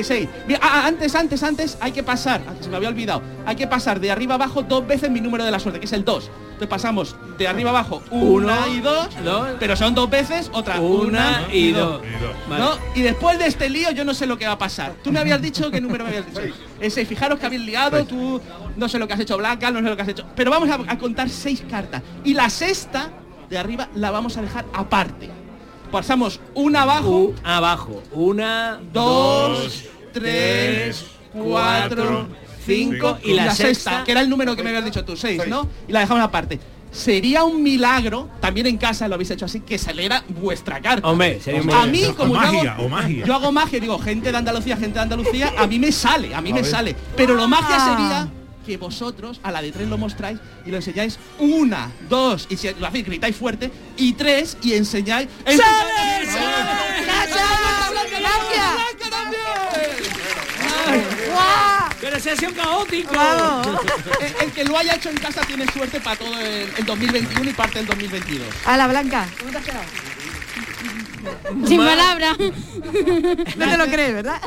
Eh, 0.00 0.04
seis. 0.04 0.28
Bien, 0.46 0.60
ah, 0.62 0.82
ah, 0.82 0.86
antes, 0.86 1.14
antes, 1.14 1.42
antes 1.42 1.78
hay 1.80 1.92
que 1.92 2.02
pasar, 2.02 2.42
ah, 2.48 2.52
se 2.60 2.68
me 2.68 2.76
había 2.76 2.88
olvidado, 2.88 3.22
hay 3.46 3.56
que 3.56 3.66
pasar 3.66 4.00
de 4.00 4.10
arriba 4.10 4.34
abajo 4.34 4.62
dos 4.62 4.86
veces 4.86 5.10
mi 5.10 5.20
número 5.20 5.44
de 5.44 5.50
la 5.50 5.58
suerte, 5.58 5.80
que 5.80 5.86
es 5.86 5.92
el 5.92 6.04
2. 6.04 6.30
Entonces 6.54 6.68
pasamos 6.68 7.16
de 7.36 7.48
arriba 7.48 7.70
abajo 7.70 8.00
una 8.12 8.66
Uno, 8.66 8.74
y 8.74 8.80
dos, 8.80 9.08
dos. 9.24 9.48
pero 9.58 9.74
son 9.74 9.92
dos 9.92 10.08
veces, 10.08 10.50
otra 10.52 10.78
Una 10.80 11.40
una, 11.42 11.48
y 11.52 11.72
dos. 11.72 12.00
¿no? 12.48 12.70
Y 12.94 13.02
después 13.02 13.38
de 13.40 13.46
este 13.46 13.68
lío 13.68 13.90
yo 13.90 14.04
no 14.04 14.14
sé 14.14 14.26
lo 14.26 14.38
que 14.38 14.46
va 14.46 14.52
a 14.52 14.58
pasar. 14.58 14.94
Tú 15.02 15.10
me 15.10 15.18
habías 15.18 15.42
dicho 15.42 15.68
qué 15.72 15.80
número 15.80 16.04
me 16.04 16.10
habías 16.10 16.26
dicho. 16.26 16.40
Ese, 16.80 17.04
fijaros 17.06 17.40
que 17.40 17.46
habéis 17.46 17.62
liado, 17.62 18.04
tú 18.04 18.40
no 18.76 18.88
sé 18.88 19.00
lo 19.00 19.08
que 19.08 19.14
has 19.14 19.20
hecho 19.20 19.36
Blanca, 19.36 19.70
no 19.72 19.80
sé 19.80 19.86
lo 19.86 19.96
que 19.96 20.02
has 20.02 20.08
hecho. 20.08 20.26
Pero 20.36 20.50
vamos 20.52 20.68
a, 20.70 20.78
a 20.86 20.96
contar 20.98 21.28
seis 21.28 21.64
cartas. 21.68 22.02
Y 22.22 22.34
la 22.34 22.48
sexta 22.48 23.10
de 23.50 23.58
arriba 23.58 23.88
la 23.96 24.12
vamos 24.12 24.36
a 24.36 24.42
dejar 24.42 24.64
aparte. 24.72 25.28
Pasamos 25.94 26.40
una 26.54 26.82
abajo, 26.82 27.32
abajo, 27.44 28.02
una, 28.10 28.80
dos, 28.92 29.84
tres, 30.12 31.04
cuatro, 31.32 32.26
cinco 32.66 33.18
y 33.22 33.34
la 33.34 33.54
sexta, 33.54 34.02
que 34.02 34.10
era 34.10 34.20
el 34.20 34.28
número 34.28 34.56
que 34.56 34.64
me 34.64 34.70
habías 34.70 34.84
dicho 34.86 35.04
tú, 35.04 35.16
seis, 35.16 35.42
¿no? 35.46 35.68
Y 35.86 35.92
la 35.92 36.00
dejamos 36.00 36.24
aparte. 36.24 36.58
Sería 36.90 37.44
un 37.44 37.62
milagro, 37.62 38.28
también 38.40 38.66
en 38.66 38.76
casa 38.76 39.06
lo 39.06 39.14
habéis 39.14 39.30
hecho 39.30 39.44
así, 39.44 39.60
que 39.60 39.78
saliera 39.78 40.24
vuestra 40.40 40.80
carta. 40.80 41.06
Hombre, 41.08 41.40
sería 41.40 41.62
un 41.62 41.70
A 41.70 41.86
mí, 41.86 42.04
O 42.06 42.16
como 42.16 42.34
yo 42.34 42.40
magia, 42.40 42.72
hago, 42.72 42.82
o 42.86 42.88
magia. 42.88 43.24
yo 43.24 43.34
hago 43.36 43.52
magia, 43.52 43.78
digo, 43.78 43.96
gente 44.00 44.32
de 44.32 44.36
Andalucía, 44.38 44.76
gente 44.76 44.94
de 44.94 45.02
Andalucía, 45.02 45.52
a 45.56 45.66
mí 45.68 45.78
me 45.78 45.92
sale, 45.92 46.34
a 46.34 46.40
mí 46.40 46.52
me 46.52 46.64
sale. 46.64 46.96
Pero 47.16 47.34
lo 47.36 47.46
magia 47.46 47.76
Ah. 47.78 47.88
sería 47.88 48.28
que 48.64 48.76
vosotros 48.76 49.40
a 49.42 49.50
la 49.52 49.62
de 49.62 49.70
tres 49.72 49.88
lo 49.88 49.98
mostráis 49.98 50.38
y 50.66 50.70
lo 50.70 50.76
enseñáis 50.76 51.18
una, 51.38 51.90
dos, 52.08 52.46
y 52.48 52.56
si 52.56 52.68
lo 52.78 52.86
hacéis, 52.86 53.04
gritáis 53.06 53.36
fuerte, 53.36 53.70
y 53.96 54.12
tres, 54.14 54.56
y 54.62 54.74
enseñáis... 54.74 55.28
enseñáis- 55.44 55.60
Pero 62.00 62.20
se 62.20 62.30
ha 62.32 62.36
sido 62.36 62.52
caótico. 62.54 63.14
el, 64.20 64.34
el 64.46 64.52
que 64.52 64.64
lo 64.64 64.76
haya 64.76 64.94
hecho 64.96 65.08
en 65.10 65.16
casa 65.16 65.40
tiene 65.42 65.66
suerte 65.72 66.00
para 66.00 66.16
todo 66.16 66.38
el, 66.38 66.68
el 66.76 66.84
2021 66.84 67.50
y 67.50 67.52
parte 67.54 67.78
del 67.78 67.86
2022. 67.86 68.46
A 68.66 68.76
la 68.76 68.86
blanca. 68.88 69.26
¿Cómo 69.38 69.50
te 69.50 69.58
has 69.58 69.64
quedado? 69.64 69.84
Sin 71.66 71.78
palabras. 71.78 72.36
No 73.56 73.70
te 73.70 73.76
lo 73.78 73.86
crees, 73.86 74.14
¿verdad? 74.14 74.40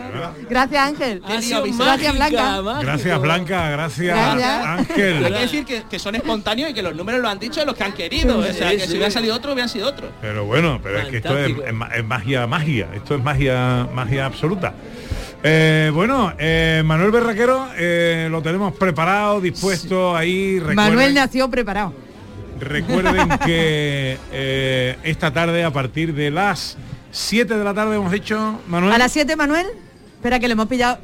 Gracias, 0.50 0.88
Ángel. 0.88 1.22
Gracias, 1.26 2.14
Blanca. 2.14 2.60
Gracias 2.80 3.20
Blanca, 3.20 3.70
gracias, 3.70 4.16
Gracias. 4.16 4.66
Hay 4.66 4.78
Ángel. 4.78 5.24
que 5.24 5.30
decir 5.30 5.64
que, 5.64 5.82
que 5.88 5.98
son 5.98 6.14
espontáneos 6.14 6.70
y 6.70 6.74
que 6.74 6.82
los 6.82 6.94
números 6.94 7.20
lo 7.20 7.28
han 7.28 7.38
dicho 7.38 7.64
los 7.64 7.74
que 7.74 7.84
han 7.84 7.92
querido. 7.92 8.38
O 8.38 8.42
sea, 8.44 8.70
Sí, 8.70 8.76
que 8.76 8.82
sí. 8.82 8.88
si 8.88 8.92
hubiera 8.94 9.10
salido 9.10 9.34
otro, 9.34 9.52
hubieran 9.52 9.68
sido 9.68 9.88
otro. 9.88 10.08
Pero 10.20 10.44
bueno, 10.44 10.80
pero 10.82 10.98
es 10.98 11.08
que 11.08 11.16
esto 11.18 11.38
es, 11.38 11.54
magia, 12.04 12.46
magia. 12.46 12.88
Esto 12.94 13.14
es 13.14 13.22
magia, 13.22 13.88
magia 13.92 14.26
absoluta. 14.26 14.74
Eh, 15.42 15.90
bueno, 15.94 16.32
eh, 16.38 16.82
Manuel 16.84 17.10
Berraquero 17.10 17.68
eh, 17.76 18.28
lo 18.30 18.40
tenemos 18.42 18.74
preparado, 18.74 19.40
dispuesto 19.40 20.16
ahí. 20.16 20.58
Recuerden, 20.58 20.76
Manuel 20.76 21.14
nació 21.14 21.48
preparado. 21.50 21.92
Recuerden 22.64 23.28
que 23.44 24.18
eh, 24.32 24.96
esta 25.02 25.32
tarde 25.32 25.64
a 25.64 25.72
partir 25.72 26.14
de 26.14 26.30
las 26.30 26.76
7 27.12 27.56
de 27.56 27.64
la 27.64 27.74
tarde 27.74 27.96
hemos 27.96 28.10
dicho, 28.10 28.60
Manuel. 28.66 28.92
A 28.92 28.98
las 28.98 29.12
7, 29.12 29.36
Manuel. 29.36 29.66
Espera 30.16 30.40
que 30.40 30.48
le 30.48 30.52
hemos 30.52 30.66
pillado 30.66 30.98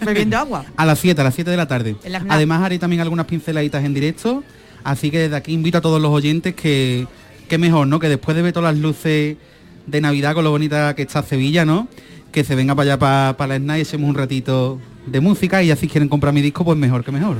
bebiendo 0.00 0.36
agua. 0.36 0.64
A 0.76 0.84
las 0.84 0.98
7, 0.98 1.20
a 1.20 1.24
las 1.24 1.34
7 1.34 1.48
de 1.48 1.56
la 1.56 1.68
tarde. 1.68 1.94
Además 2.28 2.62
haré 2.64 2.80
también 2.80 3.00
algunas 3.00 3.26
pinceladitas 3.26 3.84
en 3.84 3.94
directo, 3.94 4.42
así 4.82 5.12
que 5.12 5.20
desde 5.20 5.36
aquí 5.36 5.52
invito 5.52 5.78
a 5.78 5.80
todos 5.80 6.02
los 6.02 6.10
oyentes 6.10 6.56
que, 6.56 7.06
que 7.48 7.56
mejor, 7.56 7.86
¿no? 7.86 8.00
Que 8.00 8.08
después 8.08 8.36
de 8.36 8.42
ver 8.42 8.52
todas 8.52 8.74
las 8.74 8.82
luces 8.82 9.36
de 9.86 10.00
Navidad 10.00 10.34
con 10.34 10.42
lo 10.42 10.50
bonita 10.50 10.96
que 10.96 11.02
está 11.02 11.22
Sevilla, 11.22 11.64
¿no? 11.64 11.86
Que 12.32 12.42
se 12.42 12.56
venga 12.56 12.74
para 12.74 12.94
allá 12.94 13.34
para 13.36 13.46
la 13.46 13.56
SNAI 13.58 13.78
y 13.78 13.82
echemos 13.82 14.10
un 14.10 14.16
ratito 14.16 14.80
de 15.06 15.20
música 15.20 15.62
y 15.62 15.70
así 15.70 15.82
si 15.82 15.88
quieren 15.88 16.08
comprar 16.08 16.34
mi 16.34 16.42
disco, 16.42 16.64
pues 16.64 16.76
mejor 16.76 17.04
que 17.04 17.12
mejor. 17.12 17.36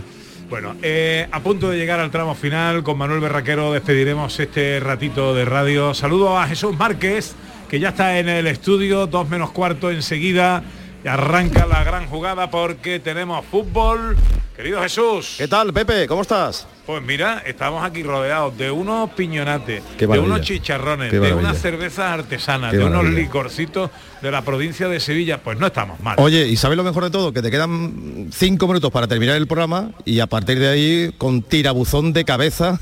Bueno, 0.48 0.74
eh, 0.80 1.28
a 1.30 1.40
punto 1.40 1.68
de 1.68 1.76
llegar 1.76 2.00
al 2.00 2.10
tramo 2.10 2.34
final, 2.34 2.82
con 2.82 2.96
Manuel 2.96 3.20
Berraquero 3.20 3.70
despediremos 3.70 4.40
este 4.40 4.80
ratito 4.80 5.34
de 5.34 5.44
radio. 5.44 5.92
Saludo 5.92 6.38
a 6.38 6.46
Jesús 6.46 6.74
Márquez, 6.74 7.34
que 7.68 7.78
ya 7.78 7.90
está 7.90 8.18
en 8.18 8.30
el 8.30 8.46
estudio, 8.46 9.06
dos 9.06 9.28
menos 9.28 9.50
cuarto 9.50 9.90
enseguida. 9.90 10.62
Arranca 11.04 11.66
la 11.66 11.84
gran 11.84 12.06
jugada 12.06 12.50
porque 12.50 12.98
tenemos 12.98 13.44
fútbol. 13.44 14.16
Querido 14.56 14.80
Jesús. 14.80 15.34
¿Qué 15.36 15.48
tal, 15.48 15.70
Pepe? 15.74 16.06
¿Cómo 16.06 16.22
estás? 16.22 16.66
Pues 16.88 17.02
mira, 17.02 17.42
estamos 17.44 17.84
aquí 17.84 18.02
rodeados 18.02 18.56
de 18.56 18.70
unos 18.70 19.10
piñonates, 19.10 19.82
de 19.98 20.06
unos 20.06 20.40
chicharrones, 20.40 21.12
de 21.12 21.34
unas 21.34 21.58
cervezas 21.58 22.06
artesanas, 22.06 22.70
Qué 22.70 22.78
de 22.78 22.84
unos 22.86 23.04
licorcitos 23.04 23.90
de 24.22 24.30
la 24.30 24.40
provincia 24.40 24.88
de 24.88 24.98
Sevilla. 24.98 25.42
Pues 25.42 25.58
no 25.58 25.66
estamos 25.66 26.00
mal. 26.00 26.16
Oye, 26.18 26.48
¿y 26.48 26.56
sabes 26.56 26.78
lo 26.78 26.84
mejor 26.84 27.04
de 27.04 27.10
todo? 27.10 27.34
Que 27.34 27.42
te 27.42 27.50
quedan 27.50 28.30
cinco 28.32 28.66
minutos 28.66 28.90
para 28.90 29.06
terminar 29.06 29.36
el 29.36 29.46
programa 29.46 29.90
y 30.06 30.20
a 30.20 30.26
partir 30.26 30.58
de 30.58 30.68
ahí 30.68 31.14
con 31.18 31.42
tirabuzón 31.42 32.14
de 32.14 32.24
cabeza. 32.24 32.80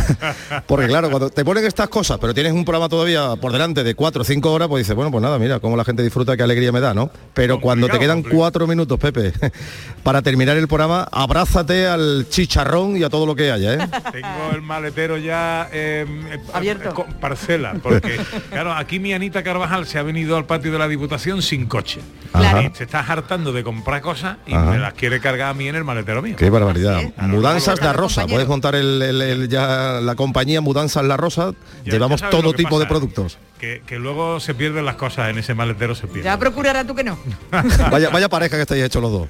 Porque 0.66 0.86
claro, 0.86 1.10
cuando 1.10 1.28
te 1.28 1.44
ponen 1.44 1.66
estas 1.66 1.90
cosas, 1.90 2.16
pero 2.22 2.32
tienes 2.32 2.54
un 2.54 2.64
programa 2.64 2.88
todavía 2.88 3.36
por 3.36 3.52
delante 3.52 3.84
de 3.84 3.94
cuatro 3.94 4.22
o 4.22 4.24
cinco 4.24 4.50
horas, 4.50 4.68
pues 4.68 4.86
dices, 4.86 4.96
bueno, 4.96 5.10
pues 5.10 5.20
nada, 5.20 5.38
mira, 5.38 5.60
cómo 5.60 5.76
la 5.76 5.84
gente 5.84 6.02
disfruta, 6.02 6.38
qué 6.38 6.42
alegría 6.42 6.72
me 6.72 6.80
da, 6.80 6.94
¿no? 6.94 7.10
Pero 7.34 7.60
cuando 7.60 7.86
te 7.88 7.98
quedan 7.98 8.22
cuatro 8.22 8.66
minutos, 8.66 8.98
Pepe, 8.98 9.34
para 10.02 10.22
terminar 10.22 10.56
el 10.56 10.68
programa, 10.68 11.06
abrázate 11.12 11.86
al 11.86 12.26
chicharrón 12.30 12.96
y 12.96 13.02
a 13.02 13.09
todo 13.10 13.26
lo 13.26 13.34
que 13.34 13.50
haya, 13.52 13.74
¿eh? 13.74 13.78
Tengo 14.12 14.50
el 14.54 14.62
maletero 14.62 15.18
ya 15.18 15.68
eh, 15.72 16.06
Abierto. 16.52 16.94
con 16.94 17.12
parcela, 17.14 17.74
porque 17.82 18.18
claro, 18.50 18.72
aquí 18.72 18.98
mi 18.98 19.12
Anita 19.12 19.42
Carvajal 19.42 19.86
se 19.86 19.98
ha 19.98 20.02
venido 20.02 20.36
al 20.36 20.46
patio 20.46 20.72
de 20.72 20.78
la 20.78 20.88
Diputación 20.88 21.42
sin 21.42 21.66
coche. 21.66 22.00
Ajá. 22.32 22.62
Y 22.62 22.70
te 22.70 22.84
estás 22.84 23.10
hartando 23.10 23.52
de 23.52 23.64
comprar 23.64 24.00
cosas 24.00 24.36
y 24.46 24.54
Ajá. 24.54 24.70
me 24.70 24.78
las 24.78 24.94
quiere 24.94 25.20
cargar 25.20 25.50
a 25.50 25.54
mí 25.54 25.66
en 25.68 25.74
el 25.74 25.84
maletero 25.84 26.22
mío. 26.22 26.36
Qué 26.38 26.48
barbaridad. 26.48 27.00
Mudanzas 27.18 27.78
Claro, 27.80 27.92
La 27.96 28.00
Rosa. 28.00 28.26
Puedes 28.26 28.46
montar 28.48 28.74
el, 28.76 29.02
el- 29.02 29.20
el- 29.22 29.48
ya 29.48 29.98
la 30.00 30.14
compañía 30.14 30.60
Mudanzas 30.60 31.04
La 31.04 31.16
Rosa. 31.16 31.52
Ya- 31.84 31.92
Llevamos 31.92 32.20
ya 32.20 32.30
todo 32.30 32.52
tipo 32.52 32.78
de 32.78 32.84
pasa, 32.84 32.94
¿eh? 32.94 32.98
productos. 32.98 33.38
Que, 33.58 33.82
que 33.86 33.98
luego 33.98 34.38
se 34.40 34.54
pierden 34.54 34.84
las 34.86 34.94
cosas 34.94 35.28
en 35.30 35.38
ese 35.38 35.54
maletero 35.54 35.94
se 35.94 36.06
pierden. 36.06 36.24
Ya 36.24 36.38
procurará 36.38 36.84
tú 36.86 36.94
que 36.94 37.04
no. 37.04 37.18
Vaya, 37.90 38.08
vaya 38.10 38.28
pareja 38.28 38.56
que 38.56 38.62
estáis 38.62 38.84
hechos 38.84 39.02
los 39.02 39.10
dos. 39.12 39.28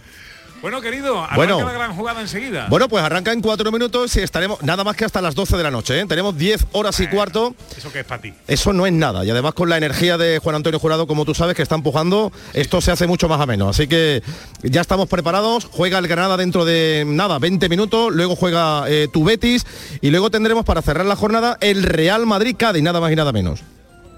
Bueno, 0.62 0.82
querido, 0.82 1.18
arranca 1.22 1.36
Bueno. 1.36 1.62
la 1.64 1.72
gran 1.72 1.94
jugada 1.96 2.20
enseguida. 2.20 2.66
Bueno, 2.68 2.86
pues 2.88 3.02
arranca 3.02 3.32
en 3.32 3.40
cuatro 3.40 3.72
minutos 3.72 4.14
y 4.16 4.20
estaremos 4.20 4.62
nada 4.62 4.84
más 4.84 4.94
que 4.94 5.06
hasta 5.06 5.22
las 5.22 5.34
12 5.34 5.56
de 5.56 5.62
la 5.62 5.70
noche. 5.70 5.98
¿eh? 5.98 6.04
Tenemos 6.06 6.36
10 6.36 6.66
horas 6.72 7.00
y 7.00 7.06
cuarto. 7.06 7.54
Eso 7.76 7.90
que 7.90 8.00
es 8.00 8.04
para 8.04 8.20
ti. 8.20 8.34
Eso 8.46 8.74
no 8.74 8.86
es 8.86 8.92
nada. 8.92 9.24
Y 9.24 9.30
además 9.30 9.54
con 9.54 9.70
la 9.70 9.78
energía 9.78 10.18
de 10.18 10.38
Juan 10.38 10.56
Antonio 10.56 10.78
Jurado, 10.78 11.06
como 11.06 11.24
tú 11.24 11.34
sabes, 11.34 11.56
que 11.56 11.62
está 11.62 11.76
empujando, 11.76 12.30
esto 12.52 12.82
se 12.82 12.90
hace 12.90 13.06
mucho 13.06 13.26
más 13.26 13.40
ameno. 13.40 13.70
Así 13.70 13.86
que 13.88 14.22
ya 14.62 14.82
estamos 14.82 15.08
preparados. 15.08 15.64
Juega 15.70 15.98
el 15.98 16.08
Granada 16.08 16.36
dentro 16.36 16.66
de 16.66 17.04
nada, 17.06 17.38
20 17.38 17.68
minutos. 17.70 18.12
Luego 18.14 18.36
juega 18.36 18.84
eh, 18.88 19.08
tu 19.11 19.24
Betis. 19.24 19.64
Y 20.02 20.11
luego 20.11 20.30
tendremos 20.30 20.66
para 20.66 20.82
cerrar 20.82 21.06
la 21.06 21.16
jornada 21.16 21.56
el 21.62 21.82
Real 21.84 22.26
Madrid 22.26 22.54
Cádiz, 22.58 22.82
nada 22.82 23.00
más 23.00 23.11
y 23.11 23.16
nada 23.16 23.32
menos. 23.32 23.61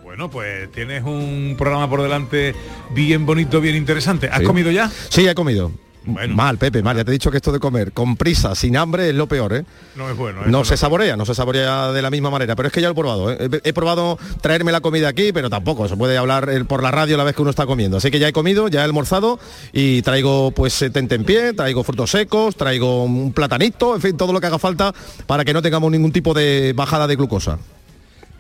Bueno, 0.03 0.29
pues 0.29 0.71
tienes 0.73 1.05
un 1.05 1.55
programa 1.57 1.89
por 1.89 2.03
delante 2.03 2.55
bien 2.91 3.25
bonito, 3.27 3.61
bien 3.61 3.77
interesante. 3.77 4.29
¿Has 4.29 4.41
Sí. 4.41 4.45
comido 4.45 4.73
ya? 4.73 4.91
Sí, 5.09 5.27
he 5.27 5.35
comido. 5.37 5.71
Mal, 6.05 6.59
Pepe, 6.59 6.83
mal. 6.83 6.97
Ya 6.97 7.05
te 7.05 7.11
he 7.11 7.13
dicho 7.13 7.31
que 7.31 7.37
esto 7.37 7.53
de 7.53 7.61
comer 7.61 7.93
con 7.93 8.17
prisa, 8.17 8.55
sin 8.55 8.77
hambre, 8.77 9.11
es 9.11 9.15
lo 9.15 9.27
peor, 9.29 9.53
¿eh? 9.53 9.65
No 9.95 10.11
es 10.11 10.17
bueno. 10.17 10.43
No 10.47 10.65
se 10.65 10.77
saborea, 10.77 11.17
no 11.17 11.25
se 11.25 11.35
saborea 11.35 11.93
de 11.93 12.03
la 12.03 12.11
misma 12.11 12.31
manera, 12.31 12.57
pero 12.57 12.67
es 12.69 12.73
que 12.73 12.81
ya 12.81 12.89
lo 12.89 12.93
he 12.93 12.97
probado. 12.97 13.33
¿eh? 13.33 13.49
He, 13.65 13.69
he 13.69 13.73
probado 13.73 14.19
traerme 14.41 14.73
la 14.73 14.81
comida 14.81 15.09
aquí, 15.09 15.33
pero 15.33 15.49
tampoco 15.49 15.89
se 15.89 15.97
puede 15.97 16.17
hablar 16.17 16.49
eh, 16.51 16.65
por 16.65 16.83
la 16.83 16.91
radio 16.91 17.17
la 17.17 17.25
vez 17.25 17.37
que 17.37 17.43
uno 17.43 17.51
está 17.51 17.67
comiendo. 17.67 17.99
Así 17.99 18.11
que 18.11 18.19
ya 18.19 18.29
he 18.29 18.33
comido, 18.33 18.69
ya 18.69 18.81
he 18.81 18.85
almorzado 18.85 19.39
y 19.73 20.03
traigo 20.03 20.51
pues 20.51 20.81
eh, 20.83 20.91
tente 20.91 21.15
en 21.15 21.25
pie, 21.25 21.53
traigo 21.53 21.85
frutos 21.85 22.11
secos, 22.11 22.57
traigo 22.57 23.05
un 23.05 23.33
platanito, 23.33 23.95
en 23.95 24.01
fin, 24.01 24.17
todo 24.17 24.33
lo 24.33 24.41
que 24.41 24.47
haga 24.47 24.59
falta 24.59 24.93
para 25.27 25.45
que 25.45 25.53
no 25.53 25.63
tengamos 25.63 25.91
ningún 25.91 26.13
tipo 26.13 26.35
de 26.35 26.73
bajada 26.75 27.07
de 27.07 27.17
glucosa. 27.17 27.59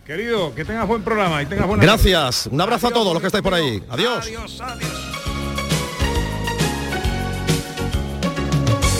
Querido, 0.06 0.52
que 0.54 0.64
tengas 0.64 0.86
buen 0.88 1.02
programa 1.02 1.42
y 1.42 1.46
tengas 1.46 1.66
buena 1.66 1.82
Gracias, 1.82 2.48
un 2.50 2.60
abrazo 2.60 2.88
a 2.88 2.90
todos 2.90 3.12
los 3.12 3.20
que 3.20 3.28
estáis 3.28 3.42
por 3.44 3.54
ahí. 3.54 3.82
Adiós. 3.88 4.28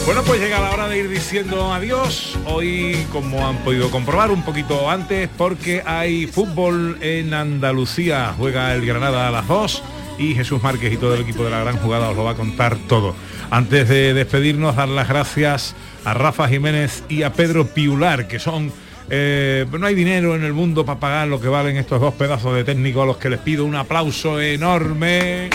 Bueno, 0.04 0.22
pues 0.24 0.40
llega 0.40 0.60
la 0.60 0.72
hora 0.72 0.88
de 0.88 0.98
ir 0.98 1.08
diciendo 1.08 1.72
adiós. 1.72 2.36
Hoy, 2.46 3.06
como 3.12 3.46
han 3.46 3.58
podido 3.58 3.90
comprobar 3.90 4.30
un 4.30 4.42
poquito 4.42 4.90
antes, 4.90 5.28
porque 5.38 5.82
hay 5.86 6.26
fútbol 6.26 6.98
en 7.00 7.32
Andalucía. 7.32 8.34
Juega 8.36 8.74
el 8.74 8.84
Granada 8.84 9.28
a 9.28 9.30
las 9.30 9.46
2 9.46 9.82
y 10.18 10.34
Jesús 10.34 10.62
Márquez 10.62 10.92
y 10.92 10.96
todo 10.96 11.14
el 11.14 11.22
equipo 11.22 11.44
de 11.44 11.50
la 11.50 11.60
gran 11.60 11.78
jugada 11.78 12.10
os 12.10 12.16
lo 12.16 12.24
va 12.24 12.32
a 12.32 12.34
contar 12.34 12.76
todo. 12.88 13.14
Antes 13.50 13.88
de 13.88 14.12
despedirnos, 14.12 14.76
dar 14.76 14.88
las 14.88 15.08
gracias 15.08 15.74
a 16.04 16.14
Rafa 16.14 16.48
Jiménez 16.48 17.04
y 17.08 17.22
a 17.22 17.32
Pedro 17.32 17.68
Piular, 17.68 18.26
que 18.26 18.40
son... 18.40 18.72
eh, 19.08 19.66
no 19.70 19.86
hay 19.86 19.94
dinero 19.94 20.34
en 20.34 20.42
el 20.42 20.52
mundo 20.52 20.84
para 20.84 20.98
pagar 20.98 21.28
lo 21.28 21.40
que 21.40 21.48
valen 21.48 21.76
estos 21.76 22.00
dos 22.00 22.14
pedazos 22.14 22.54
de 22.56 22.64
técnicos 22.64 23.04
a 23.04 23.06
los 23.06 23.16
que 23.18 23.30
les 23.30 23.38
pido 23.38 23.64
un 23.64 23.76
aplauso 23.76 24.40
enorme. 24.40 25.48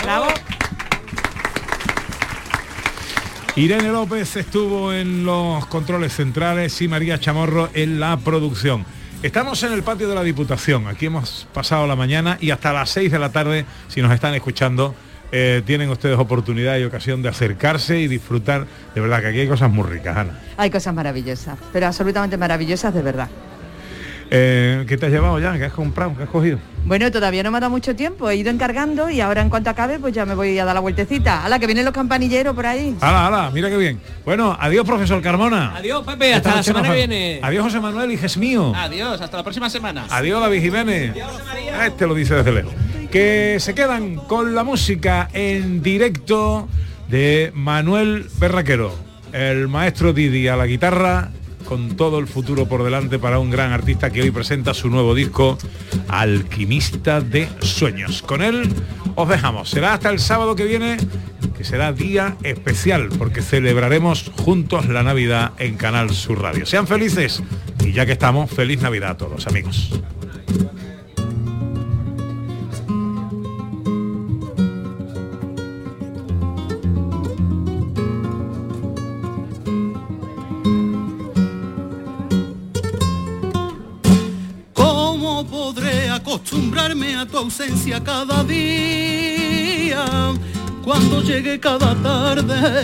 Irene 3.58 3.88
López 3.88 4.36
estuvo 4.36 4.92
en 4.92 5.24
los 5.24 5.66
controles 5.66 6.14
centrales 6.14 6.80
y 6.80 6.86
María 6.86 7.18
Chamorro 7.18 7.68
en 7.74 7.98
la 7.98 8.16
producción. 8.16 8.84
Estamos 9.20 9.60
en 9.64 9.72
el 9.72 9.82
patio 9.82 10.08
de 10.08 10.14
la 10.14 10.22
Diputación, 10.22 10.86
aquí 10.86 11.06
hemos 11.06 11.48
pasado 11.52 11.84
la 11.88 11.96
mañana 11.96 12.38
y 12.40 12.52
hasta 12.52 12.72
las 12.72 12.90
6 12.90 13.10
de 13.10 13.18
la 13.18 13.32
tarde, 13.32 13.64
si 13.88 14.00
nos 14.00 14.12
están 14.12 14.32
escuchando, 14.34 14.94
eh, 15.32 15.62
tienen 15.66 15.90
ustedes 15.90 16.16
oportunidad 16.20 16.78
y 16.78 16.84
ocasión 16.84 17.20
de 17.20 17.30
acercarse 17.30 17.98
y 17.98 18.06
disfrutar. 18.06 18.64
De 18.94 19.00
verdad 19.00 19.22
que 19.22 19.26
aquí 19.26 19.40
hay 19.40 19.48
cosas 19.48 19.72
muy 19.72 19.88
ricas, 19.88 20.16
Ana. 20.16 20.38
Hay 20.56 20.70
cosas 20.70 20.94
maravillosas, 20.94 21.58
pero 21.72 21.88
absolutamente 21.88 22.36
maravillosas 22.36 22.94
de 22.94 23.02
verdad. 23.02 23.28
Eh, 24.30 24.84
¿Qué 24.86 24.96
te 24.96 25.06
has 25.06 25.12
llevado 25.12 25.38
ya? 25.38 25.56
¿Qué 25.56 25.64
has 25.64 25.72
comprado? 25.72 26.14
¿Qué 26.16 26.24
has 26.24 26.28
cogido? 26.28 26.58
Bueno, 26.84 27.10
todavía 27.10 27.42
no 27.42 27.50
me 27.50 27.58
ha 27.58 27.60
dado 27.60 27.70
mucho 27.70 27.94
tiempo, 27.96 28.28
he 28.30 28.36
ido 28.36 28.50
encargando 28.50 29.10
y 29.10 29.20
ahora 29.20 29.42
en 29.42 29.50
cuanto 29.50 29.70
acabe 29.70 29.98
pues 29.98 30.14
ya 30.14 30.24
me 30.24 30.34
voy 30.34 30.58
a 30.58 30.64
dar 30.64 30.74
la 30.74 30.80
vueltecita. 30.80 31.44
A 31.44 31.48
la 31.48 31.58
que 31.58 31.66
vienen 31.66 31.84
los 31.84 31.94
campanilleros 31.94 32.54
por 32.54 32.66
ahí. 32.66 32.96
¡Hala, 33.00 33.26
hala! 33.26 33.50
Mira 33.52 33.68
qué 33.68 33.76
bien. 33.76 34.00
Bueno, 34.24 34.56
adiós, 34.58 34.86
profesor 34.86 35.20
Carmona. 35.22 35.74
Adiós, 35.76 36.04
Pepe, 36.06 36.34
hasta 36.34 36.56
la 36.56 36.62
semana 36.62 36.88
que 36.88 36.94
viene. 36.94 37.40
Adiós, 37.42 37.64
José 37.64 37.80
Manuel, 37.80 38.10
hijes 38.10 38.36
mío. 38.36 38.72
Adiós, 38.74 39.20
hasta 39.20 39.36
la 39.36 39.42
próxima 39.42 39.70
semana. 39.70 40.06
Adiós, 40.10 40.40
David 40.40 40.62
Jiménez. 40.62 41.14
Este 41.86 42.06
lo 42.06 42.14
dice 42.14 42.34
desde 42.34 42.52
lejos. 42.52 42.72
Que 43.10 43.56
se 43.60 43.74
quedan 43.74 44.16
con 44.16 44.54
la 44.54 44.64
música 44.64 45.28
en 45.32 45.82
directo 45.82 46.68
de 47.08 47.50
Manuel 47.54 48.26
Berraquero, 48.38 48.94
el 49.32 49.68
maestro 49.68 50.12
Didi 50.12 50.48
a 50.48 50.56
la 50.56 50.66
guitarra, 50.66 51.30
con 51.68 51.96
todo 51.96 52.18
el 52.18 52.26
futuro 52.26 52.66
por 52.66 52.82
delante 52.82 53.18
para 53.18 53.38
un 53.38 53.50
gran 53.50 53.72
artista 53.72 54.08
que 54.08 54.22
hoy 54.22 54.30
presenta 54.30 54.72
su 54.72 54.88
nuevo 54.88 55.14
disco, 55.14 55.58
Alquimista 56.08 57.20
de 57.20 57.46
Sueños. 57.60 58.22
Con 58.22 58.40
él 58.40 58.72
os 59.14 59.28
dejamos. 59.28 59.68
Será 59.68 59.92
hasta 59.92 60.08
el 60.08 60.18
sábado 60.18 60.56
que 60.56 60.64
viene, 60.64 60.96
que 61.58 61.64
será 61.64 61.92
día 61.92 62.38
especial, 62.42 63.10
porque 63.18 63.42
celebraremos 63.42 64.32
juntos 64.34 64.88
la 64.88 65.02
Navidad 65.02 65.52
en 65.58 65.76
Canal 65.76 66.08
Sur 66.10 66.40
Radio. 66.40 66.64
Sean 66.64 66.86
felices 66.86 67.42
y 67.84 67.92
ya 67.92 68.06
que 68.06 68.12
estamos, 68.12 68.50
feliz 68.50 68.80
Navidad 68.80 69.10
a 69.10 69.16
todos, 69.18 69.46
amigos. 69.46 69.90
Acostumbrarme 87.18 87.18
a 87.18 87.26
tu 87.26 87.38
ausencia 87.38 88.02
cada 88.02 88.44
día? 88.44 90.04
Cuando 90.84 91.22
llegue 91.22 91.58
cada 91.58 91.94
tarde 91.96 92.82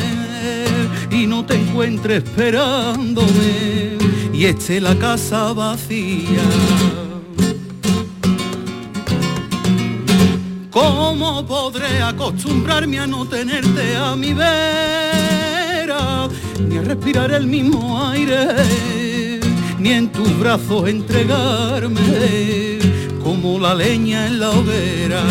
y 1.10 1.26
no 1.26 1.44
te 1.44 1.54
encuentre 1.54 2.16
esperándome 2.16 3.98
y 4.32 4.44
esté 4.44 4.80
la 4.80 4.94
casa 4.96 5.52
vacía. 5.52 6.42
¿Cómo 10.70 11.46
podré 11.46 12.02
acostumbrarme 12.02 12.98
a 12.98 13.06
no 13.06 13.24
tenerte 13.26 13.96
a 13.96 14.16
mi 14.16 14.34
vera? 14.34 16.28
Ni 16.68 16.78
a 16.78 16.82
respirar 16.82 17.30
el 17.30 17.46
mismo 17.46 18.02
aire, 18.08 19.40
ni 19.78 19.92
en 19.92 20.10
tus 20.10 20.36
brazos 20.38 20.88
entregarme 20.88 22.93
como 23.34 23.58
la 23.58 23.74
leña 23.74 24.28
en 24.28 24.38
la 24.38 24.50
hoguera. 24.50 25.22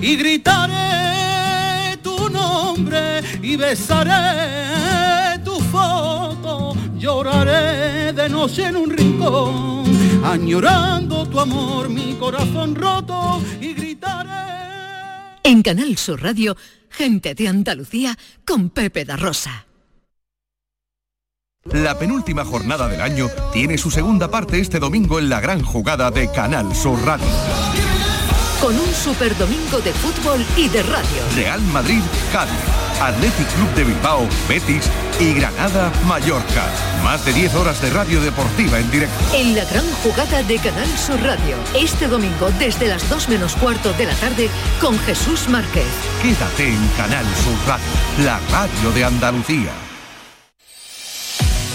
Y 0.00 0.16
gritaré 0.16 1.96
tu 1.96 2.30
nombre 2.30 3.20
y 3.42 3.56
besaré 3.56 5.40
tu 5.44 5.58
foto, 5.60 6.76
lloraré 6.96 8.12
de 8.12 8.28
noche 8.28 8.66
en 8.66 8.76
un 8.76 8.90
rincón, 8.90 9.84
añorando 10.24 11.26
tu 11.26 11.40
amor, 11.40 11.88
mi 11.88 12.14
corazón 12.14 12.76
roto 12.76 13.42
y 13.60 13.74
gritaré. 13.74 15.40
En 15.42 15.60
Canal 15.62 15.96
Sur 15.98 16.22
Radio, 16.22 16.56
gente 16.88 17.34
de 17.34 17.48
Andalucía 17.48 18.16
con 18.46 18.70
Pepe 18.70 19.04
da 19.04 19.16
Rosa. 19.16 19.69
La 21.66 21.98
penúltima 21.98 22.42
jornada 22.42 22.88
del 22.88 23.02
año 23.02 23.28
tiene 23.52 23.76
su 23.76 23.90
segunda 23.90 24.30
parte 24.30 24.60
este 24.60 24.78
domingo 24.78 25.18
en 25.18 25.28
la 25.28 25.40
gran 25.40 25.62
jugada 25.62 26.10
de 26.10 26.32
Canal 26.32 26.74
Sur 26.74 26.98
Radio. 27.04 27.26
Con 28.62 28.74
un 28.80 28.94
super 28.94 29.36
domingo 29.36 29.78
de 29.80 29.92
fútbol 29.92 30.42
y 30.56 30.68
de 30.68 30.82
radio. 30.82 31.22
Real 31.36 31.60
Madrid, 31.64 32.00
Cádiz, 32.32 32.54
Athletic 33.02 33.46
Club 33.54 33.74
de 33.74 33.84
Bilbao, 33.84 34.26
Betis 34.48 34.90
y 35.20 35.34
Granada, 35.34 35.92
Mallorca. 36.06 36.64
Más 37.04 37.26
de 37.26 37.34
10 37.34 37.54
horas 37.54 37.82
de 37.82 37.90
radio 37.90 38.22
deportiva 38.22 38.78
en 38.78 38.90
directo. 38.90 39.36
En 39.36 39.54
la 39.54 39.66
gran 39.66 39.84
jugada 40.02 40.42
de 40.42 40.56
Canal 40.56 40.88
Sur 40.96 41.20
Radio. 41.20 41.56
Este 41.78 42.08
domingo 42.08 42.48
desde 42.58 42.88
las 42.88 43.06
2 43.10 43.28
menos 43.28 43.54
cuarto 43.56 43.92
de 43.92 44.06
la 44.06 44.14
tarde 44.14 44.48
con 44.80 44.98
Jesús 45.00 45.46
Márquez. 45.50 45.84
Quédate 46.22 46.68
en 46.68 46.88
Canal 46.96 47.26
Sur 47.36 47.68
Radio, 47.68 48.24
la 48.24 48.40
radio 48.50 48.92
de 48.92 49.04
Andalucía. 49.04 49.89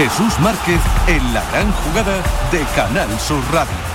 Jesús 0.00 0.40
Márquez 0.40 0.80
en 1.08 1.34
la 1.34 1.44
gran 1.50 1.70
jugada 1.72 2.22
de 2.50 2.64
Canal 2.74 3.20
Sur 3.20 3.42
Radio. 3.52 3.89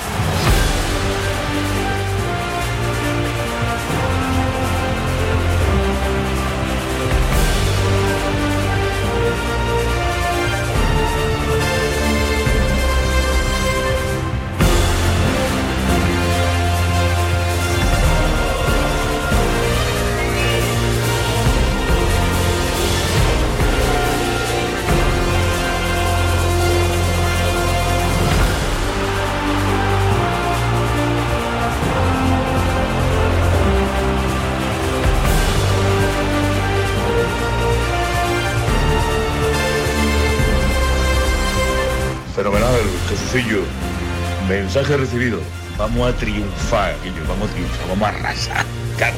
Recibido. 44.84 45.39
Vamos 45.78 46.09
a 46.09 46.13
triunfar, 46.17 46.95
Guillo, 47.01 47.21
vamos 47.30 47.49
a 47.49 47.53
triunfar, 47.53 47.88
vamos 47.88 48.03
a 48.03 48.09
arrasar. 48.09 48.65
Claro. 48.97 49.15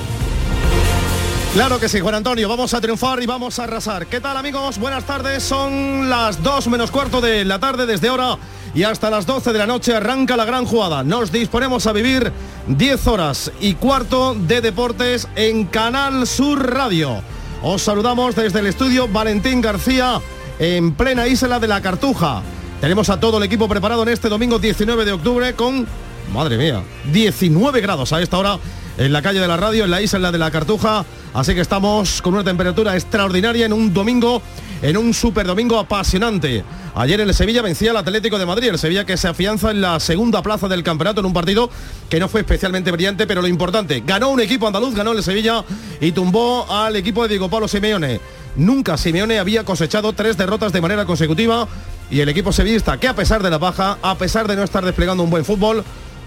Claro 1.53 1.79
que 1.79 1.89
sí, 1.89 1.99
Juan 1.99 2.13
Antonio, 2.13 2.47
vamos 2.47 2.75
a 2.75 2.79
triunfar 2.79 3.23
y 3.23 3.25
vamos 3.25 3.57
a 3.57 3.63
arrasar. 3.63 4.05
¿Qué 4.05 4.21
tal 4.21 4.37
amigos? 4.37 4.77
Buenas 4.77 5.05
tardes, 5.05 5.41
son 5.41 6.09
las 6.09 6.43
2 6.43 6.67
menos 6.67 6.91
cuarto 6.91 7.21
de 7.21 7.43
la 7.43 7.57
tarde 7.57 7.87
desde 7.87 8.07
ahora 8.07 8.37
y 8.75 8.83
hasta 8.83 9.09
las 9.09 9.25
12 9.25 9.51
de 9.51 9.57
la 9.57 9.65
noche 9.65 9.95
arranca 9.95 10.37
la 10.37 10.45
gran 10.45 10.65
jugada. 10.65 11.03
Nos 11.03 11.31
disponemos 11.31 11.87
a 11.87 11.91
vivir 11.91 12.31
10 12.67 13.07
horas 13.07 13.51
y 13.59 13.73
cuarto 13.73 14.35
de 14.35 14.61
deportes 14.61 15.27
en 15.35 15.65
Canal 15.65 16.27
Sur 16.27 16.71
Radio. 16.71 17.23
Os 17.63 17.81
saludamos 17.81 18.35
desde 18.35 18.59
el 18.59 18.67
estudio 18.67 19.07
Valentín 19.07 19.61
García 19.61 20.21
en 20.59 20.93
plena 20.93 21.25
isla 21.25 21.59
de 21.59 21.67
la 21.67 21.81
Cartuja. 21.81 22.43
Tenemos 22.81 23.09
a 23.09 23.19
todo 23.19 23.39
el 23.39 23.43
equipo 23.43 23.67
preparado 23.67 24.03
en 24.03 24.09
este 24.09 24.29
domingo 24.29 24.59
19 24.59 25.03
de 25.03 25.11
octubre 25.11 25.53
con, 25.55 25.87
madre 26.31 26.57
mía, 26.57 26.83
19 27.11 27.81
grados 27.81 28.13
a 28.13 28.21
esta 28.21 28.37
hora 28.37 28.59
en 28.99 29.11
la 29.11 29.23
calle 29.23 29.39
de 29.39 29.47
la 29.47 29.57
radio, 29.57 29.85
en 29.85 29.91
la 29.91 29.99
isla 29.99 30.31
de 30.31 30.37
la 30.37 30.51
Cartuja. 30.51 31.03
Así 31.33 31.55
que 31.55 31.61
estamos 31.61 32.21
con 32.21 32.35
una 32.35 32.43
temperatura 32.43 32.93
extraordinaria 32.93 33.65
en 33.65 33.73
un 33.73 33.95
domingo, 33.95 34.43
en 34.83 34.95
un 34.95 35.15
super 35.15 35.47
domingo 35.47 35.79
apasionante. 35.79 36.63
Ayer 36.93 37.19
en 37.19 37.27
el 37.27 37.33
Sevilla 37.33 37.63
vencía 37.63 37.89
al 37.91 37.97
Atlético 37.97 38.37
de 38.37 38.45
Madrid, 38.45 38.69
el 38.69 38.77
Sevilla 38.77 39.05
que 39.05 39.17
se 39.17 39.27
afianza 39.27 39.71
en 39.71 39.81
la 39.81 39.99
segunda 39.99 40.43
plaza 40.43 40.67
del 40.67 40.83
campeonato 40.83 41.21
en 41.21 41.25
un 41.25 41.33
partido 41.33 41.71
que 42.09 42.19
no 42.19 42.29
fue 42.29 42.41
especialmente 42.41 42.91
brillante, 42.91 43.25
pero 43.25 43.41
lo 43.41 43.47
importante, 43.47 44.03
ganó 44.05 44.29
un 44.29 44.39
equipo 44.39 44.67
andaluz, 44.67 44.93
ganó 44.93 45.13
el 45.13 45.23
Sevilla 45.23 45.63
y 45.99 46.11
tumbó 46.11 46.71
al 46.71 46.95
equipo 46.95 47.23
de 47.23 47.29
Diego 47.29 47.49
Pablo 47.49 47.67
Simeone. 47.67 48.19
Nunca 48.55 48.97
Simeone 48.97 49.39
había 49.39 49.63
cosechado 49.63 50.13
tres 50.13 50.37
derrotas 50.37 50.73
de 50.73 50.81
manera 50.81 51.05
consecutiva 51.05 51.67
y 52.09 52.21
el 52.21 52.29
equipo 52.29 52.51
sevillista, 52.51 52.97
que 52.99 53.07
a 53.07 53.15
pesar 53.15 53.43
de 53.43 53.49
la 53.49 53.57
baja, 53.57 53.97
a 54.01 54.17
pesar 54.17 54.47
de 54.47 54.55
no 54.55 54.63
estar 54.63 54.83
desplegando 54.85 55.23
un 55.23 55.29
buen 55.29 55.45
fútbol, 55.45 55.83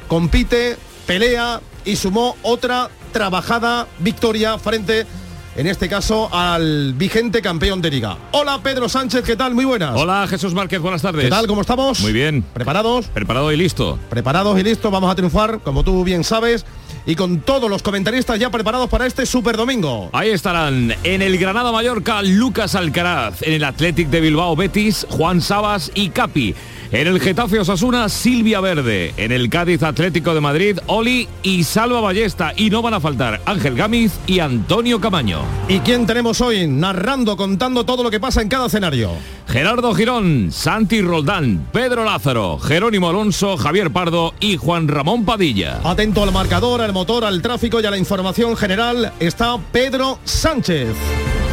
compite, 0.09 0.77
pelea 1.07 1.61
y 1.85 1.97
sumó 1.97 2.37
otra 2.43 2.91
trabajada 3.13 3.87
victoria 3.99 4.59
frente 4.59 5.07
en 5.57 5.67
este 5.67 5.89
caso 5.89 6.29
al 6.33 6.95
vigente 6.95 7.43
campeón 7.43 7.83
de 7.83 7.91
liga. 7.91 8.17
Hola 8.33 8.61
Pedro 8.63 8.89
Sánchez, 8.89 9.23
¿qué 9.25 9.37
tal? 9.37 9.55
Muy 9.55 9.65
buenas. 9.65 9.97
Hola 9.97 10.27
Jesús 10.29 10.55
Márquez, 10.55 10.81
buenas 10.81 11.03
tardes. 11.03 11.25
¿Qué 11.25 11.31
tal? 11.31 11.47
¿Cómo 11.47 11.61
estamos? 11.61 12.01
Muy 12.01 12.13
bien. 12.13 12.43
¿Preparados? 12.43 13.07
Preparado 13.07 13.51
y 13.53 13.57
listo. 13.57 13.99
Preparados 14.09 14.59
y 14.59 14.63
listos, 14.63 14.91
vamos 14.91 15.11
a 15.11 15.15
triunfar, 15.15 15.61
como 15.61 15.83
tú 15.83 16.05
bien 16.05 16.25
sabes, 16.25 16.65
y 17.07 17.15
con 17.15 17.41
todos 17.41 17.69
los 17.69 17.83
comentaristas 17.83 18.39
ya 18.39 18.51
preparados 18.51 18.89
para 18.89 19.07
este 19.07 19.27
super 19.27 19.57
domingo. 19.57 20.11
Ahí 20.13 20.31
estarán 20.31 20.95
en 21.03 21.23
el 21.23 21.39
Granada 21.39 21.73
Mallorca 21.73 22.23
Lucas 22.23 22.75
Alcaraz, 22.75 23.43
en 23.43 23.55
el 23.55 23.65
Athletic 23.65 24.09
de 24.09 24.21
Bilbao 24.21 24.55
Betis 24.57 25.07
Juan 25.11 25.41
Sabas 25.41 25.91
y 25.95 26.11
Capi. 26.11 26.55
En 26.93 27.07
el 27.07 27.21
Getafe 27.21 27.61
Osasuna, 27.61 28.09
Silvia 28.09 28.61
Verde. 28.61 29.15
En 29.17 29.31
el 29.31 29.49
Cádiz 29.49 29.85
Atlético 29.85 30.35
de 30.35 30.41
Madrid, 30.41 30.79
Oli 30.87 31.29
y 31.41 31.63
Salva 31.63 32.01
Ballesta. 32.01 32.53
Y 32.57 32.69
no 32.69 32.83
van 32.83 32.95
a 32.95 33.01
faltar 33.01 33.41
Ángel 33.45 33.77
Gámiz 33.77 34.13
y 34.27 34.41
Antonio 34.41 35.01
Camaño. 35.01 35.43
¿Y 35.69 35.79
quién 35.81 36.05
tenemos 36.05 36.41
hoy 36.41 36.67
narrando, 36.67 37.37
contando 37.37 37.85
todo 37.85 38.03
lo 38.03 38.11
que 38.11 38.19
pasa 38.19 38.43
en 38.43 38.49
cada 38.49 38.67
escenario? 38.67 39.13
Gerardo 39.47 39.95
Girón, 39.95 40.49
Santi 40.51 41.01
Roldán, 41.01 41.69
Pedro 41.73 42.05
Lázaro, 42.05 42.59
Jerónimo 42.59 43.09
Alonso, 43.09 43.57
Javier 43.57 43.93
Pardo 43.93 44.35
y 44.41 44.57
Juan 44.57 44.89
Ramón 44.89 45.25
Padilla. 45.25 45.79
Atento 45.85 46.25
al 46.25 46.33
marcador, 46.33 46.81
al 46.81 46.93
motor, 46.93 47.25
al 47.25 47.41
tráfico 47.41 47.81
y 47.81 47.87
a 47.87 47.91
la 47.93 47.99
información 47.99 48.57
general 48.57 49.13
está 49.21 49.59
Pedro 49.71 50.19
Sánchez. 50.25 50.89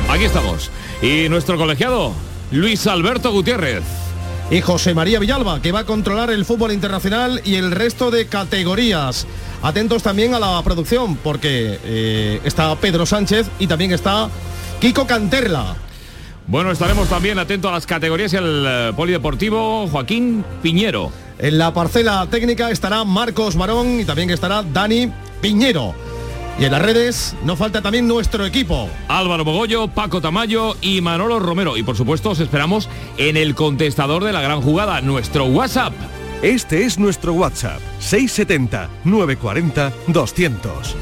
Aquí 0.10 0.24
estamos. 0.24 0.72
Y 1.04 1.30
nuestro 1.30 1.58
colegiado, 1.58 2.14
Luis 2.52 2.88
Alberto 2.88 3.32
Gutiérrez 3.32 4.07
y 4.50 4.62
José 4.62 4.94
María 4.94 5.20
Villalba, 5.20 5.62
que 5.62 5.72
va 5.72 5.80
a 5.80 5.86
controlar 5.86 6.30
el 6.30 6.46
fútbol 6.46 6.72
internacional 6.72 7.42
y 7.44 7.56
el 7.56 7.72
resto 7.72 8.12
de 8.12 8.28
categorías. 8.28 9.28
Atentos 9.62 10.04
también 10.04 10.34
a 10.34 10.40
la 10.40 10.62
producción, 10.64 11.18
porque 11.18 11.80
eh, 11.84 12.40
está 12.46 12.74
Pedro 12.76 13.06
Sánchez 13.06 13.48
y 13.60 13.68
también 13.68 13.92
está 13.92 14.30
Kiko 14.80 15.06
Canterla. 15.06 15.76
Bueno, 16.48 16.72
estaremos 16.72 17.10
también 17.10 17.38
atentos 17.40 17.70
a 17.70 17.74
las 17.74 17.86
categorías 17.86 18.32
y 18.32 18.38
al 18.38 18.66
eh, 18.66 18.94
polideportivo 18.96 19.88
Joaquín 19.88 20.46
Piñero. 20.62 21.12
En 21.40 21.58
la 21.58 21.74
parcela 21.74 22.26
técnica 22.32 22.72
estará 22.72 23.04
Marcos 23.04 23.58
Marón 23.58 24.00
y 24.00 24.06
también 24.06 24.30
estará 24.30 24.64
Dani 24.64 25.12
Piñero. 25.42 25.94
Y 26.60 26.66
en 26.66 26.72
las 26.72 26.82
redes 26.82 27.36
no 27.44 27.56
falta 27.56 27.84
también 27.84 28.08
nuestro 28.08 28.44
equipo. 28.46 28.90
Álvaro 29.08 29.44
Bogollo, 29.44 29.90
Paco 29.90 30.22
Tamayo 30.22 30.76
y 30.82 31.02
Manolo 31.02 31.40
Romero. 31.40 31.78
Y 31.78 31.84
por 31.84 31.96
supuesto 31.96 32.32
os 32.32 32.40
esperamos 32.40 32.90
en 33.18 33.38
el 33.38 33.54
contestador 33.54 34.24
de 34.24 34.34
la 34.34 34.42
gran 34.42 34.62
jugada, 34.62 35.00
nuestro 35.02 35.46
WhatsApp. 35.46 35.94
Este 36.42 36.86
es 36.86 36.98
nuestro 37.00 37.34
WhatsApp, 37.34 37.80
670-940-200. 38.02 39.92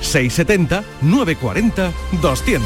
670-940-200. 0.01 2.62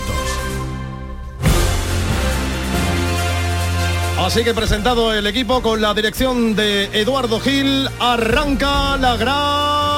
Así 4.19 4.43
que 4.43 4.53
presentado 4.53 5.13
el 5.13 5.25
equipo 5.25 5.61
con 5.61 5.81
la 5.81 5.93
dirección 5.93 6.55
de 6.55 6.85
Eduardo 6.99 7.39
Gil, 7.39 7.87
arranca 7.99 8.97
la 8.97 9.17
gran 9.17 9.88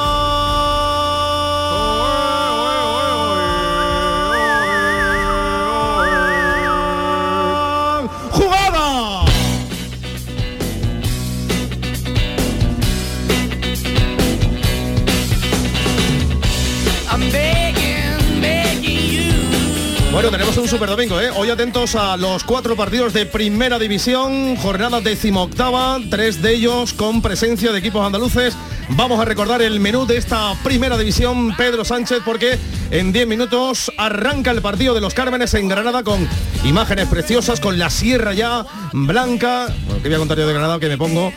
Bueno, 20.21 20.37
tenemos 20.37 20.55
un 20.57 20.67
super 20.67 20.87
domingo, 20.87 21.19
¿eh? 21.19 21.31
Hoy 21.35 21.49
atentos 21.49 21.95
a 21.95 22.15
los 22.15 22.43
cuatro 22.43 22.75
partidos 22.75 23.11
de 23.11 23.25
primera 23.25 23.79
división, 23.79 24.55
jornada 24.55 25.01
decimoctava, 25.01 25.99
tres 26.11 26.43
de 26.43 26.53
ellos 26.53 26.93
con 26.93 27.23
presencia 27.23 27.71
de 27.71 27.79
equipos 27.79 28.05
andaluces. 28.05 28.55
Vamos 28.89 29.19
a 29.19 29.25
recordar 29.25 29.63
el 29.63 29.79
menú 29.79 30.05
de 30.05 30.17
esta 30.17 30.53
primera 30.63 30.95
división, 30.95 31.55
Pedro 31.57 31.83
Sánchez, 31.83 32.19
porque 32.23 32.59
en 32.91 33.11
10 33.11 33.25
minutos 33.25 33.91
arranca 33.97 34.51
el 34.51 34.61
partido 34.61 34.93
de 34.93 35.01
los 35.01 35.15
Cármenes 35.15 35.55
en 35.55 35.67
Granada 35.67 36.03
con 36.03 36.27
imágenes 36.65 37.07
preciosas, 37.07 37.59
con 37.59 37.79
la 37.79 37.89
sierra 37.89 38.33
ya 38.33 38.63
blanca. 38.93 39.73
Bueno, 39.87 40.03
¿qué 40.03 40.09
voy 40.09 40.15
a 40.17 40.19
contar 40.19 40.37
yo 40.37 40.45
de 40.45 40.53
Granada 40.53 40.79
que 40.79 40.87
me 40.87 40.99
pongo? 40.99 41.33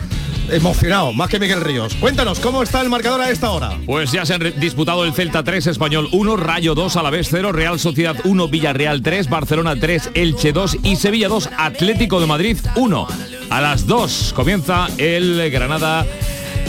Emocionado, 0.51 1.13
más 1.13 1.29
que 1.29 1.39
Miguel 1.39 1.61
Ríos. 1.61 1.95
Cuéntanos, 1.95 2.41
¿cómo 2.41 2.63
está 2.63 2.81
el 2.81 2.89
marcador 2.89 3.21
a 3.21 3.31
esta 3.31 3.51
hora? 3.51 3.79
Pues 3.87 4.13
ya 4.13 4.25
se 4.25 4.35
han 4.35 4.53
disputado 4.59 5.05
el 5.05 5.13
Celta 5.13 5.43
3, 5.43 5.67
Español 5.69 6.09
1, 6.13 6.37
Rayo 6.37 6.75
2, 6.75 6.97
a 6.97 7.03
la 7.03 7.11
vez 7.11 7.29
0, 7.31 7.53
Real 7.53 7.79
Sociedad 7.79 8.17
1, 8.25 8.49
Villarreal 8.49 9.03
3, 9.03 9.29
Barcelona 9.29 9.77
3, 9.79 10.11
Elche 10.15 10.53
2 10.53 10.79
y 10.83 10.97
Sevilla 10.97 11.29
2, 11.29 11.51
Atlético 11.57 12.21
de 12.21 12.27
Madrid 12.27 12.59
1. 12.77 13.09
A 13.51 13.61
las 13.61 13.87
2 13.87 14.33
comienza 14.35 14.89
el 14.99 15.51
Granada 15.51 16.07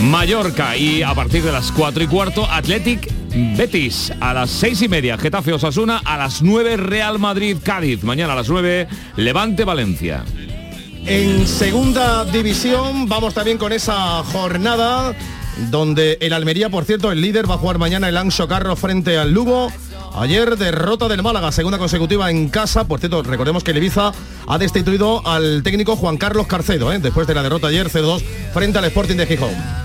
Mallorca 0.01 0.77
y 0.77 1.01
a 1.01 1.13
partir 1.13 1.43
de 1.43 1.51
las 1.51 1.71
4 1.71 2.03
y 2.03 2.07
cuarto, 2.07 2.49
Athletic 2.49 3.11
Betis 3.57 4.13
a 4.21 4.33
las 4.33 4.49
6 4.49 4.83
y 4.83 4.87
media, 4.87 5.17
Getafe 5.17 5.51
Osasuna 5.53 6.01
a 6.05 6.17
las 6.17 6.41
9, 6.41 6.77
Real 6.77 7.19
Madrid 7.19 7.57
Cádiz, 7.61 8.03
mañana 8.03 8.33
a 8.33 8.35
las 8.37 8.49
9, 8.49 8.87
Levante 9.17 9.65
Valencia. 9.65 10.23
En 11.07 11.47
segunda 11.47 12.25
división 12.25 13.07
vamos 13.07 13.35
también 13.35 13.59
con 13.59 13.71
esa 13.71 14.23
jornada 14.23 15.13
donde 15.69 16.17
el 16.19 16.33
Almería, 16.33 16.69
por 16.69 16.83
cierto, 16.83 17.11
el 17.11 17.21
líder 17.21 17.49
va 17.49 17.55
a 17.55 17.57
jugar 17.59 17.77
mañana 17.77 18.09
el 18.09 18.17
Anso 18.17 18.47
Carro 18.47 18.75
frente 18.75 19.17
al 19.17 19.31
Lugo. 19.31 19.71
Ayer 20.15 20.57
derrota 20.57 21.07
del 21.07 21.21
Málaga, 21.21 21.51
segunda 21.51 21.77
consecutiva 21.77 22.31
en 22.31 22.49
casa. 22.49 22.87
Por 22.87 22.99
cierto, 22.99 23.21
recordemos 23.21 23.63
que 23.63 23.71
el 23.71 23.77
Ibiza 23.77 24.13
ha 24.47 24.57
destituido 24.57 25.25
al 25.27 25.61
técnico 25.61 25.95
Juan 25.95 26.17
Carlos 26.17 26.47
Carcedo, 26.47 26.91
¿eh? 26.91 26.97
después 26.97 27.27
de 27.27 27.35
la 27.35 27.43
derrota 27.43 27.67
ayer 27.67 27.87
0-2 27.87 28.23
frente 28.53 28.79
al 28.79 28.85
Sporting 28.85 29.17
de 29.17 29.27
Gijón. 29.27 29.84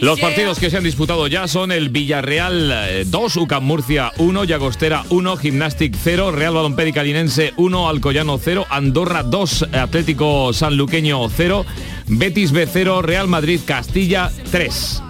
Los 0.00 0.20
partidos 0.20 0.58
que 0.58 0.70
se 0.70 0.76
han 0.76 0.84
disputado 0.84 1.26
ya 1.26 1.48
son 1.48 1.72
el 1.72 1.88
Villarreal 1.88 3.04
2, 3.06 3.36
eh, 3.36 3.40
UCAM 3.40 3.64
Murcia 3.64 4.12
1, 4.18 4.44
Llagostera 4.44 5.04
1, 5.08 5.36
Gimnastic 5.36 5.96
0, 6.00 6.30
Real 6.30 6.54
Balompédica 6.54 7.00
Calinense 7.00 7.52
1, 7.56 7.88
Alcoyano 7.88 8.38
0, 8.38 8.66
Andorra 8.70 9.22
2, 9.22 9.68
Atlético 9.72 10.52
Sanluqueño 10.52 11.28
0, 11.28 11.66
Betis 12.06 12.52
B 12.52 12.66
0, 12.72 13.02
Real 13.02 13.28
Madrid 13.28 13.60
Castilla 13.64 14.30
3. 14.50 15.02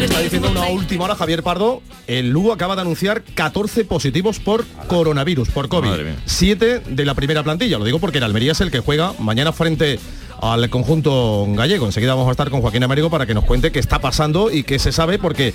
Está 0.00 0.20
diciendo 0.20 0.50
una 0.50 0.68
última 0.68 1.04
hora 1.04 1.16
Javier 1.16 1.42
Pardo, 1.42 1.82
el 2.06 2.30
Lugo 2.30 2.52
acaba 2.52 2.76
de 2.76 2.82
anunciar 2.82 3.22
14 3.22 3.84
positivos 3.84 4.38
por 4.38 4.64
coronavirus, 4.86 5.48
por 5.50 5.68
COVID. 5.68 5.90
7 6.26 6.82
de 6.86 7.04
la 7.04 7.14
primera 7.14 7.42
plantilla, 7.42 7.78
lo 7.78 7.84
digo 7.84 7.98
porque 7.98 8.18
el 8.18 8.24
Almería 8.24 8.52
es 8.52 8.60
el 8.60 8.70
que 8.70 8.80
juega 8.80 9.14
mañana 9.18 9.52
frente 9.52 9.98
al 10.40 10.70
conjunto 10.70 11.46
gallego. 11.50 11.86
Enseguida 11.86 12.14
vamos 12.14 12.28
a 12.28 12.32
estar 12.32 12.50
con 12.50 12.60
Joaquín 12.60 12.82
Américo 12.82 13.10
para 13.10 13.26
que 13.26 13.34
nos 13.34 13.44
cuente 13.44 13.72
qué 13.72 13.78
está 13.78 13.98
pasando 13.98 14.50
y 14.50 14.62
qué 14.62 14.78
se 14.78 14.92
sabe, 14.92 15.18
porque 15.18 15.54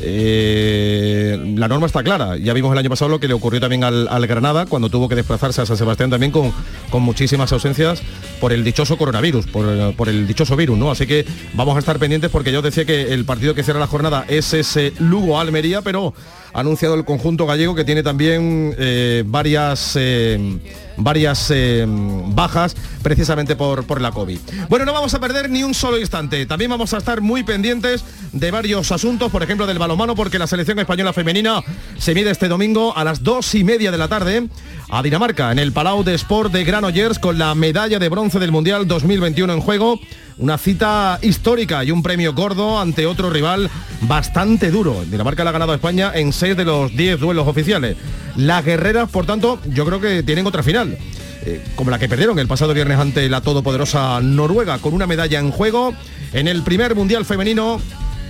eh, 0.00 1.38
la 1.56 1.68
norma 1.68 1.86
está 1.86 2.02
clara. 2.02 2.36
Ya 2.36 2.52
vimos 2.52 2.72
el 2.72 2.78
año 2.78 2.90
pasado 2.90 3.08
lo 3.08 3.20
que 3.20 3.28
le 3.28 3.34
ocurrió 3.34 3.60
también 3.60 3.84
al, 3.84 4.26
Granada 4.26 4.66
cuando 4.66 4.88
tuvo 4.88 5.08
que 5.08 5.14
desplazarse 5.14 5.60
a 5.62 5.66
San 5.66 5.76
Sebastián 5.76 6.10
también 6.10 6.32
con, 6.32 6.52
con 6.90 7.02
muchísimas 7.02 7.52
ausencias 7.52 8.02
por 8.40 8.52
el 8.52 8.64
dichoso 8.64 8.96
coronavirus, 8.96 9.46
por, 9.46 10.08
el 10.08 10.26
dichoso 10.26 10.56
virus, 10.56 10.78
¿no? 10.78 10.90
Así 10.90 11.06
que 11.06 11.26
vamos 11.54 11.76
a 11.76 11.78
estar 11.78 11.98
pendientes 11.98 12.30
porque 12.30 12.52
yo 12.52 12.62
decía 12.62 12.84
que 12.84 13.12
el 13.12 13.24
partido 13.24 13.54
que 13.54 13.62
cierra 13.62 13.80
la 13.80 13.86
jornada 13.86 14.24
es 14.28 14.54
ese 14.54 14.92
Lugo-Almería, 14.98 15.82
pero 15.82 16.14
anunciado 16.52 16.94
el 16.94 17.04
conjunto 17.04 17.46
gallego 17.46 17.74
que 17.74 17.84
tiene 17.84 18.02
también 18.02 18.74
eh, 18.78 19.24
varias 19.26 19.92
eh, 19.96 20.58
varias 20.96 21.50
eh, 21.50 21.84
bajas 21.88 22.76
precisamente 23.02 23.56
por, 23.56 23.84
por 23.84 24.00
la 24.00 24.12
COVID. 24.12 24.38
Bueno, 24.68 24.84
no 24.84 24.92
vamos 24.92 25.14
a 25.14 25.20
perder 25.20 25.50
ni 25.50 25.62
un 25.62 25.74
solo 25.74 25.98
instante. 25.98 26.46
También 26.46 26.70
vamos 26.70 26.92
a 26.94 26.98
estar 26.98 27.20
muy 27.20 27.42
pendientes 27.42 28.04
de 28.32 28.50
varios 28.50 28.92
asuntos, 28.92 29.30
por 29.30 29.42
ejemplo 29.42 29.66
del 29.66 29.78
balonmano, 29.78 30.14
porque 30.14 30.38
la 30.38 30.46
selección 30.46 30.78
española 30.78 31.12
femenina 31.12 31.62
se 31.98 32.14
mide 32.14 32.30
este 32.30 32.48
domingo 32.48 32.96
a 32.96 33.04
las 33.04 33.22
dos 33.22 33.54
y 33.54 33.64
media 33.64 33.90
de 33.90 33.98
la 33.98 34.08
tarde 34.08 34.48
a 34.88 35.02
Dinamarca 35.02 35.52
en 35.52 35.58
el 35.58 35.72
Palau 35.72 36.04
de 36.04 36.14
Sport 36.14 36.52
de 36.52 36.64
Granollers 36.64 37.18
con 37.18 37.38
la 37.38 37.54
medalla 37.54 37.98
de 37.98 38.08
bronce 38.08 38.38
del 38.38 38.52
Mundial 38.52 38.86
2021 38.86 39.52
en 39.52 39.60
juego. 39.60 39.98
Una 40.42 40.58
cita 40.58 41.20
histórica 41.22 41.84
y 41.84 41.92
un 41.92 42.02
premio 42.02 42.34
gordo 42.34 42.80
ante 42.80 43.06
otro 43.06 43.30
rival 43.30 43.70
bastante 44.00 44.72
duro. 44.72 45.04
Dinamarca 45.08 45.44
la 45.44 45.50
ha 45.50 45.52
ganado 45.52 45.70
a 45.70 45.76
España 45.76 46.10
en 46.16 46.32
seis 46.32 46.56
de 46.56 46.64
los 46.64 46.90
10 46.96 47.20
duelos 47.20 47.46
oficiales. 47.46 47.96
Las 48.34 48.64
guerreras, 48.64 49.08
por 49.08 49.24
tanto, 49.24 49.60
yo 49.66 49.86
creo 49.86 50.00
que 50.00 50.24
tienen 50.24 50.44
otra 50.44 50.64
final. 50.64 50.98
Eh, 51.46 51.64
como 51.76 51.92
la 51.92 52.00
que 52.00 52.08
perdieron 52.08 52.40
el 52.40 52.48
pasado 52.48 52.74
viernes 52.74 52.98
ante 52.98 53.28
la 53.28 53.40
todopoderosa 53.40 54.20
Noruega, 54.20 54.78
con 54.78 54.94
una 54.94 55.06
medalla 55.06 55.38
en 55.38 55.52
juego 55.52 55.94
en 56.32 56.48
el 56.48 56.62
primer 56.62 56.96
Mundial 56.96 57.24
Femenino 57.24 57.80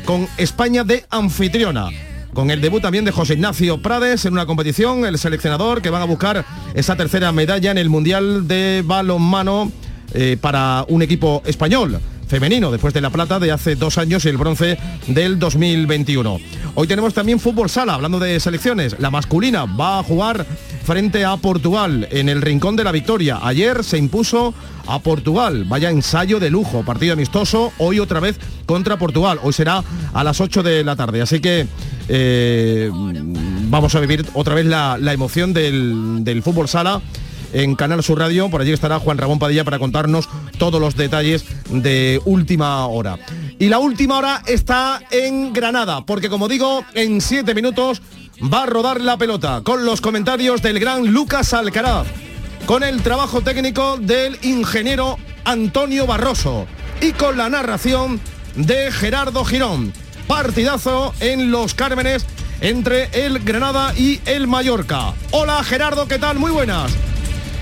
con 0.05 0.29
España 0.37 0.85
de 0.85 1.07
anfitriona. 1.09 1.89
con 2.35 2.51
el 2.51 2.61
debut 2.61 2.83
también 2.83 3.07
de 3.07 3.13
José 3.13 3.35
Ignacio 3.35 3.81
Prades 3.81 4.27
en 4.27 4.35
una 4.35 4.45
competición, 4.45 5.07
el 5.07 5.19
seleccionador 5.19 5.81
que 5.81 5.91
van 5.91 6.03
a 6.03 6.07
buscar 6.07 6.45
esa 6.75 6.95
tercera 6.95 7.33
medalla 7.33 7.71
en 7.71 7.79
el 7.79 7.89
Mundial 7.89 8.49
de 8.49 8.83
Balonmano 8.85 9.73
eh, 10.15 10.37
para 10.41 10.85
un 10.89 11.03
equipo 11.03 11.43
español 11.47 12.01
femenino, 12.33 12.71
después 12.71 12.95
de 12.95 13.03
la 13.03 13.11
plata 13.11 13.39
de 13.39 13.53
hace 13.53 13.77
dos 13.77 13.99
años 13.99 14.25
y 14.25 14.31
el 14.31 14.39
bronce 14.39 14.79
del 15.07 15.39
2021. 15.39 16.41
Hoy 16.75 16.87
tenemos 16.87 17.13
también 17.13 17.39
fútbol 17.39 17.69
sala, 17.69 17.93
hablando 17.93 18.19
de 18.19 18.41
selecciones. 18.41 18.97
La 18.99 19.11
masculina 19.11 19.67
va 19.67 19.99
a 19.99 20.03
jugar 20.03 20.47
frente 20.83 21.27
a 21.27 21.37
Portugal 21.37 22.09
en 22.11 22.31
el 22.31 22.41
Rincón 22.41 22.75
de 22.75 22.85
la 22.85 22.93
Victoria. 22.93 23.39
Ayer 23.43 23.85
se 23.85 23.99
impuso 23.99 24.55
a 24.87 24.99
Portugal. 25.01 25.67
Vaya 25.69 25.91
ensayo 25.91 26.41
de 26.41 26.49
lujo, 26.49 26.83
partido 26.87 27.13
amistoso. 27.13 27.71
Hoy 27.77 28.01
otra 28.01 28.19
vez 28.19 28.39
contra 28.65 28.99
Portugal. 28.99 29.39
Hoy 29.43 29.53
será 29.53 29.85
a 30.15 30.25
las 30.25 30.41
8 30.41 30.63
de 30.63 30.85
la 30.85 30.97
tarde. 30.97 31.21
Así 31.21 31.39
que 31.41 31.67
eh, 32.09 32.91
vamos 33.69 33.95
a 33.95 34.01
vivir 34.01 34.25
otra 34.33 34.55
vez 34.55 34.65
la, 34.65 34.97
emoción 35.13 35.53
del 35.53 36.41
fútbol 36.43 36.67
sala 36.67 37.03
en 37.53 37.75
Canal 37.75 38.03
Sur 38.03 38.19
Radio. 38.19 38.51
Por 38.51 38.61
allí 38.61 38.73
estará 38.73 38.99
Juan 38.99 39.19
Ramón 39.19 39.39
Padilla 39.39 39.65
para 39.65 39.79
contarnos 39.79 40.29
todos 40.59 40.81
los 40.81 40.97
detalles 40.97 41.45
de 41.71 42.21
última 42.25 42.87
hora. 42.87 43.19
Y 43.59 43.69
la 43.69 43.79
última 43.79 44.19
hora 44.19 44.43
está 44.47 45.01
en 45.11 45.53
Granada, 45.53 46.05
porque 46.05 46.29
como 46.29 46.49
digo, 46.49 46.85
en 46.95 47.21
siete 47.21 47.55
minutos 47.55 48.03
va 48.53 48.65
a 48.65 48.67
rodar 48.67 49.01
la 49.01 49.17
pelota 49.17 49.63
con 49.63 49.85
los 49.85 50.01
comentarios 50.01 50.63
del 50.63 50.81
gran 50.81 51.13
Lucas 51.13 51.53
Alcaraz, 51.53 52.07
con 52.67 52.83
el 52.83 53.03
trabajo 53.03 53.41
técnico 53.43 53.97
del 53.99 54.39
ingeniero 54.43 55.19
Antonio 55.45 56.07
Barroso 56.07 56.67
y 57.01 57.13
con 57.13 57.37
la 57.37 57.49
narración 57.49 58.21
de 58.57 58.91
Gerardo 58.93 59.45
Girón. 59.45 59.93
Partidazo 60.27 61.13
en 61.21 61.51
Los 61.51 61.75
Cármenes 61.75 62.25
entre 62.61 63.11
el 63.13 63.41
Granada 63.41 63.93
y 63.97 64.21
el 64.25 64.47
Mallorca. 64.47 65.13
Hola 65.33 65.63
Gerardo, 65.65 66.07
¿qué 66.07 66.19
tal? 66.19 66.39
Muy 66.39 66.53
buenas. 66.53 66.93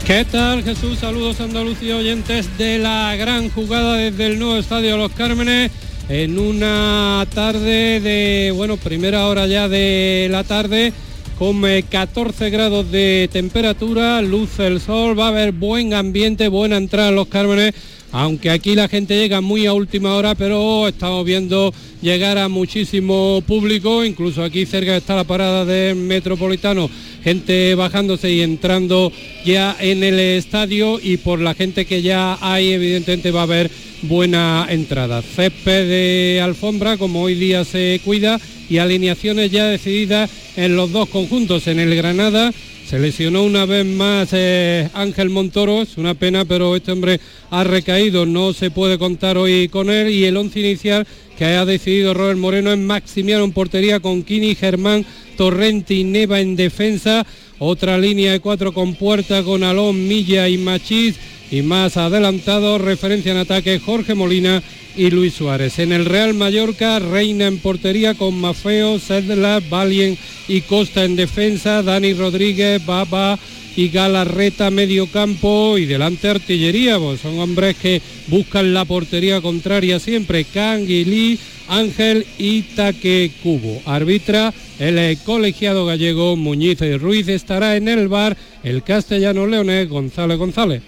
¿Qué 0.07 0.24
tal 0.24 0.64
Jesús? 0.64 0.98
Saludos 0.98 1.40
Andalucía 1.40 1.96
oyentes 1.96 2.59
de 2.59 2.78
la 2.78 3.14
gran 3.16 3.48
jugada 3.51 3.96
desde 3.96 4.26
el 4.26 4.38
nuevo 4.38 4.57
estadio 4.57 4.96
Los 4.96 5.12
Cármenes 5.12 5.70
en 6.09 6.38
una 6.38 7.26
tarde 7.32 8.01
de, 8.01 8.53
bueno, 8.55 8.76
primera 8.76 9.26
hora 9.26 9.46
ya 9.46 9.68
de 9.68 10.28
la 10.30 10.42
tarde 10.42 10.92
con 11.38 11.62
14 11.62 12.51
grados 12.51 12.90
de 12.90 13.28
temperatura, 13.32 14.20
luce 14.20 14.66
el 14.66 14.80
sol, 14.80 15.18
va 15.18 15.26
a 15.26 15.28
haber 15.28 15.53
buen 15.53 15.94
ambiente, 15.94 16.48
buena 16.48 16.76
entrada 16.76 17.11
en 17.11 17.16
Los 17.16 17.28
Cármenes 17.28 17.74
aunque 18.12 18.51
aquí 18.51 18.74
la 18.74 18.88
gente 18.88 19.16
llega 19.16 19.40
muy 19.40 19.66
a 19.66 19.72
última 19.72 20.14
hora, 20.14 20.34
pero 20.34 20.88
estamos 20.88 21.24
viendo 21.24 21.72
llegar 22.03 22.38
a 22.38 22.48
muchísimo 22.48 23.42
público, 23.46 24.05
incluso 24.05 24.42
aquí 24.42 24.66
cerca 24.66 24.96
está 24.96 25.14
la 25.14 25.24
parada 25.24 25.64
del 25.64 25.96
Metropolitano, 25.96 26.90
gente 27.22 27.74
bajándose 27.74 28.30
y 28.30 28.42
entrando 28.42 29.12
ya 29.44 29.76
en 29.80 30.02
el 30.02 30.18
estadio 30.18 31.00
y 31.02 31.16
por 31.18 31.40
la 31.40 31.54
gente 31.54 31.84
que 31.84 32.02
ya 32.02 32.38
hay 32.40 32.72
evidentemente 32.72 33.30
va 33.30 33.40
a 33.40 33.44
haber 33.44 33.70
buena 34.02 34.66
entrada. 34.68 35.22
Césped 35.22 35.88
de 35.88 36.40
alfombra, 36.42 36.96
como 36.96 37.22
hoy 37.22 37.34
día 37.34 37.64
se 37.64 38.00
cuida, 38.04 38.40
y 38.68 38.78
alineaciones 38.78 39.50
ya 39.50 39.66
decididas 39.66 40.30
en 40.56 40.76
los 40.76 40.92
dos 40.92 41.08
conjuntos, 41.08 41.66
en 41.66 41.80
el 41.80 41.94
Granada 41.96 42.52
se 42.90 42.98
lesionó 42.98 43.44
una 43.44 43.66
vez 43.66 43.86
más 43.86 44.30
eh, 44.32 44.88
Ángel 44.94 45.30
Montoro, 45.30 45.82
es 45.82 45.96
una 45.96 46.14
pena, 46.14 46.44
pero 46.44 46.74
este 46.74 46.90
hombre 46.90 47.20
ha 47.48 47.62
recaído, 47.62 48.26
no 48.26 48.52
se 48.52 48.72
puede 48.72 48.98
contar 48.98 49.38
hoy 49.38 49.68
con 49.68 49.90
él. 49.90 50.10
Y 50.10 50.24
el 50.24 50.36
once 50.36 50.58
inicial 50.58 51.06
que 51.38 51.44
ha 51.44 51.64
decidido 51.64 52.14
Robert 52.14 52.40
Moreno 52.40 52.72
es 52.72 52.80
Maximiano 52.80 53.44
en 53.44 53.52
portería 53.52 54.00
con 54.00 54.24
Kini, 54.24 54.56
Germán, 54.56 55.06
Torrente 55.41 55.95
y 55.95 56.05
Neva 56.05 56.38
en 56.41 56.55
defensa. 56.55 57.26
Otra 57.59 57.97
línea 57.97 58.32
de 58.32 58.41
cuatro 58.41 58.74
con 58.74 58.95
Puerta, 58.95 59.43
con 59.43 59.62
Alón, 59.62 60.07
Milla 60.07 60.47
y 60.51 60.59
Machís. 60.59 61.16
Y 61.51 61.62
más 61.62 61.97
adelantado, 61.97 62.76
referencia 62.76 63.32
en 63.32 63.38
ataque 63.38 63.78
Jorge 63.78 64.14
Molina 64.14 64.62
y 64.95 65.09
Luis 65.09 65.32
Suárez. 65.32 65.78
En 65.78 65.93
el 65.93 66.05
Real 66.05 66.34
Mallorca, 66.34 66.99
Reina 66.99 67.47
en 67.47 67.57
portería 67.57 68.12
con 68.12 68.38
Mafeo, 68.38 68.99
Sedla, 68.99 69.62
Valien 69.70 70.18
y 70.47 70.61
Costa 70.61 71.07
en 71.07 71.16
defensa, 71.16 71.82
Dani 71.82 72.12
Rodríguez, 72.12 72.84
Baba 72.84 73.38
y 73.81 73.89
Galarreta 73.89 74.70
medio 74.70 75.07
campo 75.07 75.78
y 75.78 75.87
delante 75.87 76.28
artillería, 76.28 76.99
pues 76.99 77.22
son 77.22 77.39
hombres 77.39 77.76
que 77.76 78.03
buscan 78.26 78.74
la 78.74 78.85
portería 78.85 79.41
contraria 79.41 79.99
siempre, 79.99 80.45
Kang 80.45 80.83
y 80.83 81.07
Lee, 81.07 81.39
Ángel 81.66 82.26
y 82.37 82.61
Taque 82.61 83.31
Cubo. 83.43 83.81
Arbitra 83.87 84.53
el 84.78 85.16
colegiado 85.24 85.87
gallego 85.87 86.37
Muñiz 86.37 86.83
y 86.83 86.99
Ruiz 86.99 87.26
estará 87.28 87.76
en 87.76 87.89
el 87.89 88.09
bar 88.09 88.37
el 88.62 88.83
castellano 88.83 89.47
leonés 89.47 89.89
González 89.89 90.37
González. 90.37 90.83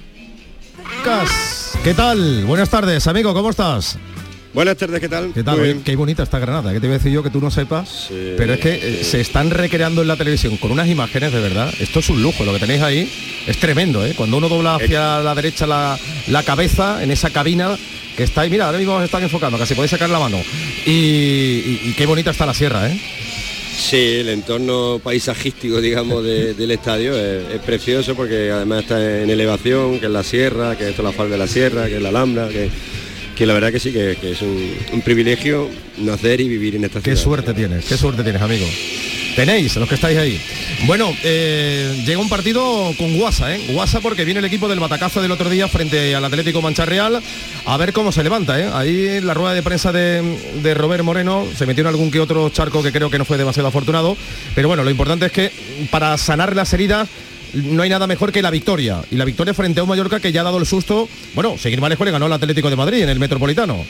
¿Qué 1.82 1.94
tal? 1.94 2.44
Buenas 2.44 2.68
tardes, 2.68 3.06
amigo, 3.06 3.32
¿cómo 3.32 3.48
estás? 3.48 3.96
Buenas 4.54 4.76
tardes, 4.76 5.00
¿qué 5.00 5.08
tal? 5.08 5.32
¿Qué 5.32 5.42
tal? 5.42 5.54
Muy 5.54 5.62
Oye, 5.64 5.72
bien. 5.72 5.84
Qué 5.84 5.96
bonita 5.96 6.22
esta 6.22 6.38
Granada, 6.38 6.74
que 6.74 6.80
te 6.80 6.86
voy 6.86 6.96
a 6.96 6.98
decir 6.98 7.10
yo 7.10 7.22
que 7.22 7.30
tú 7.30 7.40
no 7.40 7.50
sepas, 7.50 8.08
pero 8.36 8.52
es 8.52 8.60
que 8.60 8.74
eh, 9.00 9.02
se 9.04 9.18
están 9.20 9.50
recreando 9.50 10.02
en 10.02 10.08
la 10.08 10.16
televisión 10.16 10.58
con 10.58 10.70
unas 10.72 10.88
imágenes 10.88 11.32
de 11.32 11.40
verdad. 11.40 11.72
Esto 11.80 12.00
es 12.00 12.10
un 12.10 12.22
lujo, 12.22 12.44
lo 12.44 12.52
que 12.52 12.58
tenéis 12.60 12.82
ahí 12.82 13.10
es 13.46 13.56
tremendo, 13.56 14.04
¿eh? 14.04 14.12
Cuando 14.14 14.36
uno 14.36 14.50
dobla 14.50 14.74
hacia 14.74 15.20
la 15.20 15.34
derecha 15.34 15.66
la, 15.66 15.98
la 16.28 16.42
cabeza 16.42 17.02
en 17.02 17.10
esa 17.10 17.30
cabina 17.30 17.78
que 18.14 18.24
está 18.24 18.42
ahí, 18.42 18.50
mira, 18.50 18.66
ahora 18.66 18.76
mismo 18.76 18.94
os 18.96 19.04
están 19.04 19.22
enfocando, 19.22 19.56
casi 19.56 19.74
podéis 19.74 19.92
sacar 19.92 20.10
la 20.10 20.18
mano. 20.18 20.38
Y, 20.84 20.90
y- 20.90 21.80
y 21.86 21.94
qué 21.96 22.04
bonita 22.04 22.30
está 22.30 22.44
la 22.44 22.52
sierra, 22.52 22.88
¿eh? 22.90 23.00
Sí, 23.74 23.96
el 24.20 24.28
entorno 24.28 25.00
paisajístico, 25.02 25.80
digamos, 25.80 26.22
de- 26.24 26.52
del 26.58 26.72
estadio 26.72 27.16
es, 27.16 27.54
es 27.54 27.60
precioso 27.62 28.14
porque 28.14 28.50
además 28.50 28.82
está 28.82 29.22
en 29.22 29.30
elevación, 29.30 29.98
que 29.98 30.06
es 30.06 30.12
la 30.12 30.22
sierra, 30.22 30.76
que 30.76 30.90
esto 30.90 31.00
es 31.00 31.06
la 31.08 31.12
falda 31.12 31.32
de 31.32 31.38
la 31.38 31.46
sierra, 31.46 31.86
que 31.88 31.96
es 31.96 32.02
la 32.02 32.10
Alhambra, 32.10 32.48
que, 32.50 32.68
que 33.36 33.46
la 33.46 33.54
verdad 33.54 33.72
que 33.72 33.80
sí, 33.80 33.92
que, 33.92 34.16
que 34.20 34.32
es 34.32 34.42
un, 34.42 34.74
un 34.92 35.00
privilegio 35.02 35.68
nacer 35.98 36.40
y 36.40 36.48
vivir 36.48 36.76
en 36.76 36.84
esta 36.84 37.00
Qué 37.00 37.10
ciudad. 37.12 37.22
suerte 37.22 37.54
tienes, 37.54 37.84
qué 37.84 37.96
suerte 37.96 38.22
tienes, 38.22 38.40
amigo. 38.42 38.66
Tenéis, 39.36 39.74
los 39.76 39.88
que 39.88 39.94
estáis 39.94 40.18
ahí. 40.18 40.38
Bueno, 40.84 41.10
eh, 41.24 42.02
llega 42.04 42.20
un 42.20 42.28
partido 42.28 42.92
con 42.98 43.16
Guasa, 43.16 43.54
¿eh? 43.54 43.60
Guasa 43.70 44.00
porque 44.00 44.26
viene 44.26 44.40
el 44.40 44.44
equipo 44.44 44.68
del 44.68 44.78
batacazo 44.78 45.22
del 45.22 45.30
otro 45.32 45.48
día 45.48 45.68
frente 45.68 46.14
al 46.14 46.22
Atlético 46.24 46.60
Mancha 46.60 46.84
Real. 46.84 47.22
A 47.64 47.76
ver 47.78 47.94
cómo 47.94 48.12
se 48.12 48.22
levanta, 48.22 48.60
¿eh? 48.60 48.68
Ahí 48.74 49.06
en 49.08 49.26
la 49.26 49.32
rueda 49.32 49.54
de 49.54 49.62
prensa 49.62 49.90
de, 49.90 50.36
de 50.62 50.74
Robert 50.74 51.02
Moreno 51.02 51.46
se 51.56 51.64
metió 51.64 51.80
en 51.80 51.86
algún 51.88 52.10
que 52.10 52.20
otro 52.20 52.50
charco 52.50 52.82
que 52.82 52.92
creo 52.92 53.08
que 53.10 53.16
no 53.16 53.24
fue 53.24 53.38
demasiado 53.38 53.68
afortunado. 53.68 54.18
Pero 54.54 54.68
bueno, 54.68 54.84
lo 54.84 54.90
importante 54.90 55.24
es 55.26 55.32
que 55.32 55.50
para 55.90 56.18
sanar 56.18 56.54
las 56.54 56.70
heridas 56.74 57.08
no 57.54 57.82
hay 57.82 57.90
nada 57.90 58.06
mejor 58.06 58.32
que 58.32 58.42
la 58.42 58.50
victoria. 58.50 59.02
Y 59.10 59.16
la 59.16 59.24
victoria 59.24 59.54
frente 59.54 59.80
a 59.80 59.82
un 59.82 59.88
Mallorca 59.88 60.20
que 60.20 60.32
ya 60.32 60.40
ha 60.40 60.44
dado 60.44 60.58
el 60.58 60.66
susto. 60.66 61.08
Bueno, 61.34 61.58
seguir 61.58 61.80
más 61.80 61.90
lejos 61.90 62.04
le 62.04 62.12
ganó 62.12 62.26
al 62.26 62.32
Atlético 62.32 62.70
de 62.70 62.76
Madrid 62.76 63.02
en 63.02 63.08
el 63.08 63.18
Metropolitano. 63.18 63.84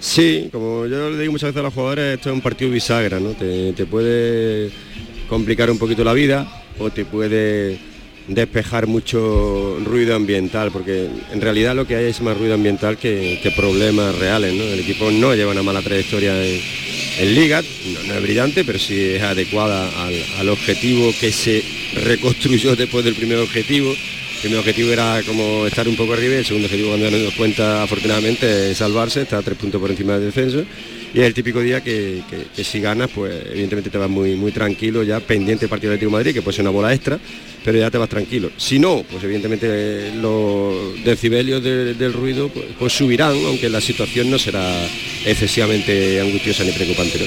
Sí, 0.00 0.48
como 0.52 0.86
yo 0.86 1.10
le 1.10 1.18
digo 1.18 1.32
muchas 1.32 1.48
veces 1.48 1.60
a 1.60 1.62
los 1.64 1.74
jugadores, 1.74 2.14
esto 2.14 2.30
es 2.30 2.34
un 2.34 2.40
partido 2.40 2.70
bisagra, 2.70 3.18
¿no? 3.18 3.30
Te, 3.30 3.72
te 3.72 3.84
puede 3.84 4.70
complicar 5.28 5.70
un 5.70 5.78
poquito 5.78 6.04
la 6.04 6.12
vida 6.12 6.46
o 6.78 6.90
te 6.90 7.04
puede 7.04 7.78
despejar 8.28 8.86
mucho 8.86 9.78
ruido 9.84 10.14
ambiental, 10.14 10.70
porque 10.70 11.08
en 11.32 11.40
realidad 11.40 11.74
lo 11.74 11.86
que 11.86 11.96
hay 11.96 12.06
es 12.06 12.20
más 12.20 12.36
ruido 12.36 12.54
ambiental 12.54 12.96
que, 12.96 13.40
problemas 13.56 14.16
reales, 14.18 14.54
¿no? 14.54 14.62
El 14.62 14.80
equipo 14.80 15.10
no 15.10 15.34
lleva 15.34 15.52
una 15.52 15.62
mala 15.62 15.82
trayectoria 15.82 16.34
en 17.18 17.34
Liga, 17.34 17.62
no, 18.06 18.14
es 18.14 18.22
brillante, 18.22 18.64
pero 18.64 18.78
sí 18.78 19.00
es 19.00 19.22
adecuada 19.22 19.90
al 20.38 20.48
objetivo 20.48 21.12
que 21.20 21.32
se 21.32 21.62
reconstruyó 21.94 22.76
después 22.76 23.04
del 23.04 23.14
primer 23.14 23.38
objetivo. 23.38 23.94
El 24.44 24.56
objetivo 24.56 24.92
era 24.92 25.20
como 25.26 25.66
estar 25.66 25.86
un 25.88 25.96
poco 25.96 26.12
arriba 26.12 26.34
y 26.34 26.38
el 26.38 26.44
segundo 26.44 26.66
objetivo 26.66 26.90
cuando 26.90 27.10
nos 27.10 27.34
cuenta 27.34 27.82
afortunadamente 27.82 28.70
es 28.70 28.78
salvarse, 28.78 29.22
está 29.22 29.38
a 29.38 29.42
tres 29.42 29.58
puntos 29.58 29.80
por 29.80 29.90
encima 29.90 30.14
del 30.16 30.26
descenso 30.32 30.64
y 31.12 31.20
es 31.20 31.26
el 31.26 31.34
típico 31.34 31.60
día 31.60 31.82
que, 31.82 32.22
si 32.54 32.80
ganas 32.80 33.10
pues 33.14 33.32
evidentemente 33.50 33.90
te 33.90 33.98
vas 33.98 34.08
muy, 34.08 34.36
tranquilo 34.52 35.02
ya 35.02 35.20
pendiente 35.20 35.62
del 35.62 35.70
partido 35.70 35.90
de 35.90 35.96
Atlético 35.96 36.12
Madrid 36.12 36.32
que 36.34 36.42
puede 36.42 36.54
ser 36.56 36.62
una 36.62 36.70
bola 36.70 36.94
extra 36.94 37.18
pero 37.64 37.78
ya 37.78 37.90
te 37.90 37.98
vas 37.98 38.08
tranquilo. 38.08 38.50
Si 38.56 38.78
no, 38.78 39.04
pues 39.10 39.22
evidentemente 39.24 40.12
los 40.20 41.02
decibelios 41.04 41.62
de- 41.62 41.94
del 41.94 42.12
ruido 42.12 42.48
pues, 42.48 42.66
pues 42.78 42.92
subirán 42.92 43.36
aunque 43.44 43.68
la 43.68 43.80
situación 43.80 44.30
no 44.30 44.38
será 44.38 44.62
excesivamente 45.26 46.20
angustiosa 46.20 46.62
ni 46.64 46.70
preocupante. 46.72 47.18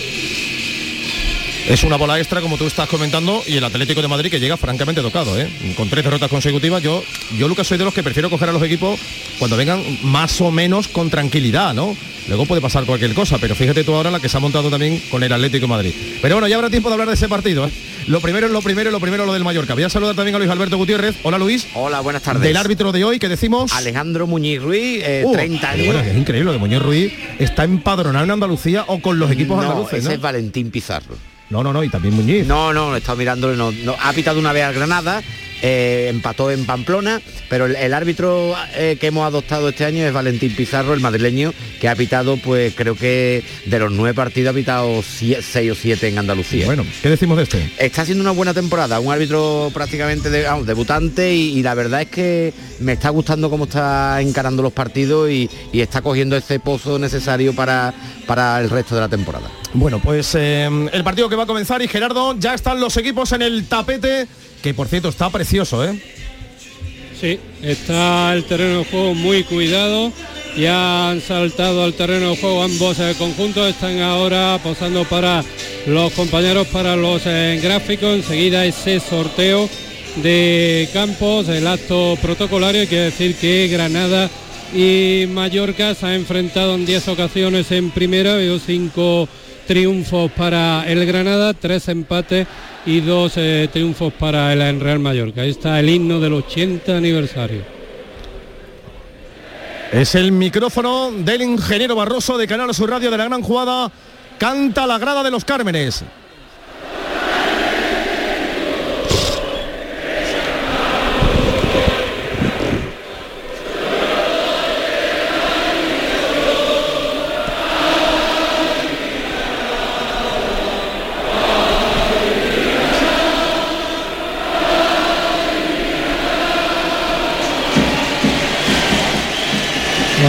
Es 1.67 1.83
una 1.83 1.95
bola 1.95 2.17
extra 2.19 2.41
como 2.41 2.57
tú 2.57 2.65
estás 2.65 2.87
comentando 2.89 3.41
y 3.47 3.55
el 3.57 3.63
Atlético 3.63 4.01
de 4.01 4.07
Madrid 4.07 4.29
que 4.31 4.39
llega 4.39 4.57
francamente 4.57 5.01
tocado, 5.01 5.39
¿eh? 5.39 5.49
con 5.77 5.89
tres 5.89 6.03
derrotas 6.03 6.29
consecutivas. 6.29 6.81
Yo, 6.81 7.03
yo 7.37 7.47
Lucas 7.47 7.67
soy 7.67 7.77
de 7.77 7.85
los 7.85 7.93
que 7.93 8.03
prefiero 8.03 8.29
coger 8.29 8.49
a 8.49 8.51
los 8.51 8.63
equipos 8.63 8.99
cuando 9.39 9.55
vengan 9.57 9.81
más 10.03 10.41
o 10.41 10.51
menos 10.51 10.87
con 10.87 11.09
tranquilidad, 11.09 11.73
¿no? 11.73 11.95
Luego 12.27 12.45
puede 12.45 12.61
pasar 12.61 12.85
cualquier 12.85 13.13
cosa, 13.13 13.37
pero 13.39 13.55
fíjate 13.55 13.83
tú 13.83 13.93
ahora 13.95 14.11
la 14.11 14.19
que 14.19 14.29
se 14.29 14.37
ha 14.37 14.39
montado 14.39 14.69
también 14.69 15.01
con 15.09 15.23
el 15.23 15.31
Atlético 15.33 15.63
de 15.63 15.67
Madrid. 15.69 15.93
Pero 16.21 16.35
bueno, 16.35 16.47
ya 16.47 16.55
habrá 16.55 16.69
tiempo 16.69 16.89
de 16.89 16.93
hablar 16.93 17.07
de 17.07 17.15
ese 17.15 17.27
partido. 17.27 17.65
¿eh? 17.65 17.71
Lo 18.07 18.21
primero 18.21 18.47
es 18.47 18.53
lo 18.53 18.61
primero, 18.61 18.91
lo 18.91 18.99
primero 18.99 19.25
lo 19.25 19.33
del 19.33 19.43
Mallorca. 19.43 19.73
Voy 19.73 19.83
a 19.83 19.89
saludar 19.89 20.15
también 20.15 20.35
a 20.35 20.37
Luis 20.39 20.49
Alberto 20.49 20.77
Gutiérrez. 20.77 21.15
Hola 21.23 21.37
Luis. 21.37 21.67
Hola, 21.73 21.99
buenas 22.01 22.21
tardes. 22.21 22.43
Del 22.43 22.57
árbitro 22.57 22.91
de 22.91 23.03
hoy 23.03 23.17
que 23.19 23.27
decimos. 23.29 23.73
Alejandro 23.73 24.27
Muñiz 24.27 24.61
Ruiz, 24.61 25.01
eh, 25.03 25.23
Uh, 25.25 25.33
30 25.33 25.69
años. 25.69 25.85
bueno, 25.87 26.01
es 26.01 26.17
increíble 26.17 26.45
lo 26.45 26.53
de 26.53 26.57
Muñoz 26.59 26.81
Ruiz. 26.83 27.11
Está 27.39 27.63
empadronado 27.63 28.25
en 28.25 28.31
Andalucía 28.31 28.85
o 28.87 28.99
con 28.99 29.17
los 29.19 29.29
equipos 29.31 29.57
no, 29.57 29.63
andaluces, 29.63 29.99
ese 29.99 30.07
¿no? 30.09 30.13
es 30.15 30.21
Valentín 30.21 30.69
Pizarro. 30.71 31.15
No, 31.51 31.61
no, 31.63 31.71
no, 31.73 31.83
y 31.83 31.89
también 31.89 32.15
Muñiz. 32.15 32.47
No, 32.47 32.73
no, 32.73 32.95
he 32.95 32.99
estado 32.99 33.17
mirándolo, 33.17 33.55
no, 33.55 33.71
no, 33.83 33.95
ha 34.01 34.13
pitado 34.13 34.39
una 34.39 34.53
vez 34.53 34.63
al 34.63 34.73
Granada, 34.73 35.21
eh, 35.61 36.07
empató 36.09 36.49
en 36.49 36.65
Pamplona, 36.65 37.21
pero 37.49 37.65
el, 37.65 37.75
el 37.75 37.93
árbitro 37.93 38.55
eh, 38.75 38.97
que 38.99 39.07
hemos 39.07 39.27
adoptado 39.27 39.69
este 39.69 39.85
año 39.85 40.03
es 40.07 40.11
Valentín 40.13 40.55
Pizarro, 40.55 40.93
el 40.95 41.01
madrileño, 41.01 41.53
que 41.79 41.87
ha 41.89 41.95
pitado, 41.95 42.37
pues 42.37 42.73
creo 42.73 42.95
que 42.95 43.43
de 43.65 43.79
los 43.79 43.91
nueve 43.91 44.15
partidos 44.15 44.51
ha 44.51 44.55
pitado 44.55 45.03
seis 45.03 45.71
o 45.71 45.75
siete 45.75 46.07
en 46.07 46.17
Andalucía. 46.17 46.65
Bueno, 46.65 46.83
¿qué 47.03 47.09
decimos 47.09 47.37
de 47.37 47.43
este? 47.43 47.69
Está 47.77 48.03
haciendo 48.03 48.21
una 48.23 48.31
buena 48.31 48.53
temporada, 48.53 48.99
un 48.99 49.11
árbitro 49.11 49.69
prácticamente 49.73 50.29
de- 50.29 50.43
vamos, 50.43 50.65
debutante 50.65 51.31
y, 51.35 51.59
y 51.59 51.63
la 51.63 51.73
verdad 51.75 52.01
es 52.03 52.07
que 52.07 52.53
me 52.79 52.93
está 52.93 53.09
gustando 53.09 53.49
cómo 53.49 53.65
está 53.65 54.19
encarando 54.21 54.63
los 54.63 54.73
partidos 54.73 55.29
y, 55.29 55.49
y 55.73 55.81
está 55.81 56.01
cogiendo 56.01 56.35
ese 56.37 56.59
pozo 56.59 56.97
necesario 56.97 57.53
para, 57.53 57.93
para 58.25 58.59
el 58.61 58.69
resto 58.69 58.95
de 58.95 59.01
la 59.01 59.09
temporada. 59.09 59.49
Bueno, 59.73 59.99
pues 59.99 60.35
eh, 60.35 60.69
el 60.91 61.03
partido 61.03 61.29
que 61.29 61.35
va 61.35 61.43
a 61.43 61.47
comenzar 61.47 61.81
y 61.81 61.87
Gerardo, 61.87 62.35
ya 62.37 62.53
están 62.53 62.79
los 62.79 62.97
equipos 62.97 63.31
en 63.31 63.41
el 63.41 63.65
tapete, 63.67 64.27
que 64.61 64.73
por 64.73 64.87
cierto 64.87 65.09
está 65.09 65.29
precioso, 65.29 65.85
¿eh? 65.85 65.97
Sí, 67.19 67.39
está 67.61 68.33
el 68.33 68.43
terreno 68.45 68.79
de 68.79 68.85
juego 68.85 69.13
muy 69.13 69.43
cuidado. 69.43 70.11
Ya 70.57 71.09
han 71.09 71.21
saltado 71.21 71.83
al 71.83 71.93
terreno 71.93 72.31
de 72.31 72.37
juego 72.37 72.63
ambos 72.63 72.99
eh, 72.99 73.15
conjuntos. 73.17 73.69
Están 73.69 73.99
ahora 74.01 74.59
posando 74.61 75.05
para 75.05 75.43
los 75.85 76.11
compañeros 76.13 76.67
para 76.67 76.95
los 76.95 77.21
eh, 77.25 77.59
gráficos. 77.63 78.15
Enseguida 78.15 78.65
ese 78.65 78.99
sorteo 78.99 79.69
de 80.17 80.89
campos, 80.93 81.47
el 81.47 81.67
acto 81.67 82.17
protocolario. 82.21 82.87
Quiere 82.87 83.05
decir 83.05 83.35
que 83.35 83.69
Granada 83.69 84.29
y 84.73 85.25
Mallorca 85.29 85.93
se 85.95 86.07
han 86.07 86.13
enfrentado 86.13 86.75
en 86.75 86.85
10 86.85 87.07
ocasiones 87.09 87.71
en 87.71 87.91
primera. 87.91 88.35
Veo 88.35 88.59
cinco 88.59 89.29
triunfos 89.67 90.31
para 90.31 90.83
el 90.87 91.05
Granada, 91.05 91.53
tres 91.53 91.87
empates 91.87 92.47
y 92.85 92.99
dos 93.01 93.33
eh, 93.37 93.69
triunfos 93.71 94.13
para 94.13 94.51
el 94.53 94.79
Real 94.79 94.99
Mallorca. 94.99 95.41
Ahí 95.41 95.51
está 95.51 95.79
el 95.79 95.89
himno 95.89 96.19
del 96.19 96.33
80 96.33 96.97
aniversario. 96.97 97.61
Es 99.91 100.15
el 100.15 100.31
micrófono 100.31 101.11
del 101.11 101.41
ingeniero 101.41 101.95
Barroso 101.95 102.37
de 102.37 102.47
Canal 102.47 102.73
Sur 102.73 102.89
Radio 102.89 103.11
de 103.11 103.17
la 103.17 103.25
Gran 103.25 103.41
Jugada. 103.41 103.91
Canta 104.37 104.87
la 104.87 104.97
grada 104.97 105.21
de 105.21 105.31
los 105.31 105.43
Cármenes. 105.43 106.03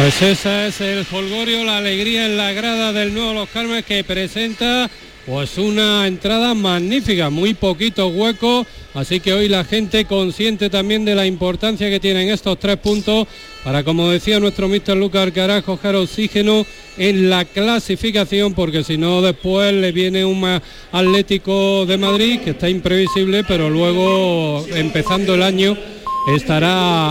Pues 0.03 0.21
esa 0.21 0.67
es 0.67 0.81
el 0.81 1.05
folgorio, 1.05 1.63
la 1.63 1.77
alegría 1.77 2.27
en 2.27 2.37
la 2.37 2.51
grada 2.51 2.93
del 2.93 3.15
nuevo 3.15 3.35
Los 3.35 3.49
Carmes 3.51 3.85
que 3.85 4.03
presenta 4.03 4.91
pues 5.27 5.59
una 5.59 6.09
entrada 6.09 6.55
magnífica, 6.55 7.31
muy 7.31 7.55
poquito 7.55 8.09
hueco, 8.09 8.67
así 8.95 9.21
que 9.21 9.33
hoy 9.33 9.49
la 9.49 9.63
gente 9.63 10.05
consciente 10.05 10.71
también 10.71 11.05
de 11.05 11.15
la 11.15 11.25
importancia 11.25 11.89
que 11.89 12.01
tienen 12.01 12.31
estos 12.31 12.59
tres 12.59 12.79
puntos 12.79 13.29
para, 13.63 13.85
como 13.85 14.09
decía 14.09 14.41
nuestro 14.41 14.67
mister 14.67 14.97
Lucas 14.97 15.23
Alcaraz, 15.23 15.63
coger 15.63 15.95
oxígeno 15.95 16.67
en 16.99 17.31
la 17.31 17.45
clasificación, 17.45 18.55
porque 18.55 18.83
si 18.83 18.99
no 18.99 19.23
después 19.23 19.73
le 19.73 19.93
viene 19.93 20.25
un 20.25 20.61
Atlético 20.91 21.87
de 21.87 21.97
Madrid 21.97 22.41
que 22.41 22.51
está 22.51 22.69
imprevisible, 22.69 23.45
pero 23.45 23.71
luego 23.71 24.67
empezando 24.75 25.37
el 25.37 25.45
año 25.45 25.77
estará 26.27 27.11